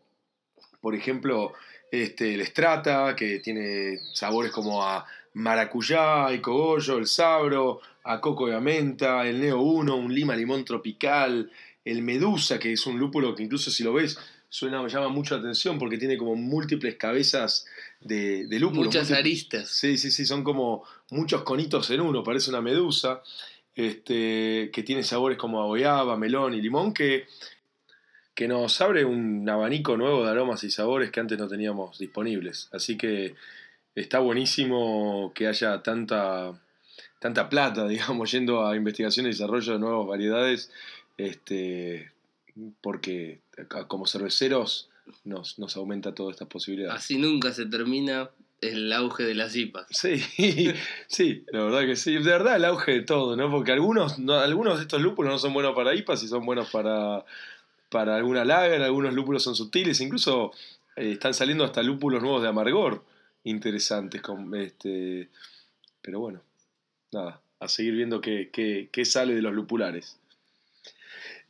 por 0.82 0.94
ejemplo, 0.94 1.54
este, 1.92 2.36
el 2.36 2.46
Strata, 2.46 3.16
que 3.16 3.40
tiene 3.40 3.98
sabores 4.14 4.52
como 4.52 4.84
a 4.84 5.08
maracuyá 5.34 6.34
y 6.34 6.40
cogollo, 6.40 6.98
el 6.98 7.08
sabro, 7.08 7.82
a 8.04 8.20
coco 8.20 8.48
de 8.48 8.60
menta, 8.60 9.28
el 9.28 9.40
Neo 9.40 9.62
1, 9.62 9.96
un 9.96 10.14
lima 10.14 10.36
limón 10.36 10.66
tropical, 10.66 11.52
el 11.86 12.02
Medusa, 12.02 12.60
que 12.60 12.74
es 12.74 12.86
un 12.86 13.00
lúpulo 13.00 13.36
que 13.36 13.44
incluso 13.44 13.72
si 13.72 13.84
lo 13.84 13.94
ves 13.94 14.18
suena, 14.50 14.86
llama 14.88 15.10
mucho 15.10 15.36
la 15.36 15.42
atención 15.42 15.78
porque 15.78 15.98
tiene 15.98 16.18
como 16.18 16.36
múltiples 16.36 16.96
cabezas 16.96 17.66
de, 18.02 18.48
de 18.48 18.60
lúpulo. 18.60 18.86
Muchas 18.86 19.12
aristas. 19.12 19.70
Sí, 19.70 19.98
sí, 19.98 20.12
sí, 20.12 20.26
son 20.26 20.44
como 20.44 20.84
muchos 21.12 21.44
conitos 21.44 21.90
en 21.92 22.02
uno, 22.02 22.24
parece 22.24 22.50
una 22.50 22.62
medusa, 22.62 23.22
este, 23.76 24.72
que 24.74 24.84
tiene 24.84 25.04
sabores 25.04 25.38
como 25.38 25.62
a 25.62 26.18
melón 26.18 26.54
y 26.56 26.62
limón, 26.62 26.94
que, 26.94 27.28
que 28.34 28.48
nos 28.48 28.82
abre 28.82 29.06
un 29.06 29.48
abanico 29.48 29.96
nuevo 29.96 30.26
de 30.26 30.32
aromas 30.32 30.64
y 30.64 30.72
sabores 30.72 31.12
que 31.12 31.20
antes 31.20 31.38
no 31.38 31.48
teníamos 31.48 32.00
disponibles. 32.00 32.70
Así 32.72 32.98
que 32.98 33.36
está 33.96 34.20
buenísimo 34.20 35.32
que 35.36 35.48
haya 35.48 35.82
tanta, 35.84 36.54
tanta 37.20 37.50
plata, 37.50 37.88
digamos, 37.88 38.32
yendo 38.32 38.66
a 38.66 38.76
investigación 38.76 39.26
y 39.26 39.30
desarrollo 39.30 39.74
de 39.74 39.80
nuevas 39.80 40.08
variedades, 40.08 40.72
este, 41.18 42.12
porque 42.82 43.42
como 43.88 44.08
cerveceros 44.08 44.90
nos, 45.24 45.60
nos 45.60 45.76
aumenta 45.76 46.14
todas 46.14 46.34
estas 46.34 46.48
posibilidades. 46.48 46.96
Así 46.96 47.18
nunca 47.18 47.52
se 47.52 47.66
termina 47.66 48.30
el 48.62 48.92
auge 48.94 49.24
de 49.24 49.36
las 49.36 49.56
IPAs. 49.56 49.88
Sí, 49.90 50.18
sí, 51.08 51.46
la 51.52 51.64
verdad 51.64 51.82
que 51.82 51.96
sí. 51.96 52.14
De 52.14 52.20
verdad 52.20 52.58
el 52.58 52.66
auge 52.66 52.92
de 52.92 53.02
todo, 53.04 53.36
¿no? 53.36 53.50
Porque 53.50 53.72
algunos, 53.72 54.20
no- 54.20 54.36
algunos 54.36 54.78
de 54.78 54.82
estos 54.84 55.02
lúpulos 55.02 55.32
no 55.32 55.40
son 55.40 55.54
buenos 55.54 55.74
para 55.76 55.96
IPAs 55.96 56.24
y 56.24 56.28
son 56.28 56.46
buenos 56.46 56.70
para, 56.70 57.26
para 57.90 58.18
alguna 58.18 58.46
lager, 58.46 58.82
algunos 58.82 59.14
lúpulos 59.14 59.44
son 59.44 59.56
sutiles, 59.56 60.02
incluso 60.02 60.52
eh, 60.96 61.12
están 61.14 61.34
saliendo 61.34 61.64
hasta 61.64 61.82
lúpulos 61.84 62.22
nuevos 62.22 62.42
de 62.42 62.50
amargor 62.50 63.04
interesantes. 63.50 64.22
Con, 64.22 64.54
este, 64.56 65.30
pero 66.02 66.20
bueno, 66.20 66.42
nada, 67.12 67.42
a 67.60 67.68
seguir 67.68 67.96
viendo 67.96 68.22
qué, 68.22 68.50
qué- 68.52 68.90
qué 68.92 69.06
sale 69.06 69.34
de 69.36 69.42
los 69.42 69.54
lupulares. 69.54 70.18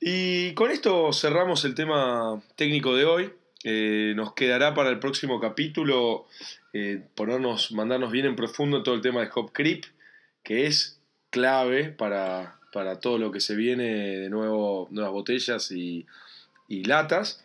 Y 0.01 0.53
con 0.53 0.71
esto 0.71 1.11
cerramos 1.13 1.65
el 1.65 1.75
tema 1.75 2.41
técnico 2.55 2.95
de 2.95 3.05
hoy. 3.05 3.33
Eh, 3.65 4.13
nos 4.15 4.33
quedará 4.33 4.73
para 4.73 4.89
el 4.89 4.99
próximo 4.99 5.39
capítulo 5.41 6.25
eh, 6.71 7.03
ponernos, 7.15 7.73
mandarnos 7.73 8.11
bien 8.11 8.25
en 8.25 8.35
profundo 8.37 8.83
todo 8.83 8.95
el 8.95 9.01
tema 9.01 9.19
de 9.21 9.29
Hop 9.35 9.51
Creep, 9.51 9.83
que 10.43 10.65
es 10.65 11.01
clave 11.29 11.85
para, 11.89 12.57
para 12.71 13.01
todo 13.01 13.17
lo 13.17 13.31
que 13.31 13.41
se 13.41 13.55
viene 13.55 14.17
de 14.19 14.29
nuevo, 14.29 14.87
nuevas 14.91 15.11
botellas 15.11 15.71
y, 15.71 16.05
y 16.69 16.85
latas. 16.85 17.43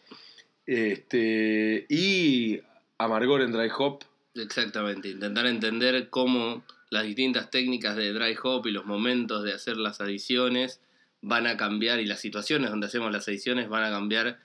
Este, 0.67 1.85
y 1.89 2.61
amargor 2.99 3.43
en 3.43 3.51
dry 3.53 3.69
hop. 3.77 4.05
Exactamente, 4.35 5.09
intentar 5.09 5.47
entender 5.47 6.11
cómo 6.11 6.65
las 6.91 7.05
distintas 7.05 7.51
técnicas 7.51 7.97
de 7.97 8.13
dry 8.13 8.37
hop 8.43 8.67
y 8.67 8.73
los 8.73 8.85
momentos 8.85 9.45
de 9.45 9.53
hacer 9.53 9.77
las 9.77 10.01
adiciones 10.01 10.81
van 11.21 11.47
a 11.47 11.57
cambiar 11.57 12.01
y 12.01 12.07
las 12.07 12.21
situaciones 12.21 12.71
donde 12.71 12.87
hacemos 12.87 13.13
las 13.13 13.27
adiciones 13.29 13.69
van 13.69 13.85
a 13.85 13.91
cambiar 13.91 14.41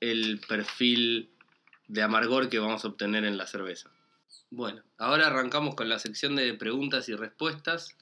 el 0.00 0.40
perfil 0.46 1.30
de 1.88 2.02
amargor 2.02 2.48
que 2.48 2.58
vamos 2.58 2.84
a 2.84 2.88
obtener 2.88 3.24
en 3.24 3.36
la 3.36 3.46
cerveza. 3.46 3.90
Bueno, 4.50 4.82
ahora 4.98 5.26
arrancamos 5.26 5.74
con 5.74 5.88
la 5.88 5.98
sección 5.98 6.36
de 6.36 6.54
preguntas 6.54 7.08
y 7.08 7.14
respuestas. 7.14 7.96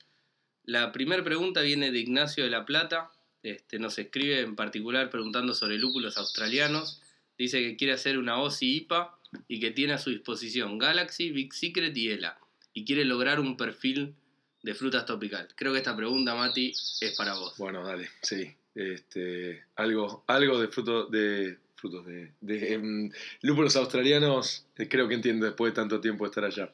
La 0.64 0.92
primera 0.92 1.24
pregunta 1.24 1.62
viene 1.62 1.90
de 1.90 1.98
Ignacio 1.98 2.44
de 2.44 2.50
la 2.50 2.64
Plata. 2.64 3.10
Este, 3.42 3.78
nos 3.78 3.98
escribe 3.98 4.40
en 4.40 4.56
particular 4.56 5.08
preguntando 5.10 5.54
sobre 5.54 5.78
lúpulos 5.78 6.18
australianos. 6.18 7.02
Dice 7.38 7.60
que 7.60 7.76
quiere 7.76 7.94
hacer 7.94 8.18
una 8.18 8.40
OSI 8.40 8.76
IPA 8.76 9.17
y 9.46 9.60
que 9.60 9.70
tiene 9.70 9.94
a 9.94 9.98
su 9.98 10.10
disposición 10.10 10.78
Galaxy, 10.78 11.30
Big 11.30 11.52
Secret 11.52 11.96
y 11.96 12.10
ELA. 12.10 12.38
Y 12.72 12.84
quiere 12.84 13.04
lograr 13.04 13.40
un 13.40 13.56
perfil 13.56 14.14
de 14.62 14.74
frutas 14.74 15.06
tropical. 15.06 15.48
Creo 15.54 15.72
que 15.72 15.78
esta 15.78 15.96
pregunta, 15.96 16.34
Mati, 16.34 16.72
es 17.00 17.14
para 17.16 17.34
vos. 17.34 17.56
Bueno, 17.58 17.84
dale, 17.84 18.08
sí. 18.22 18.54
Este, 18.74 19.64
algo, 19.76 20.24
algo 20.26 20.60
de 20.60 20.68
fruto 20.68 21.06
de 21.06 21.58
frutos 21.74 22.06
de, 22.06 22.32
de 22.40 22.74
em, 22.74 23.10
lúpulos 23.42 23.76
australianos, 23.76 24.66
eh, 24.76 24.88
creo 24.88 25.08
que 25.08 25.14
entiendo 25.14 25.46
después 25.46 25.72
de 25.72 25.76
tanto 25.76 26.00
tiempo 26.00 26.24
de 26.24 26.28
estar 26.28 26.44
allá. 26.44 26.72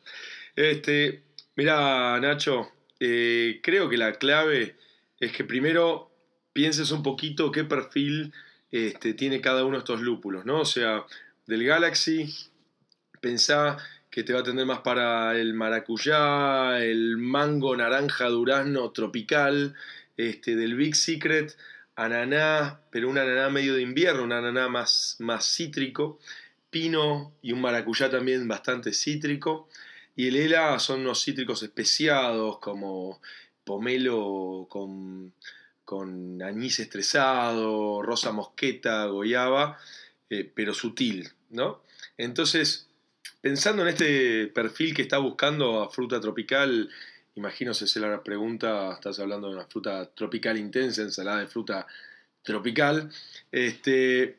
Este, 0.56 1.22
mira, 1.56 2.18
Nacho, 2.20 2.70
eh, 3.00 3.60
creo 3.62 3.88
que 3.88 3.96
la 3.96 4.14
clave 4.14 4.76
es 5.20 5.32
que 5.32 5.44
primero 5.44 6.10
pienses 6.52 6.90
un 6.90 7.02
poquito 7.02 7.52
qué 7.52 7.64
perfil 7.64 8.32
este, 8.70 9.14
tiene 9.14 9.40
cada 9.40 9.64
uno 9.64 9.76
de 9.76 9.80
estos 9.80 10.00
lúpulos, 10.00 10.44
¿no? 10.46 10.60
O 10.60 10.64
sea, 10.64 11.04
del 11.46 11.64
Galaxy, 11.64 12.34
pensá 13.20 13.76
que 14.10 14.22
te 14.22 14.32
va 14.32 14.40
a 14.40 14.44
tener 14.44 14.64
más 14.64 14.80
para 14.80 15.36
el 15.36 15.54
maracuyá, 15.54 16.82
el 16.84 17.16
mango, 17.16 17.76
naranja, 17.76 18.28
durazno, 18.28 18.90
tropical, 18.92 19.74
este, 20.16 20.54
del 20.54 20.76
Big 20.76 20.94
Secret, 20.94 21.56
ananá, 21.96 22.80
pero 22.90 23.08
un 23.08 23.18
ananá 23.18 23.50
medio 23.50 23.74
de 23.74 23.82
invierno, 23.82 24.22
un 24.22 24.32
ananá 24.32 24.68
más, 24.68 25.16
más 25.18 25.44
cítrico, 25.44 26.18
pino 26.70 27.34
y 27.42 27.52
un 27.52 27.60
maracuyá 27.60 28.10
también 28.10 28.46
bastante 28.46 28.92
cítrico, 28.92 29.68
y 30.16 30.28
el 30.28 30.36
ELA 30.36 30.78
son 30.78 31.00
unos 31.00 31.24
cítricos 31.24 31.62
especiados 31.62 32.58
como 32.58 33.20
pomelo 33.64 34.66
con, 34.68 35.32
con 35.84 36.40
anís 36.42 36.78
estresado, 36.78 38.00
rosa 38.02 38.30
mosqueta, 38.30 39.06
goyaba, 39.06 39.78
eh, 40.30 40.50
pero 40.54 40.74
sutil, 40.74 41.30
¿no? 41.50 41.82
Entonces, 42.16 42.88
pensando 43.40 43.82
en 43.82 43.88
este 43.88 44.46
perfil 44.48 44.94
que 44.94 45.02
está 45.02 45.18
buscando 45.18 45.82
a 45.82 45.90
fruta 45.90 46.20
tropical, 46.20 46.90
imagino 47.34 47.74
se 47.74 47.84
hace 47.84 48.00
la 48.00 48.22
pregunta, 48.22 48.94
estás 48.94 49.18
hablando 49.18 49.48
de 49.48 49.54
una 49.54 49.66
fruta 49.66 50.10
tropical 50.14 50.56
intensa, 50.58 51.02
ensalada 51.02 51.40
de 51.40 51.46
fruta 51.46 51.86
tropical, 52.42 53.10
este, 53.52 54.36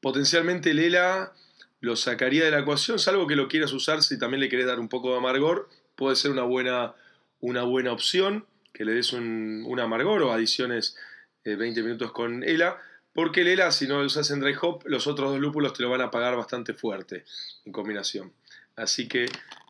potencialmente 0.00 0.70
el 0.70 0.78
ELA 0.78 1.32
lo 1.80 1.96
sacaría 1.96 2.44
de 2.44 2.50
la 2.50 2.60
ecuación, 2.60 2.98
salvo 2.98 3.26
que 3.26 3.36
lo 3.36 3.48
quieras 3.48 3.72
usar 3.72 4.02
si 4.02 4.18
también 4.18 4.40
le 4.40 4.48
querés 4.48 4.66
dar 4.66 4.80
un 4.80 4.88
poco 4.88 5.12
de 5.12 5.18
amargor, 5.18 5.68
puede 5.94 6.16
ser 6.16 6.30
una 6.30 6.42
buena, 6.42 6.94
una 7.40 7.62
buena 7.62 7.92
opción, 7.92 8.46
que 8.72 8.84
le 8.84 8.94
des 8.94 9.12
un, 9.12 9.64
un 9.66 9.80
amargor 9.80 10.22
o 10.22 10.32
adiciones 10.32 10.96
eh, 11.44 11.56
20 11.56 11.82
minutos 11.82 12.12
con 12.12 12.42
ELA, 12.44 12.80
porque 13.18 13.40
el 13.40 13.48
ELA, 13.48 13.72
si 13.72 13.88
no 13.88 13.98
usas 13.98 14.30
en 14.30 14.38
dry 14.38 14.54
hop, 14.62 14.84
los 14.84 15.08
otros 15.08 15.32
dos 15.32 15.40
lúpulos 15.40 15.72
te 15.72 15.82
lo 15.82 15.90
van 15.90 16.02
a 16.02 16.08
pagar 16.08 16.36
bastante 16.36 16.72
fuerte 16.72 17.24
en 17.64 17.72
combinación. 17.72 18.32
Así 18.76 19.08
que 19.08 19.26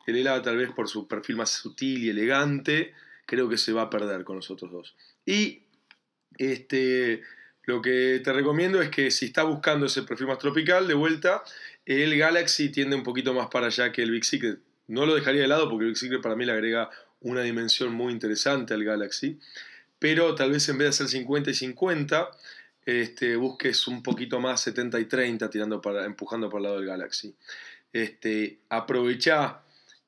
el 0.07 0.17
ELA, 0.17 0.43
tal 0.43 0.59
vez 0.59 0.71
por 0.71 0.87
su 0.87 1.09
perfil 1.09 1.37
más 1.37 1.49
sutil 1.49 2.05
y 2.05 2.11
elegante, 2.11 2.93
creo 3.25 3.49
que 3.49 3.57
se 3.57 3.73
va 3.73 3.81
a 3.81 3.89
perder 3.89 4.25
con 4.25 4.37
los 4.37 4.51
otros 4.51 4.71
dos. 4.71 4.97
Y 5.25 5.63
este, 6.37 7.23
lo 7.63 7.81
que 7.81 8.21
te 8.23 8.35
recomiendo 8.35 8.83
es 8.83 8.91
que 8.91 9.11
si 9.11 9.25
estás 9.25 9.47
buscando 9.47 9.87
ese 9.87 10.03
perfil 10.03 10.27
más 10.27 10.37
tropical, 10.37 10.87
de 10.87 10.93
vuelta, 10.93 11.43
el 11.87 12.19
Galaxy 12.19 12.69
tiende 12.69 12.97
un 12.97 13.03
poquito 13.03 13.33
más 13.33 13.49
para 13.49 13.69
allá 13.69 13.93
que 13.93 14.03
el 14.03 14.11
Big 14.11 14.27
Secret. 14.27 14.59
No 14.89 15.07
lo 15.07 15.15
dejaría 15.15 15.41
de 15.41 15.49
lado 15.49 15.71
porque 15.71 15.87
el 15.87 15.93
Big 15.93 15.97
Secret 15.97 16.21
para 16.21 16.37
mí 16.37 16.45
le 16.45 16.53
agrega 16.53 16.91
una 17.21 17.41
dimensión 17.41 17.95
muy 17.95 18.13
interesante 18.13 18.75
al 18.75 18.85
Galaxy. 18.85 19.39
Pero 19.99 20.35
tal 20.35 20.51
vez 20.51 20.69
en 20.69 20.77
vez 20.77 20.85
de 20.85 20.91
hacer 20.91 21.09
50 21.09 21.49
y 21.49 21.55
50, 21.55 22.31
este, 22.89 23.37
busques 23.37 23.87
un 23.87 24.03
poquito 24.03 24.41
más 24.41 24.63
70 24.63 24.99
y 24.99 25.05
30 25.05 25.51
tirando 25.51 25.79
para, 25.79 26.07
empujando 26.07 26.49
por 26.49 26.61
el 26.61 26.65
lado 26.65 26.79
del 26.79 26.87
Galaxy. 26.87 27.35
Este, 27.93 28.61
aprovecha 28.71 29.61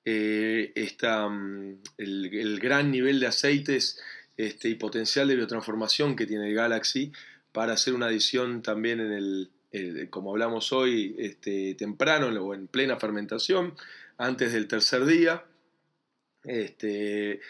eh, 0.03 0.73
mm, 1.03 1.73
el, 1.99 2.59
gran 2.59 2.91
nivel 2.91 3.21
de 3.21 3.27
aceites 3.27 4.01
este, 4.39 4.71
y 4.71 4.77
potencial 4.77 5.29
de 5.29 5.37
biotransformación 5.37 6.17
que 6.17 6.25
tiene 6.25 6.49
el 6.49 6.55
Galaxy 6.55 7.13
para 7.53 7.75
hacer 7.75 7.93
una 7.93 8.07
adición 8.07 8.63
también 8.63 9.01
en 9.01 9.13
el, 9.13 10.09
como 10.09 10.31
hablamos 10.31 10.73
hoy, 10.73 11.37
temprano 11.77 12.29
o 12.29 12.55
en 12.55 12.67
plena 12.67 12.97
fermentación, 12.97 13.75
antes 14.17 14.55
del 14.55 14.69
tercer 14.69 15.05
día, 15.05 15.45
de 16.43 17.41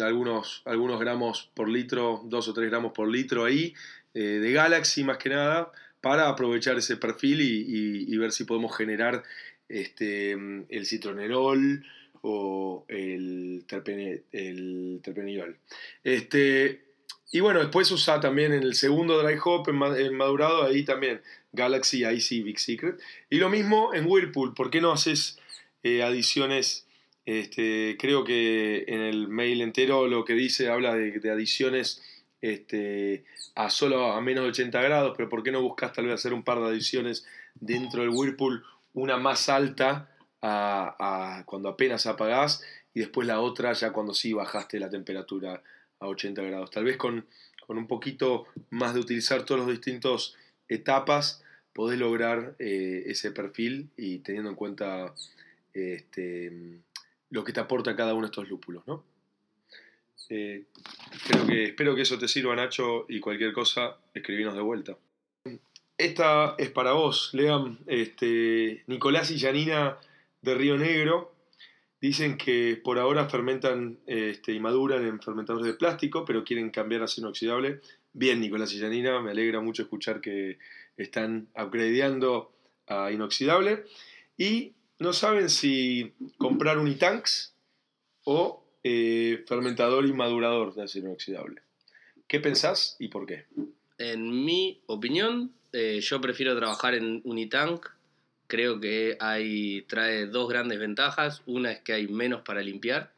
algunos, 0.00 0.62
algunos 0.64 1.00
gramos 1.00 1.50
por 1.54 1.68
litro, 1.68 2.22
dos 2.24 2.48
o 2.48 2.54
tres 2.54 2.70
gramos 2.70 2.92
por 2.92 3.08
litro 3.08 3.44
ahí, 3.44 3.74
eh, 4.14 4.20
de 4.20 4.52
Galaxy 4.52 5.04
más 5.04 5.18
que 5.18 5.30
nada, 5.30 5.72
para 6.00 6.28
aprovechar 6.28 6.76
ese 6.76 6.96
perfil 6.96 7.40
y, 7.40 8.16
ver 8.16 8.32
si 8.32 8.44
podemos 8.44 8.76
generar 8.76 9.22
este, 9.68 10.32
el 10.32 10.86
citronerol 10.86 11.84
o 12.22 12.84
el, 12.88 13.64
el 14.32 15.00
terpenidol. 15.02 15.56
Este, 16.02 16.84
y 17.34 17.40
bueno, 17.40 17.58
después 17.58 17.90
usa 17.90 18.20
también 18.20 18.52
en 18.52 18.62
el 18.62 18.74
segundo 18.74 19.20
dry 19.20 19.36
hop, 19.44 19.68
en, 19.68 20.14
madurado, 20.16 20.64
ahí 20.64 20.84
también 20.84 21.20
Galaxy 21.52 22.04
IC 22.04 22.44
Big 22.44 22.60
Secret. 22.60 23.00
Y 23.28 23.38
lo 23.38 23.50
mismo 23.50 23.92
en 23.92 24.06
Whirlpool, 24.06 24.54
¿por 24.54 24.70
qué 24.70 24.80
no 24.80 24.92
haces 24.92 25.40
eh, 25.82 26.02
adiciones? 26.02 26.83
Este, 27.26 27.96
creo 27.98 28.22
que 28.22 28.84
en 28.86 29.00
el 29.00 29.28
mail 29.28 29.62
entero 29.62 30.06
lo 30.06 30.24
que 30.24 30.34
dice 30.34 30.68
habla 30.68 30.94
de, 30.94 31.30
adiciones 31.30 32.02
este, 32.42 33.24
a 33.54 33.70
solo 33.70 34.12
a 34.12 34.20
menos 34.20 34.44
de 34.44 34.50
80 34.50 34.82
grados, 34.82 35.14
pero 35.16 35.30
¿por 35.30 35.42
qué 35.42 35.50
no 35.50 35.62
buscas 35.62 35.92
tal 35.92 36.06
vez 36.06 36.14
hacer 36.14 36.34
un 36.34 36.42
par 36.42 36.60
de 36.60 36.66
adiciones 36.66 37.26
dentro 37.54 38.02
del 38.02 38.10
Whirlpool, 38.10 38.64
una 38.92 39.16
más 39.16 39.48
alta 39.48 40.10
a, 40.42 41.42
cuando 41.46 41.70
apenas 41.70 42.06
apagás 42.06 42.62
y 42.92 43.00
después 43.00 43.26
la 43.26 43.40
otra 43.40 43.72
ya 43.72 43.92
cuando 43.92 44.12
sí 44.12 44.34
bajaste 44.34 44.78
la 44.78 44.90
temperatura 44.90 45.62
a 46.00 46.06
80 46.06 46.42
grados. 46.42 46.70
Tal 46.70 46.84
vez 46.84 46.98
con, 46.98 47.26
un 47.68 47.86
poquito 47.86 48.46
más 48.68 48.92
de 48.92 49.00
utilizar 49.00 49.44
todos 49.44 49.62
los 49.62 49.70
distintos 49.70 50.36
etapas 50.68 51.42
podés 51.72 51.98
lograr 51.98 52.54
eh, 52.58 53.04
ese 53.06 53.30
perfil 53.32 53.88
y 53.96 54.18
teniendo 54.18 54.50
en 54.50 54.56
cuenta 54.56 55.14
este, 55.72 56.52
lo 57.30 57.44
que 57.44 57.52
te 57.52 57.60
aporta 57.60 57.96
cada 57.96 58.14
uno 58.14 58.22
de 58.22 58.30
estos 58.30 58.48
lúpulos. 58.48 58.84
¿no? 58.86 59.04
Espero, 60.28 61.46
que, 61.46 61.64
espero 61.64 61.94
que 61.94 62.02
eso 62.02 62.18
te 62.18 62.28
sirva, 62.28 62.56
Nacho, 62.56 63.06
y 63.08 63.20
cualquier 63.20 63.52
cosa, 63.52 63.98
escribinos 64.14 64.54
de 64.54 64.62
vuelta. 64.62 64.96
Esta 65.96 66.54
es 66.58 66.70
para 66.70 66.92
vos, 66.92 67.30
Lean. 67.34 67.78
Este, 67.86 68.82
Nicolás 68.86 69.30
y 69.30 69.38
Janina 69.38 69.98
de 70.42 70.54
Río 70.54 70.76
Negro 70.76 71.34
Dicen 72.04 72.36
que 72.36 72.78
por 72.84 72.98
ahora 72.98 73.30
fermentan 73.30 73.98
este, 74.06 74.52
y 74.52 74.60
maduran 74.60 75.06
en 75.06 75.22
fermentadores 75.22 75.66
de 75.66 75.72
plástico, 75.72 76.26
pero 76.26 76.44
quieren 76.44 76.68
cambiar 76.68 77.00
a 77.00 77.06
acero 77.06 77.28
inoxidable. 77.28 77.80
Bien, 78.12 78.40
Nicolás 78.40 78.74
y 78.74 78.78
Janina, 78.78 79.22
me 79.22 79.30
alegra 79.30 79.62
mucho 79.62 79.84
escuchar 79.84 80.20
que 80.20 80.58
están 80.98 81.48
upgradeando 81.56 82.52
a 82.86 83.10
inoxidable. 83.10 83.86
Y 84.36 84.74
no 84.98 85.12
saben 85.12 85.50
si 85.50 86.12
comprar 86.38 86.78
unitanks 86.78 87.54
o 88.24 88.64
eh, 88.82 89.44
fermentador 89.46 90.06
y 90.06 90.12
madurador 90.12 90.74
de 90.74 90.82
acero 90.84 91.06
inoxidable. 91.06 91.62
¿Qué 92.26 92.40
pensás 92.40 92.96
y 92.98 93.08
por 93.08 93.26
qué? 93.26 93.46
En 93.98 94.44
mi 94.44 94.82
opinión, 94.86 95.52
eh, 95.72 96.00
yo 96.00 96.20
prefiero 96.20 96.56
trabajar 96.56 96.94
en 96.94 97.20
Unitank 97.24 97.86
creo 98.46 98.80
que 98.80 99.16
hay, 99.20 99.82
trae 99.82 100.26
dos 100.26 100.48
grandes 100.48 100.78
ventajas. 100.78 101.42
Una 101.46 101.72
es 101.72 101.80
que 101.80 101.92
hay 101.92 102.08
menos 102.08 102.42
para 102.42 102.62
limpiar, 102.62 103.12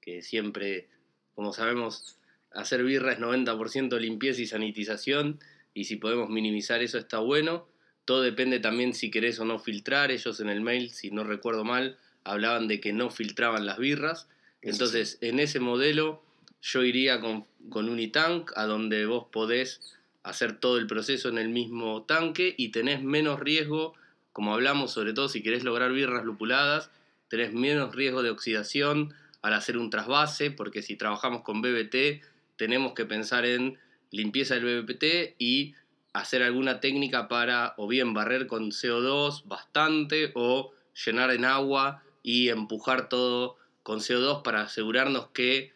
que 0.00 0.22
siempre, 0.22 0.88
como 1.34 1.52
sabemos, 1.52 2.16
hacer 2.52 2.84
birra 2.84 3.12
es 3.12 3.18
90% 3.18 3.98
limpieza 3.98 4.40
y 4.40 4.46
sanitización, 4.46 5.40
y 5.74 5.84
si 5.84 5.96
podemos 5.96 6.30
minimizar 6.30 6.82
eso 6.82 6.98
está 6.98 7.18
bueno. 7.18 7.68
Todo 8.08 8.22
depende 8.22 8.58
también 8.58 8.94
si 8.94 9.10
querés 9.10 9.38
o 9.38 9.44
no 9.44 9.58
filtrar. 9.58 10.10
Ellos 10.10 10.40
en 10.40 10.48
el 10.48 10.62
mail, 10.62 10.88
si 10.88 11.10
no 11.10 11.24
recuerdo 11.24 11.62
mal, 11.62 11.98
hablaban 12.24 12.66
de 12.66 12.80
que 12.80 12.94
no 12.94 13.10
filtraban 13.10 13.66
las 13.66 13.76
birras. 13.76 14.28
Entonces, 14.62 15.18
en 15.20 15.38
ese 15.38 15.60
modelo 15.60 16.22
yo 16.62 16.84
iría 16.84 17.20
con, 17.20 17.44
con 17.68 17.86
Unitank, 17.86 18.50
a 18.56 18.64
donde 18.64 19.04
vos 19.04 19.26
podés 19.30 19.94
hacer 20.22 20.58
todo 20.58 20.78
el 20.78 20.86
proceso 20.86 21.28
en 21.28 21.36
el 21.36 21.50
mismo 21.50 22.04
tanque 22.04 22.54
y 22.56 22.70
tenés 22.70 23.02
menos 23.02 23.40
riesgo 23.40 23.92
como 24.32 24.54
hablamos, 24.54 24.90
sobre 24.90 25.12
todo 25.12 25.28
si 25.28 25.42
querés 25.42 25.62
lograr 25.62 25.92
birras 25.92 26.24
lupuladas, 26.24 26.90
tenés 27.28 27.52
menos 27.52 27.94
riesgo 27.94 28.22
de 28.22 28.30
oxidación 28.30 29.12
al 29.42 29.52
hacer 29.52 29.76
un 29.76 29.90
trasvase, 29.90 30.50
porque 30.50 30.80
si 30.80 30.96
trabajamos 30.96 31.42
con 31.42 31.60
BBT, 31.60 32.24
tenemos 32.56 32.94
que 32.94 33.04
pensar 33.04 33.44
en 33.44 33.76
limpieza 34.10 34.54
del 34.54 34.82
BBT 34.82 35.34
y 35.38 35.74
hacer 36.12 36.42
alguna 36.42 36.80
técnica 36.80 37.28
para 37.28 37.74
o 37.76 37.86
bien 37.86 38.14
barrer 38.14 38.46
con 38.46 38.70
CO2 38.70 39.44
bastante 39.44 40.32
o 40.34 40.72
llenar 41.04 41.30
en 41.30 41.44
agua 41.44 42.02
y 42.22 42.48
empujar 42.48 43.08
todo 43.08 43.56
con 43.82 44.00
CO2 44.00 44.42
para 44.42 44.62
asegurarnos 44.62 45.28
que 45.28 45.72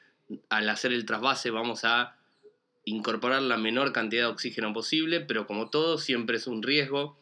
al 0.49 0.69
hacer 0.69 0.93
el 0.93 1.07
trasvase 1.07 1.51
vamos 1.51 1.85
a 1.85 2.17
incorporar 2.85 3.43
la 3.43 3.57
menor 3.57 3.93
cantidad 3.93 4.23
de 4.23 4.33
oxígeno 4.33 4.73
posible, 4.73 5.21
pero 5.21 5.47
como 5.47 5.71
todo 5.71 5.99
siempre 5.99 6.37
es 6.37 6.47
un 6.47 6.63
riesgo 6.63 7.17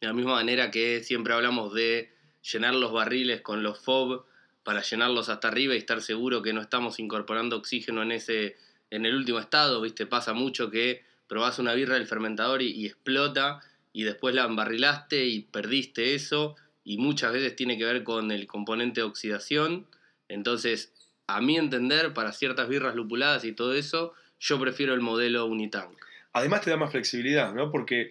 de 0.00 0.08
la 0.08 0.12
misma 0.12 0.34
manera 0.34 0.70
que 0.70 1.02
siempre 1.02 1.34
hablamos 1.34 1.72
de 1.74 2.12
llenar 2.52 2.74
los 2.74 2.92
barriles 2.92 3.40
con 3.40 3.62
los 3.62 3.80
FOB 3.80 4.24
para 4.62 4.82
llenarlos 4.82 5.28
hasta 5.28 5.48
arriba 5.48 5.74
y 5.74 5.78
estar 5.78 6.00
seguro 6.02 6.42
que 6.42 6.52
no 6.52 6.60
estamos 6.60 6.98
incorporando 6.98 7.56
oxígeno 7.56 8.02
en 8.02 8.12
ese 8.12 8.56
en 8.90 9.06
el 9.06 9.14
último 9.14 9.38
estado, 9.38 9.80
¿viste? 9.80 10.06
Pasa 10.06 10.32
mucho 10.32 10.70
que 10.70 11.04
probás 11.30 11.60
una 11.60 11.74
birra 11.74 11.94
del 11.94 12.08
fermentador 12.08 12.60
y, 12.60 12.84
explota 12.84 13.60
y 13.92 14.02
después 14.02 14.34
la 14.34 14.44
embarrilaste 14.44 15.26
y 15.26 15.42
perdiste 15.42 16.16
eso 16.16 16.56
y 16.82 16.98
muchas 16.98 17.32
veces 17.32 17.54
tiene 17.54 17.78
que 17.78 17.84
ver 17.84 18.02
con 18.02 18.32
el 18.32 18.48
componente 18.48 19.00
de 19.00 19.06
oxidación. 19.06 19.86
Entonces, 20.26 20.92
a 21.28 21.40
mi 21.40 21.56
entender, 21.56 22.12
para 22.14 22.32
ciertas 22.32 22.68
birras 22.68 22.96
lupuladas 22.96 23.44
y 23.44 23.52
todo 23.52 23.74
eso, 23.74 24.12
yo 24.40 24.58
prefiero 24.58 24.92
el 24.92 25.02
modelo 25.02 25.46
Unitank. 25.46 25.96
Además 26.32 26.62
te 26.62 26.70
da 26.70 26.76
más 26.76 26.90
flexibilidad, 26.90 27.54
¿no? 27.54 27.70
Porque 27.70 28.10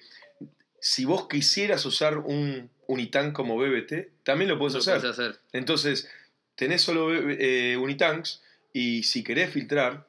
si 0.79 1.03
vos 1.03 1.27
quisieras 1.27 1.85
usar 1.85 2.19
un 2.19 2.69
Unitank 2.87 3.33
como 3.33 3.57
BBT, 3.57 4.23
también 4.23 4.49
lo 4.49 4.57
puedes 4.57 4.87
hacer. 4.87 5.41
Entonces, 5.51 6.09
tenés 6.55 6.83
solo 6.83 7.11
eh, 7.11 7.75
Unitanks 7.75 8.41
y 8.71 9.03
si 9.03 9.25
querés 9.25 9.51
filtrar. 9.51 10.07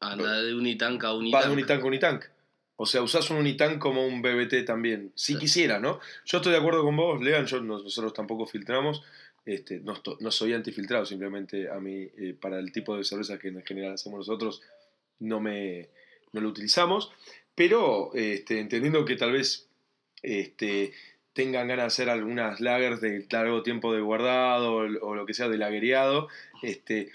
Anda 0.00 0.42
de 0.42 0.54
Unitank 0.54 1.04
a 1.04 1.14
Unitank. 1.14 1.42
Va 1.42 1.46
de 1.46 1.52
Unitank 1.52 1.82
a 1.82 1.86
Unitank. 1.86 2.24
O 2.76 2.86
sea, 2.86 3.02
usás 3.02 3.28
un 3.30 3.38
Unitank 3.38 3.78
como 3.78 4.06
un 4.06 4.22
BBT 4.22 4.64
también. 4.64 5.12
Si 5.16 5.36
quisiera, 5.36 5.80
¿no? 5.80 5.98
Yo 6.24 6.38
estoy 6.38 6.52
de 6.52 6.58
acuerdo 6.58 6.84
con 6.84 6.96
vos, 6.96 7.20
Lean. 7.20 7.46
Yo, 7.46 7.60
nosotros 7.60 8.12
tampoco 8.12 8.46
filtramos. 8.46 9.02
Este, 9.44 9.80
no, 9.80 10.00
no, 10.20 10.30
soy 10.30 10.52
antifiltrado, 10.52 11.06
simplemente 11.06 11.70
a 11.70 11.80
mí, 11.80 12.06
eh, 12.18 12.36
para 12.38 12.58
el 12.58 12.70
tipo 12.70 12.96
de 12.96 13.02
cerveza 13.02 13.38
que 13.38 13.48
en 13.48 13.64
general 13.64 13.94
hacemos 13.94 14.18
nosotros, 14.18 14.60
no, 15.20 15.40
me, 15.40 15.88
no 16.32 16.40
lo 16.40 16.50
utilizamos. 16.50 17.10
Pero 17.54 18.12
este, 18.14 18.60
entendiendo 18.60 19.04
que 19.04 19.16
tal 19.16 19.32
vez 19.32 19.66
este, 20.22 20.92
tengan 21.32 21.66
ganas 21.66 21.84
de 21.84 21.86
hacer 21.86 22.10
algunas 22.10 22.60
lagers 22.60 23.00
de 23.00 23.26
largo 23.30 23.62
tiempo 23.62 23.92
de 23.92 24.00
guardado 24.00 24.74
o, 24.74 25.14
lo 25.14 25.26
que 25.26 25.34
sea 25.34 25.48
de 25.48 25.58
laguereado, 25.58 26.28
este, 26.62 27.10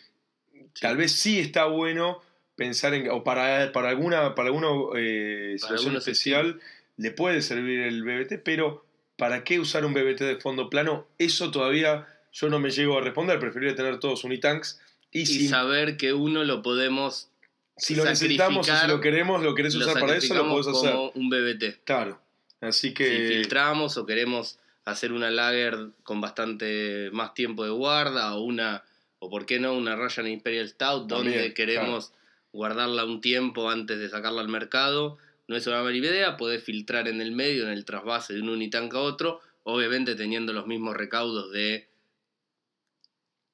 tal 0.82 0.98
vez 0.98 1.14
sí 1.14 1.40
está 1.40 1.66
bueno 1.66 2.22
pensar 2.56 2.94
en, 2.94 3.10
o 3.10 3.24
para, 3.24 3.72
para 3.72 3.90
alguna, 3.90 4.36
para 4.36 4.50
alguna 4.50 4.68
eh, 4.98 5.56
situación 5.58 5.96
especial 5.96 6.60
le 6.98 7.12
puede 7.12 7.42
servir 7.42 7.80
el 7.82 8.04
BBT, 8.04 8.44
pero 8.44 8.86
¿para 9.18 9.44
qué 9.44 9.60
usar 9.60 9.86
un 9.86 9.94
BBT 9.94 10.22
de 10.22 10.36
fondo 10.38 10.70
plano? 10.70 11.08
Eso 11.18 11.52
todavía 11.52 12.08
yo 12.32 12.50
no 12.50 12.60
me 12.60 12.72
llego 12.72 12.98
a 12.98 13.02
responder, 13.02 13.40
preferiría 13.40 13.76
tener 13.76 14.00
todos 14.00 14.24
unitanks 14.24 14.80
y, 15.12 15.22
y 15.22 15.48
saber 15.48 15.98
que 15.98 16.14
uno 16.14 16.44
lo 16.44 16.62
podemos 16.62 17.30
si 17.78 17.96
lo 17.96 18.06
necesitamos 18.06 18.70
o 18.70 18.76
si 18.76 18.88
lo 18.88 19.02
queremos, 19.02 19.42
lo 19.42 19.56
querés 19.56 19.76
usar 19.76 20.00
para 20.00 20.16
eso, 20.16 20.34
lo 20.34 20.48
podés 20.48 20.68
hacer. 20.68 20.92
Como 20.92 21.12
un 21.16 21.30
BBT. 21.30 21.84
Claro. 21.84 22.20
Así 22.62 22.94
que... 22.94 23.06
Si 23.06 23.34
filtramos 23.34 23.98
o 23.98 24.06
queremos 24.06 24.60
hacer 24.86 25.12
una 25.12 25.32
lager 25.32 25.90
con 26.04 26.22
bastante 26.22 27.10
más 27.12 27.34
tiempo 27.34 27.64
de 27.64 27.72
guarda 27.72 28.36
o 28.36 28.44
una, 28.44 28.84
o 29.20 29.30
por 29.30 29.46
qué 29.46 29.60
no, 29.60 29.74
una 29.74 29.96
Russian 29.96 30.28
Imperial 30.28 30.70
Stout 30.70 31.08
donde 31.08 31.54
queremos 31.54 32.14
guardarla 32.54 33.04
un 33.04 33.20
tiempo 33.20 33.70
antes 33.70 34.00
de 34.00 34.10
sacarla 34.10 34.42
al 34.42 34.48
mercado, 34.48 35.18
no 35.48 35.58
es 35.58 35.68
una 35.68 35.84
mala 35.84 35.98
idea, 35.98 36.38
podés 36.38 36.64
filtrar 36.64 37.08
en 37.10 37.20
el 37.20 37.34
medio, 37.34 37.64
en 37.64 37.74
el 37.74 37.84
trasvase 37.84 38.34
de 38.34 38.42
un 38.42 38.50
unitank 38.50 38.94
a 38.94 39.00
otro, 39.00 39.42
obviamente 39.64 40.16
teniendo 40.16 40.54
los 40.54 40.68
mismos 40.68 40.96
recaudos 40.96 41.52
de 41.52 41.90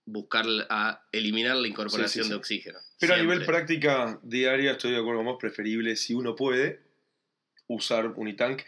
buscar 0.05 0.45
a 0.69 1.03
eliminar 1.11 1.55
la 1.55 1.67
incorporación 1.67 2.29
de 2.29 2.35
oxígeno. 2.35 2.79
Pero 2.99 3.13
a 3.13 3.17
nivel 3.17 3.45
práctica 3.45 4.19
diaria 4.23 4.71
estoy 4.71 4.91
de 4.91 4.97
acuerdo 4.97 5.19
con 5.19 5.27
vos, 5.27 5.37
preferible 5.39 5.95
si 5.95 6.13
uno 6.13 6.35
puede 6.35 6.81
usar 7.67 8.07
Unitank 8.07 8.63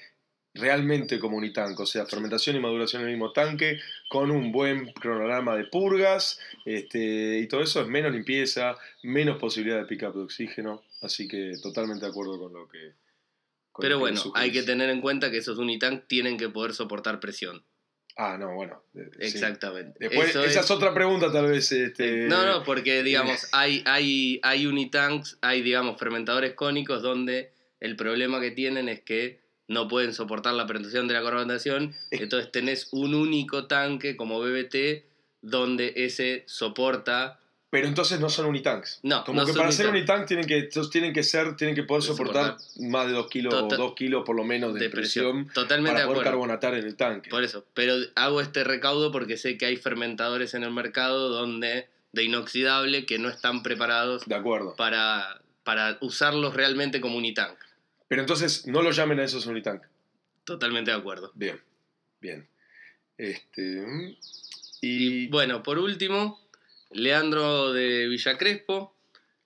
realmente 0.54 1.20
como 1.20 1.38
Unitank, 1.38 1.80
o 1.80 1.86
sea, 1.86 2.06
fermentación 2.06 2.56
y 2.56 2.60
maduración 2.60 3.02
en 3.04 3.08
el 3.10 3.14
mismo 3.16 3.32
tanque, 3.32 3.80
con 4.10 4.32
un 4.32 4.52
buen 4.52 4.92
cronograma 4.94 5.56
de 5.56 5.66
purgas, 5.66 6.40
este, 6.66 7.40
y 7.40 7.48
todo 7.48 7.62
eso 7.62 7.82
es 7.82 7.88
menos 7.88 8.12
limpieza, 8.12 8.76
menos 9.04 9.38
posibilidad 9.40 9.80
de 9.80 9.86
pick-up 9.86 10.14
de 10.14 10.24
oxígeno, 10.24 10.84
así 11.02 11.28
que 11.28 11.54
totalmente 11.62 12.06
de 12.06 12.12
acuerdo 12.12 12.38
con 12.40 12.54
lo 12.54 12.68
que... 12.68 12.94
con 13.72 13.84
Pero 13.84 13.96
lo 13.96 14.06
que 14.06 14.12
bueno, 14.12 14.22
hay 14.36 14.52
que 14.52 14.64
tener 14.64 14.90
en 14.90 15.00
cuenta 15.02 15.32
que 15.32 15.38
esos 15.38 15.58
Unitank 15.58 16.08
tienen 16.08 16.38
que 16.38 16.50
poder 16.50 16.74
soportar 16.74 17.20
presión. 17.20 17.64
Ah, 18.18 18.38
no, 18.38 18.54
bueno. 18.54 18.84
eh, 18.94 19.10
sí. 19.14 19.20
Exactamente. 19.22 19.94
Después, 19.98 20.32
Eso 20.32 20.44
esa 20.44 20.60
es- 20.60 20.66
es 20.66 20.72
otra 20.72 20.94
pregunta 20.94 21.32
tal 21.32 21.48
vez. 21.48 21.72
Este, 21.72 22.28
No, 22.28 22.46
no, 22.46 22.64
porque 22.64 23.04
digamos, 23.04 23.48
hay, 23.54 23.84
hay, 23.86 24.42
hay 24.44 24.68
unitanks, 24.68 25.38
hay 25.42 25.62
digamos 25.62 25.98
fermentadores 25.98 26.54
cónicos 26.56 27.02
donde 27.02 27.54
el 27.80 27.96
problema 27.96 28.42
que 28.42 28.52
tienen 28.52 28.90
es 28.90 29.00
que 29.02 29.40
no 29.72 29.88
pueden 29.88 30.14
soportar 30.14 30.54
la 30.54 30.68
fermentación 30.68 31.08
de 31.08 31.14
la 31.16 31.24
carbonatación, 31.24 31.96
Es- 32.12 32.22
entonces 32.22 32.52
tenés 32.52 32.90
un 32.92 33.16
único 33.16 33.68
tanque 33.68 34.16
como 34.18 34.40
BBT 34.40 35.06
donde 35.42 35.94
ese 35.96 36.44
soporta 36.46 37.38
Pero 37.72 37.88
entonces 37.88 38.20
no 38.20 38.28
son 38.30 38.48
unitanks. 38.48 39.00
No, 39.02 39.24
Como 39.24 39.40
no 39.40 39.46
que 39.46 39.54
son 39.54 39.62
para 39.62 39.72
ser 39.72 39.88
unitank. 39.88 40.24
unitank 40.24 40.28
tienen 40.28 40.46
que, 40.46 40.70
tienen 40.92 41.14
que 41.14 41.24
ser, 41.24 41.56
tienen 41.56 41.74
que 41.74 41.84
poder 41.84 42.04
soportar, 42.04 42.58
más 42.82 43.08
de 43.08 43.14
2 43.14 43.28
kilos 43.30 43.54
Tota- 43.54 43.76
o 43.76 43.78
2 43.78 43.94
kilos 43.96 44.24
por 44.26 44.36
lo 44.36 44.44
menos 44.44 44.74
de, 44.74 44.82
de 44.82 44.90
presión, 44.90 45.46
presión. 45.46 45.54
Totalmente 45.54 45.92
para 45.94 46.02
de 46.06 46.08
poder 46.14 46.24
carbonatar 46.26 46.74
en 46.76 46.86
el 46.86 46.96
tanque. 46.98 47.30
Por 47.30 47.44
eso, 47.46 47.64
pero 47.74 47.96
hago 48.16 48.42
este 48.42 48.66
recaudo 48.66 49.14
porque 49.14 49.38
sé 49.38 49.58
que 49.58 49.66
hay 49.68 49.78
fermentadores 49.78 50.54
en 50.54 50.64
el 50.64 50.72
mercado 50.72 51.30
donde 51.30 51.88
de 52.12 52.24
inoxidable 52.26 53.06
que 53.06 53.18
no 53.20 53.30
están 53.30 53.64
preparados 53.64 54.26
De 54.26 54.36
acuerdo. 54.36 54.76
para, 54.76 55.40
para 55.64 55.98
usarlos 56.02 56.54
realmente 56.54 57.00
como 57.00 57.16
unitank. 57.18 57.58
Pero 58.12 58.24
entonces 58.24 58.68
no 58.68 58.82
lo 58.82 58.92
llamen 58.92 59.22
a 59.22 59.24
esos 59.24 59.46
unitank. 59.46 59.84
Totalmente 60.44 60.92
de 60.92 60.98
acuerdo. 60.98 61.32
Bien, 61.34 61.58
bien. 62.20 62.46
Este, 63.18 63.62
mm, 63.62 64.18
y 64.82 65.28
Bueno, 65.28 65.64
por 65.64 65.80
último, 65.80 66.46
Leandro 66.90 67.72
de 67.72 68.10
Villa 68.10 68.38
Crespo 68.38 68.94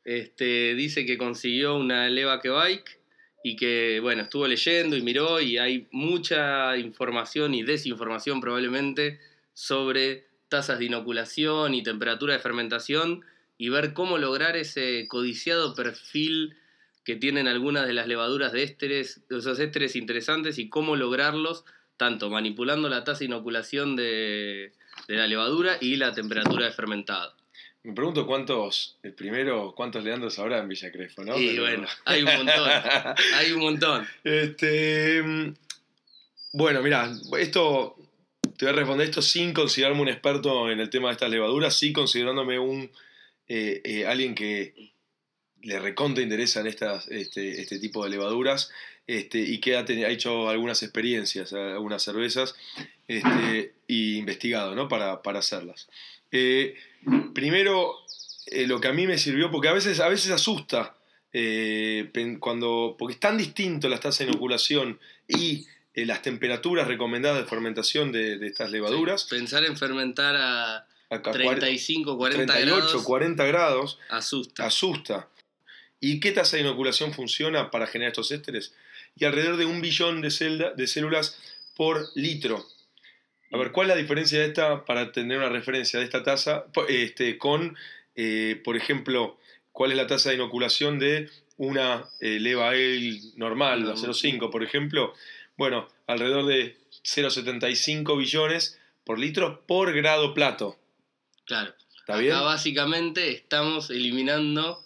este, 0.03 0.73
dice 0.73 1.05
que 1.05 1.15
consiguió 1.15 1.75
una 1.75 2.09
Levaque 2.09 2.49
Bike 2.49 2.99
y 3.43 3.55
que, 3.55 3.99
bueno, 4.01 4.23
estuvo 4.23 4.47
leyendo 4.47 4.97
y 4.97 5.03
miró 5.03 5.39
y 5.39 5.59
hay 5.59 5.87
mucha 5.91 6.75
información 6.75 7.53
y 7.53 7.61
desinformación 7.61 8.41
probablemente 8.41 9.19
sobre 9.53 10.25
tasas 10.49 10.79
de 10.79 10.85
inoculación 10.85 11.75
y 11.75 11.83
temperatura 11.83 12.33
de 12.33 12.39
fermentación 12.39 13.23
y 13.59 13.69
ver 13.69 13.93
cómo 13.93 14.17
lograr 14.17 14.57
ese 14.57 15.07
codiciado 15.07 15.75
perfil 15.75 16.57
que 17.05 17.15
tienen 17.15 17.47
algunas 17.47 17.87
de 17.87 17.93
las 17.93 18.07
levaduras 18.07 18.51
de 18.51 18.63
ésteres, 18.63 19.21
esos 19.29 19.59
ésteres 19.59 19.95
interesantes 19.95 20.57
y 20.59 20.67
cómo 20.67 20.95
lograrlos 20.97 21.63
tanto 21.97 22.29
manipulando 22.29 22.89
la 22.89 23.05
tasa 23.05 23.19
de 23.19 23.25
inoculación 23.25 23.95
de, 23.95 24.73
de 25.07 25.15
la 25.15 25.27
levadura 25.27 25.77
y 25.79 25.95
la 25.95 26.11
temperatura 26.11 26.65
de 26.65 26.71
fermentado. 26.73 27.33
me 27.83 27.93
pregunto 27.93 28.25
cuántos, 28.25 28.97
el 29.03 29.13
primero, 29.13 29.73
cuántos 29.77 30.03
Leandros 30.03 30.37
habrá 30.39 30.57
en 30.59 30.67
Villa 30.67 30.91
Crespo, 30.91 31.23
¿no? 31.23 31.39
y 31.39 31.49
Pero- 31.51 31.61
bueno, 31.63 31.87
hay 32.05 32.23
un 32.23 32.35
montón, 32.35 32.69
hay 33.35 33.51
un 33.53 33.59
montón. 33.61 34.07
Este, 34.23 35.21
mm, 35.23 35.53
bueno, 36.53 36.81
mira, 36.81 37.11
esto 37.39 37.95
te 38.57 38.65
voy 38.65 38.73
a 38.73 38.77
responder 38.77 39.07
esto 39.07 39.21
sin 39.21 39.53
considerarme 39.53 40.01
un 40.01 40.07
experto 40.09 40.69
en 40.71 40.79
el 40.79 40.89
tema 40.89 41.09
de 41.09 41.13
estas 41.13 41.29
levaduras, 41.29 41.77
sí 41.77 41.93
considerándome 41.93 42.57
un 42.59 42.89
eh, 43.47 43.81
eh, 43.83 44.05
alguien 44.07 44.33
que 44.33 44.73
le 45.65 45.79
recontra 45.79 46.23
interesa 46.23 46.59
en 46.61 46.67
estas, 46.67 47.07
este, 47.09 47.61
este 47.61 47.79
tipo 47.79 48.03
de 48.03 48.11
levaduras 48.11 48.71
este, 49.07 49.39
y 49.39 49.59
que 49.59 49.75
ha, 49.77 49.85
hecho 50.09 50.49
algunas 50.49 50.81
experiencias, 50.83 51.53
algunas 51.53 52.03
cervezas 52.03 52.55
este, 53.07 53.73
y 53.87 54.17
investigado 54.17 54.75
¿no? 54.75 54.87
para, 54.87 55.21
para 55.21 55.39
hacerlas. 55.39 55.87
Eh, 56.31 56.75
primero, 57.33 57.95
eh, 58.47 58.67
lo 58.67 58.79
que 58.79 58.87
a 58.87 58.93
mí 58.93 59.07
me 59.07 59.17
sirvió, 59.17 59.51
porque 59.51 59.67
a 59.67 59.73
veces, 59.73 59.99
a 59.99 60.07
veces 60.07 60.31
asusta 60.31 60.95
eh, 61.33 62.09
cuando, 62.39 62.95
porque 62.97 63.13
es 63.15 63.19
tan 63.19 63.37
distinto 63.37 63.89
las 63.89 63.99
tasas 63.99 64.19
de 64.19 64.31
inoculación 64.31 64.99
y 65.27 65.65
las 65.95 66.21
temperaturas 66.21 66.87
recomendadas 66.87 67.37
de 67.39 67.45
fermentación 67.49 68.11
de, 68.11 68.37
de 68.37 68.47
estas 68.47 68.69
levaduras. 68.69 69.23
Pensar 69.25 69.63
en 69.65 69.77
fermentar 69.77 70.35
a 70.35 70.87
a- 71.09 71.15
a 71.17 71.21
cuar- 71.21 71.59
35, 71.59 72.17
40 72.17 72.53
38, 72.53 72.75
grados 72.75 73.03
40 73.03 73.45
grados 73.45 73.99
asusta. 74.09 74.65
asusta. 74.65 75.29
¿Y 76.07 76.19
qué 76.19 76.31
tasa 76.31 76.57
de 76.57 76.63
inoculación 76.63 77.13
funciona 77.13 77.71
para 77.71 77.87
generar 77.87 78.11
estos 78.11 78.31
ésteres? 78.31 78.73
Y 79.17 79.25
alrededor 79.25 79.57
de 79.57 79.65
un 79.65 79.81
billón 79.81 80.21
de, 80.21 80.29
celda- 80.29 80.73
de 80.75 80.87
células 80.87 81.39
por 81.75 82.05
litro. 82.15 82.65
A 83.51 83.57
ver, 83.57 83.71
¿cuál 83.71 83.89
es 83.89 83.95
la 83.95 84.01
diferencia 84.01 84.39
de 84.39 84.45
esta, 84.47 84.85
para 84.85 85.11
tener 85.11 85.37
una 85.37 85.49
referencia 85.49 85.99
de 85.99 86.05
esta 86.05 86.23
tasa, 86.23 86.65
este, 86.89 87.37
con, 87.37 87.77
eh, 88.15 88.59
por 88.63 88.75
ejemplo, 88.75 89.39
cuál 89.71 89.91
es 89.91 89.97
la 89.97 90.07
tasa 90.07 90.29
de 90.29 90.35
inoculación 90.35 90.99
de 90.99 91.29
una 91.57 92.05
eh, 92.19 92.39
leva 92.39 92.69
ale 92.69 93.19
normal, 93.35 93.87
la 93.87 93.93
0,5, 93.95 94.51
por 94.51 94.63
ejemplo? 94.63 95.13
Bueno, 95.57 95.87
alrededor 96.07 96.45
de 96.47 96.77
0,75 97.03 98.17
billones 98.17 98.79
por 99.05 99.19
litro 99.19 99.63
por 99.65 99.93
grado 99.93 100.33
plato. 100.33 100.77
Claro. 101.45 101.73
¿Está 101.99 102.13
Acá 102.13 102.17
bien? 102.21 102.35
básicamente 102.41 103.31
estamos 103.31 103.89
eliminando 103.89 104.83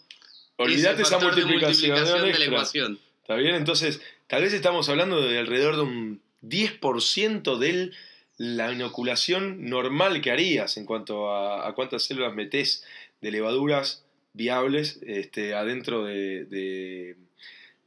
Olvídate 0.64 1.02
esa 1.04 1.12
factor 1.20 1.36
de 1.36 1.42
multiplicación, 1.46 1.92
multiplicación 1.92 2.32
de 2.32 2.40
la 2.40 2.46
ecuación. 2.46 3.00
¿Está 3.22 3.36
bien? 3.36 3.56
Entonces, 3.56 4.02
tal 4.28 4.42
vez 4.44 4.54
estamos 4.54 4.90
hablando 4.90 5.22
de 5.22 5.38
alrededor 5.40 5.76
de 5.76 5.82
un 5.84 6.22
10% 6.42 7.58
de 7.58 7.92
la 8.38 8.72
inoculación 8.72 9.70
normal 9.70 10.22
que 10.22 10.32
harías 10.32 10.78
en 10.78 10.86
cuanto 10.86 11.30
a, 11.32 11.68
a 11.68 11.74
cuántas 11.76 12.04
células 12.04 12.34
metés 12.34 12.84
de 13.22 13.32
levaduras 13.32 14.04
viables 14.34 15.00
este, 15.06 15.54
adentro 15.54 16.04
de, 16.06 16.46
de- 16.46 17.16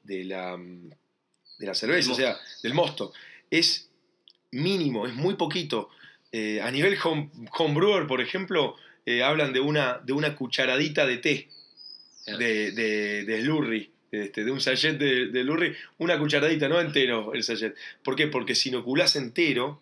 de 0.05 0.25
la, 0.25 0.57
de 0.57 1.67
la 1.67 1.75
cerveza, 1.75 2.11
o 2.13 2.15
sea, 2.17 2.37
del 2.63 2.75
mosto. 2.75 3.13
Es 3.51 3.89
mínimo, 4.51 5.07
es 5.07 5.15
muy 5.15 5.35
poquito. 5.35 5.89
Eh, 6.33 6.61
a 6.61 6.71
nivel 6.71 6.99
home, 7.03 7.31
homebrewer, 7.57 8.07
por 8.07 8.21
ejemplo, 8.21 8.75
eh, 9.07 9.23
hablan 9.23 9.53
de 9.53 9.61
una, 9.61 9.99
de 10.05 10.13
una 10.13 10.35
cucharadita 10.35 11.07
de 11.07 11.19
té 11.19 11.49
de, 12.27 12.73
de, 12.73 13.25
de 13.25 13.43
slurry, 13.43 13.91
este, 14.11 14.45
de 14.45 14.51
un 14.51 14.61
sachet 14.61 14.99
de, 14.99 15.29
de 15.29 15.43
slurry, 15.43 15.75
una 15.99 16.19
cucharadita, 16.19 16.69
no 16.69 16.81
entero 16.81 17.35
el 17.35 17.43
sachet. 17.43 17.77
¿Por 18.03 18.17
qué? 18.17 18.27
Porque 18.29 18.55
si 18.55 18.69
inoculas 18.69 19.17
entero, 19.17 19.81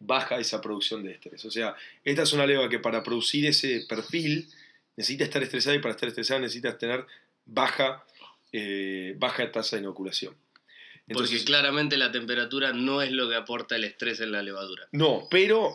baja 0.00 0.38
esa 0.38 0.60
producción 0.60 1.04
de 1.04 1.12
estrés. 1.12 1.44
O 1.44 1.50
sea, 1.50 1.76
esta 2.04 2.22
es 2.22 2.32
una 2.32 2.46
leva 2.46 2.68
que 2.68 2.78
para 2.78 3.02
producir 3.02 3.46
ese 3.46 3.84
perfil 3.88 4.48
necesita 4.96 5.24
estar 5.24 5.42
estresada 5.42 5.76
y 5.76 5.80
para 5.80 5.94
estar 5.94 6.08
estresada 6.08 6.40
necesitas 6.40 6.78
tener 6.78 7.06
baja, 7.44 8.04
eh, 8.52 9.14
baja 9.18 9.50
tasa 9.52 9.76
de 9.76 9.82
inoculación. 9.82 10.34
Porque 11.12 11.42
claramente 11.44 11.96
la 11.96 12.12
temperatura 12.12 12.72
no 12.72 13.02
es 13.02 13.10
lo 13.10 13.28
que 13.28 13.34
aporta 13.34 13.74
el 13.74 13.84
estrés 13.84 14.20
en 14.20 14.30
la 14.30 14.42
levadura. 14.42 14.86
No, 14.92 15.26
pero 15.28 15.74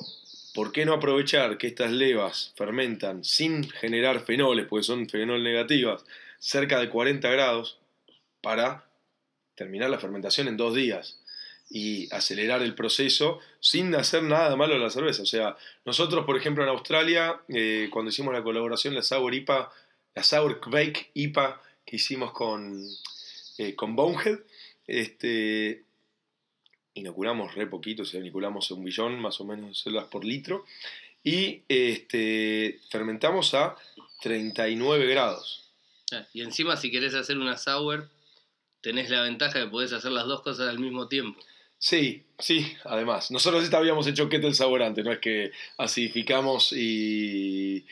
¿por 0.56 0.72
qué 0.72 0.86
no 0.86 0.93
aprovechar 0.93 1.58
que 1.58 1.68
estas 1.68 1.91
levas 1.91 2.53
fermentan 2.56 3.26
sin 3.26 3.70
generar 3.70 4.22
fenoles, 4.22 4.66
porque 4.68 4.84
son 4.84 5.08
fenol 5.10 5.43
negativas, 5.43 6.06
cerca 6.39 6.80
de 6.80 6.89
40 6.89 7.30
grados, 7.30 7.78
para 8.41 8.86
terminar 9.56 9.89
la 9.89 9.99
fermentación 9.99 10.47
en 10.47 10.56
dos 10.56 10.74
días 10.74 11.20
y 11.70 12.08
acelerar 12.14 12.62
el 12.62 12.74
proceso 12.74 13.39
sin 13.60 13.93
hacer 13.95 14.24
nada 14.24 14.56
malo 14.56 14.76
a 14.76 14.80
la 14.80 14.89
cerveza? 14.89 15.24
O 15.24 15.28
sea, 15.28 15.58
nosotros, 15.84 16.26
por 16.26 16.38
ejemplo, 16.38 16.64
en 16.64 16.70
Australia, 16.70 17.41
eh, 17.49 17.89
cuando 17.91 18.10
hicimos 18.10 18.34
la 18.34 18.43
colaboración, 18.43 18.95
la 18.95 19.03
Sour 19.03 19.36
IPA, 19.36 19.72
la 20.16 20.24
Sour 20.24 20.62
Bake 20.68 21.12
IPA 21.16 21.62
que 21.86 21.97
hicimos 21.97 22.32
con, 22.32 22.82
eh, 23.58 23.76
con 23.76 23.95
Bonehead, 23.95 24.39
este, 24.88 25.84
inoculamos 26.96 27.54
re 27.54 27.68
poquito, 27.68 28.04
o 28.04 28.06
sea, 28.06 28.20
inoculamos 28.20 28.72
un 28.72 28.84
billón 28.84 29.20
más 29.20 29.39
o 29.39 29.46
menos 29.46 29.70
de 29.70 29.76
células 29.76 30.06
por 30.06 30.26
litro 30.26 30.66
y 31.24 31.62
este, 31.70 32.80
fermentamos 32.89 33.54
a 33.54 33.76
39 34.22 35.06
grados. 35.08 35.70
Ah, 36.12 36.26
Y 36.34 36.41
encima 36.41 36.78
si 36.78 36.91
querés 36.91 37.14
hacer 37.14 37.38
una 37.38 37.58
sour, 37.58 38.10
tenés 38.82 39.10
la 39.10 39.22
ventaja 39.22 39.60
de 39.60 39.68
podés 39.68 39.93
hacer 39.93 40.12
las 40.12 40.26
dos 40.26 40.41
cosas 40.41 40.70
al 40.70 40.80
mismo 40.80 41.08
tiempo. 41.08 41.39
Sí, 41.78 42.24
sí, 42.39 42.76
además. 42.84 43.32
Nosotros 43.32 43.72
habíamos 43.74 44.08
hecho 44.08 44.30
kettle 44.30 44.54
saborante, 44.54 45.04
no 45.04 45.12
es 45.12 45.20
que 45.20 45.52
acidificamos 45.78 46.72
y, 46.72 47.86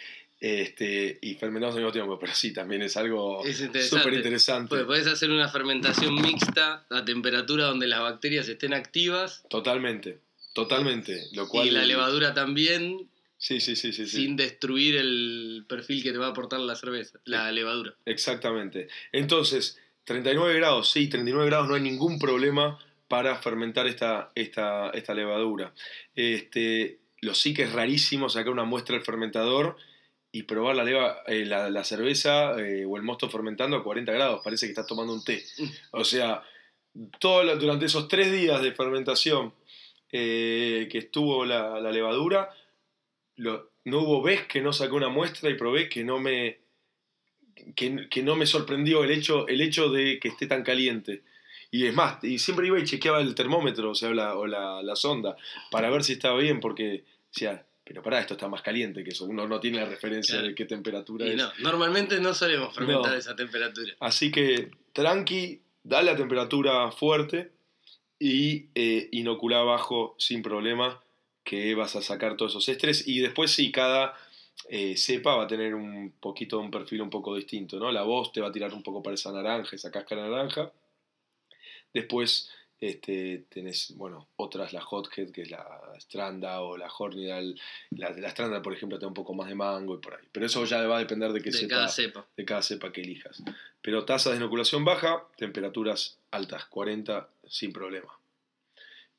este, 0.43 1.19
y 1.21 1.35
fermentamos 1.35 1.73
al 1.73 1.83
mismo 1.83 1.93
tiempo, 1.93 2.19
pero 2.19 2.35
sí, 2.35 2.51
también 2.51 2.81
es 2.81 2.97
algo 2.97 3.41
súper 3.87 4.13
interesante. 4.13 4.67
Porque 4.67 4.83
podés 4.83 5.07
hacer 5.07 5.31
una 5.31 5.47
fermentación 5.47 6.15
mixta 6.15 6.85
a 6.89 7.05
temperatura 7.05 7.63
donde 7.63 7.87
las 7.87 8.01
bacterias 8.01 8.49
estén 8.49 8.73
activas 8.73 9.45
Totalmente, 9.49 10.19
totalmente. 10.53 11.27
Lo 11.31 11.47
cual, 11.47 11.67
y 11.67 11.71
la 11.71 11.85
levadura 11.85 12.33
también 12.33 13.09
Sí, 13.37 13.61
sí, 13.61 13.77
sí, 13.77 13.93
sí. 13.93 14.05
sí. 14.05 14.17
sin 14.17 14.35
destruir 14.35 14.97
el 14.97 15.63
perfil 15.65 16.03
que 16.03 16.11
te 16.11 16.17
va 16.17 16.27
a 16.27 16.29
aportar 16.31 16.59
la 16.59 16.75
cerveza, 16.75 17.19
la 17.23 17.49
levadura. 17.53 17.95
Exactamente. 18.05 18.89
Entonces, 19.13 19.79
39 20.03 20.55
grados, 20.55 20.91
sí, 20.91 21.07
39 21.07 21.45
grados 21.45 21.69
no 21.69 21.75
hay 21.75 21.81
ningún 21.81 22.19
problema 22.19 22.77
para 23.07 23.37
fermentar 23.37 23.87
esta, 23.87 24.33
esta, 24.35 24.89
esta 24.89 25.13
levadura. 25.13 25.73
Este, 26.15 26.99
lo 27.21 27.33
sí 27.33 27.53
que 27.53 27.63
es 27.63 27.71
rarísimo 27.71 28.27
sacar 28.27 28.51
una 28.51 28.65
muestra 28.65 28.97
del 28.97 29.05
fermentador 29.05 29.77
y 30.35 30.43
probar 30.43 30.75
la, 30.75 30.83
leva, 30.83 31.21
eh, 31.27 31.45
la, 31.45 31.69
la, 31.69 31.83
cerveza 31.83 32.59
eh, 32.59 32.85
o 32.85 32.97
el 32.97 33.03
mosto 33.03 33.29
fermentando 33.29 33.77
a 33.77 33.83
40 33.83 34.11
grados. 34.11 34.41
Parece 34.43 34.65
que 34.65 34.71
estás 34.71 34.87
tomando 34.87 35.13
un 35.13 35.23
té. 35.23 35.45
O 35.91 36.03
sea, 36.03 36.41
todo, 37.19 37.55
durante 37.55 37.85
esos 37.85 38.07
tres 38.07 38.31
días 38.31 38.59
de 38.63 38.73
fermentación 38.73 39.53
eh, 40.11 40.89
que 40.91 40.97
estuvo 40.97 41.45
la, 41.45 41.79
la 41.79 41.91
levadura, 41.91 42.49
lo, 43.35 43.69
no 43.85 43.99
hubo 43.99 44.23
vez 44.23 44.47
que 44.47 44.59
no 44.59 44.73
saqué 44.73 44.93
una 44.93 45.07
muestra 45.07 45.51
y 45.51 45.53
probé 45.53 45.87
que 45.87 46.03
no 46.03 46.19
me, 46.19 46.61
que, 47.75 48.09
que, 48.09 48.23
no 48.23 48.35
me 48.35 48.47
sorprendió 48.47 49.03
el 49.03 49.11
hecho, 49.11 49.47
el 49.47 49.61
hecho 49.61 49.89
de 49.89 50.19
que 50.19 50.29
esté 50.29 50.47
tan 50.47 50.63
caliente. 50.63 51.21
Y 51.69 51.85
es 51.85 51.93
más, 51.93 52.23
y 52.23 52.39
siempre 52.39 52.65
iba 52.65 52.79
y 52.79 52.85
chequeaba 52.85 53.21
el 53.21 53.35
termómetro, 53.35 53.91
o 53.91 53.95
sea, 53.95 54.09
la, 54.09 54.35
o 54.35 54.47
la, 54.47 54.81
la 54.81 54.95
sonda, 54.95 55.37
para 55.69 55.91
ver 55.91 56.03
si 56.03 56.13
estaba 56.13 56.39
bien, 56.39 56.59
porque 56.59 57.03
decía, 57.31 57.67
pero 57.83 58.01
pará, 58.01 58.19
esto 58.19 58.35
está 58.35 58.47
más 58.47 58.61
caliente 58.61 59.03
que 59.03 59.09
eso. 59.09 59.25
Uno 59.25 59.47
no 59.47 59.59
tiene 59.59 59.79
la 59.79 59.85
referencia 59.85 60.35
claro. 60.35 60.47
de 60.47 60.55
qué 60.55 60.65
temperatura 60.65 61.25
y 61.25 61.31
es. 61.31 61.35
No, 61.35 61.51
normalmente 61.59 62.19
no 62.19 62.33
solemos 62.33 62.73
fermentar 62.73 63.11
no. 63.11 63.17
esa 63.17 63.35
temperatura. 63.35 63.93
Así 63.99 64.31
que 64.31 64.71
tranqui, 64.93 65.61
dale 65.83 66.11
la 66.11 66.17
temperatura 66.17 66.91
fuerte 66.91 67.51
y 68.19 68.67
eh, 68.75 69.09
inocula 69.11 69.59
abajo 69.59 70.15
sin 70.17 70.41
problema 70.41 71.03
que 71.43 71.75
vas 71.75 71.95
a 71.97 72.01
sacar 72.01 72.37
todos 72.37 72.53
esos 72.53 72.69
estrés. 72.69 73.05
Y 73.05 73.19
después 73.19 73.51
sí, 73.51 73.69
cada 73.71 74.15
eh, 74.69 74.95
cepa 74.95 75.35
va 75.35 75.43
a 75.43 75.47
tener 75.47 75.75
un 75.75 76.13
poquito 76.21 76.59
un 76.59 76.71
perfil 76.71 77.01
un 77.01 77.09
poco 77.09 77.35
distinto, 77.35 77.79
¿no? 77.79 77.91
La 77.91 78.03
voz 78.03 78.31
te 78.31 78.39
va 78.39 78.47
a 78.47 78.51
tirar 78.51 78.73
un 78.73 78.81
poco 78.81 79.03
para 79.03 79.15
esa 79.15 79.33
naranja, 79.33 79.75
esa 79.75 79.91
cáscara 79.91 80.29
naranja. 80.29 80.71
Después 81.93 82.49
este, 82.89 83.45
tenés, 83.49 83.93
bueno, 83.95 84.27
otras, 84.35 84.73
la 84.73 84.83
Hothead, 84.85 85.29
que 85.29 85.43
es 85.43 85.51
la 85.51 85.65
Stranda 86.01 86.61
o 86.61 86.75
la 86.75 86.91
Hornidal. 86.97 87.57
La, 87.91 88.09
la 88.09 88.29
Stranda, 88.29 88.61
por 88.61 88.73
ejemplo, 88.73 88.99
te 88.99 89.03
da 89.03 89.07
un 89.07 89.13
poco 89.13 89.33
más 89.33 89.47
de 89.47 89.55
mango 89.55 89.95
y 89.95 89.99
por 89.99 90.15
ahí. 90.15 90.27
Pero 90.33 90.45
eso 90.45 90.65
ya 90.65 90.85
va 90.85 90.97
a 90.97 90.99
depender 90.99 91.31
de 91.31 91.39
qué 91.39 91.49
de 91.49 91.59
cepa, 91.59 91.75
cada 91.75 91.87
cepa. 91.87 92.27
De 92.35 92.43
cada 92.43 92.61
cepa 92.61 92.91
que 92.91 93.01
elijas. 93.01 93.41
Pero 93.81 94.03
tasa 94.03 94.31
de 94.31 94.35
inoculación 94.35 94.83
baja, 94.83 95.23
temperaturas 95.37 96.17
altas, 96.31 96.65
40 96.65 97.29
sin 97.47 97.71
problema. 97.71 98.19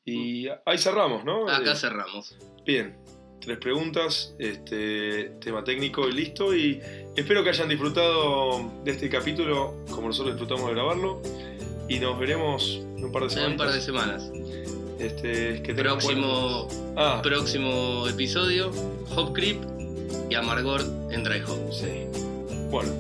Y 0.05 0.47
ahí 0.67 0.77
cerramos, 0.77 1.25
¿no? 1.25 1.49
Acá 1.49 1.73
eh, 1.73 1.77
cerramos. 1.77 2.37
Bien, 2.67 2.95
tres 3.41 3.57
preguntas, 3.57 4.35
este 4.39 5.37
tema 5.41 5.65
técnico 5.65 6.07
y 6.07 6.13
listo. 6.13 6.55
Y 6.55 6.83
espero 7.17 7.43
que 7.43 7.49
hayan 7.49 7.71
disfrutado 7.71 8.83
de 8.85 8.91
este 8.91 9.09
capítulo 9.09 9.87
como 9.91 10.09
nosotros 10.09 10.35
disfrutamos 10.35 10.69
de 10.69 10.75
grabarlo. 10.75 11.23
Y 11.89 11.99
nos 11.99 12.19
veremos 12.19 12.81
en 12.97 13.05
un 13.05 13.13
par 13.13 13.25
de 13.25 13.31
semanas. 13.31 13.47
En 13.47 13.53
un 13.53 13.59
par 13.59 13.73
de 13.73 13.81
semanas. 13.81 14.31
Este, 14.99 15.63
que 15.63 15.75
próximo, 15.75 16.69
ah. 16.97 17.21
próximo 17.23 18.09
episodio, 18.09 18.71
Hop 19.17 19.33
Creep 19.35 19.59
y 20.31 20.35
Amargor 20.35 20.83
en 21.11 21.25
Dry 21.25 21.43
Hop. 21.47 21.73
Sí. 21.73 22.07
Bueno, 22.71 22.91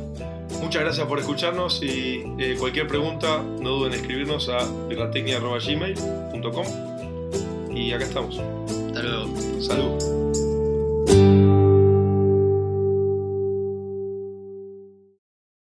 muchas 0.60 0.82
gracias 0.82 1.06
por 1.06 1.18
escucharnos 1.18 1.82
y 1.82 2.24
eh, 2.38 2.56
cualquier 2.58 2.86
pregunta 2.88 3.42
no 3.42 3.70
duden 3.70 3.94
en 3.94 4.00
escribirnos 4.00 4.48
a 4.48 4.58
birratecnia.gmail.com 4.88 6.66
y 7.74 7.92
acá 7.92 8.04
estamos. 8.04 8.38
Hasta 8.38 9.02
luego. 9.02 9.34
Salud. 9.60 11.33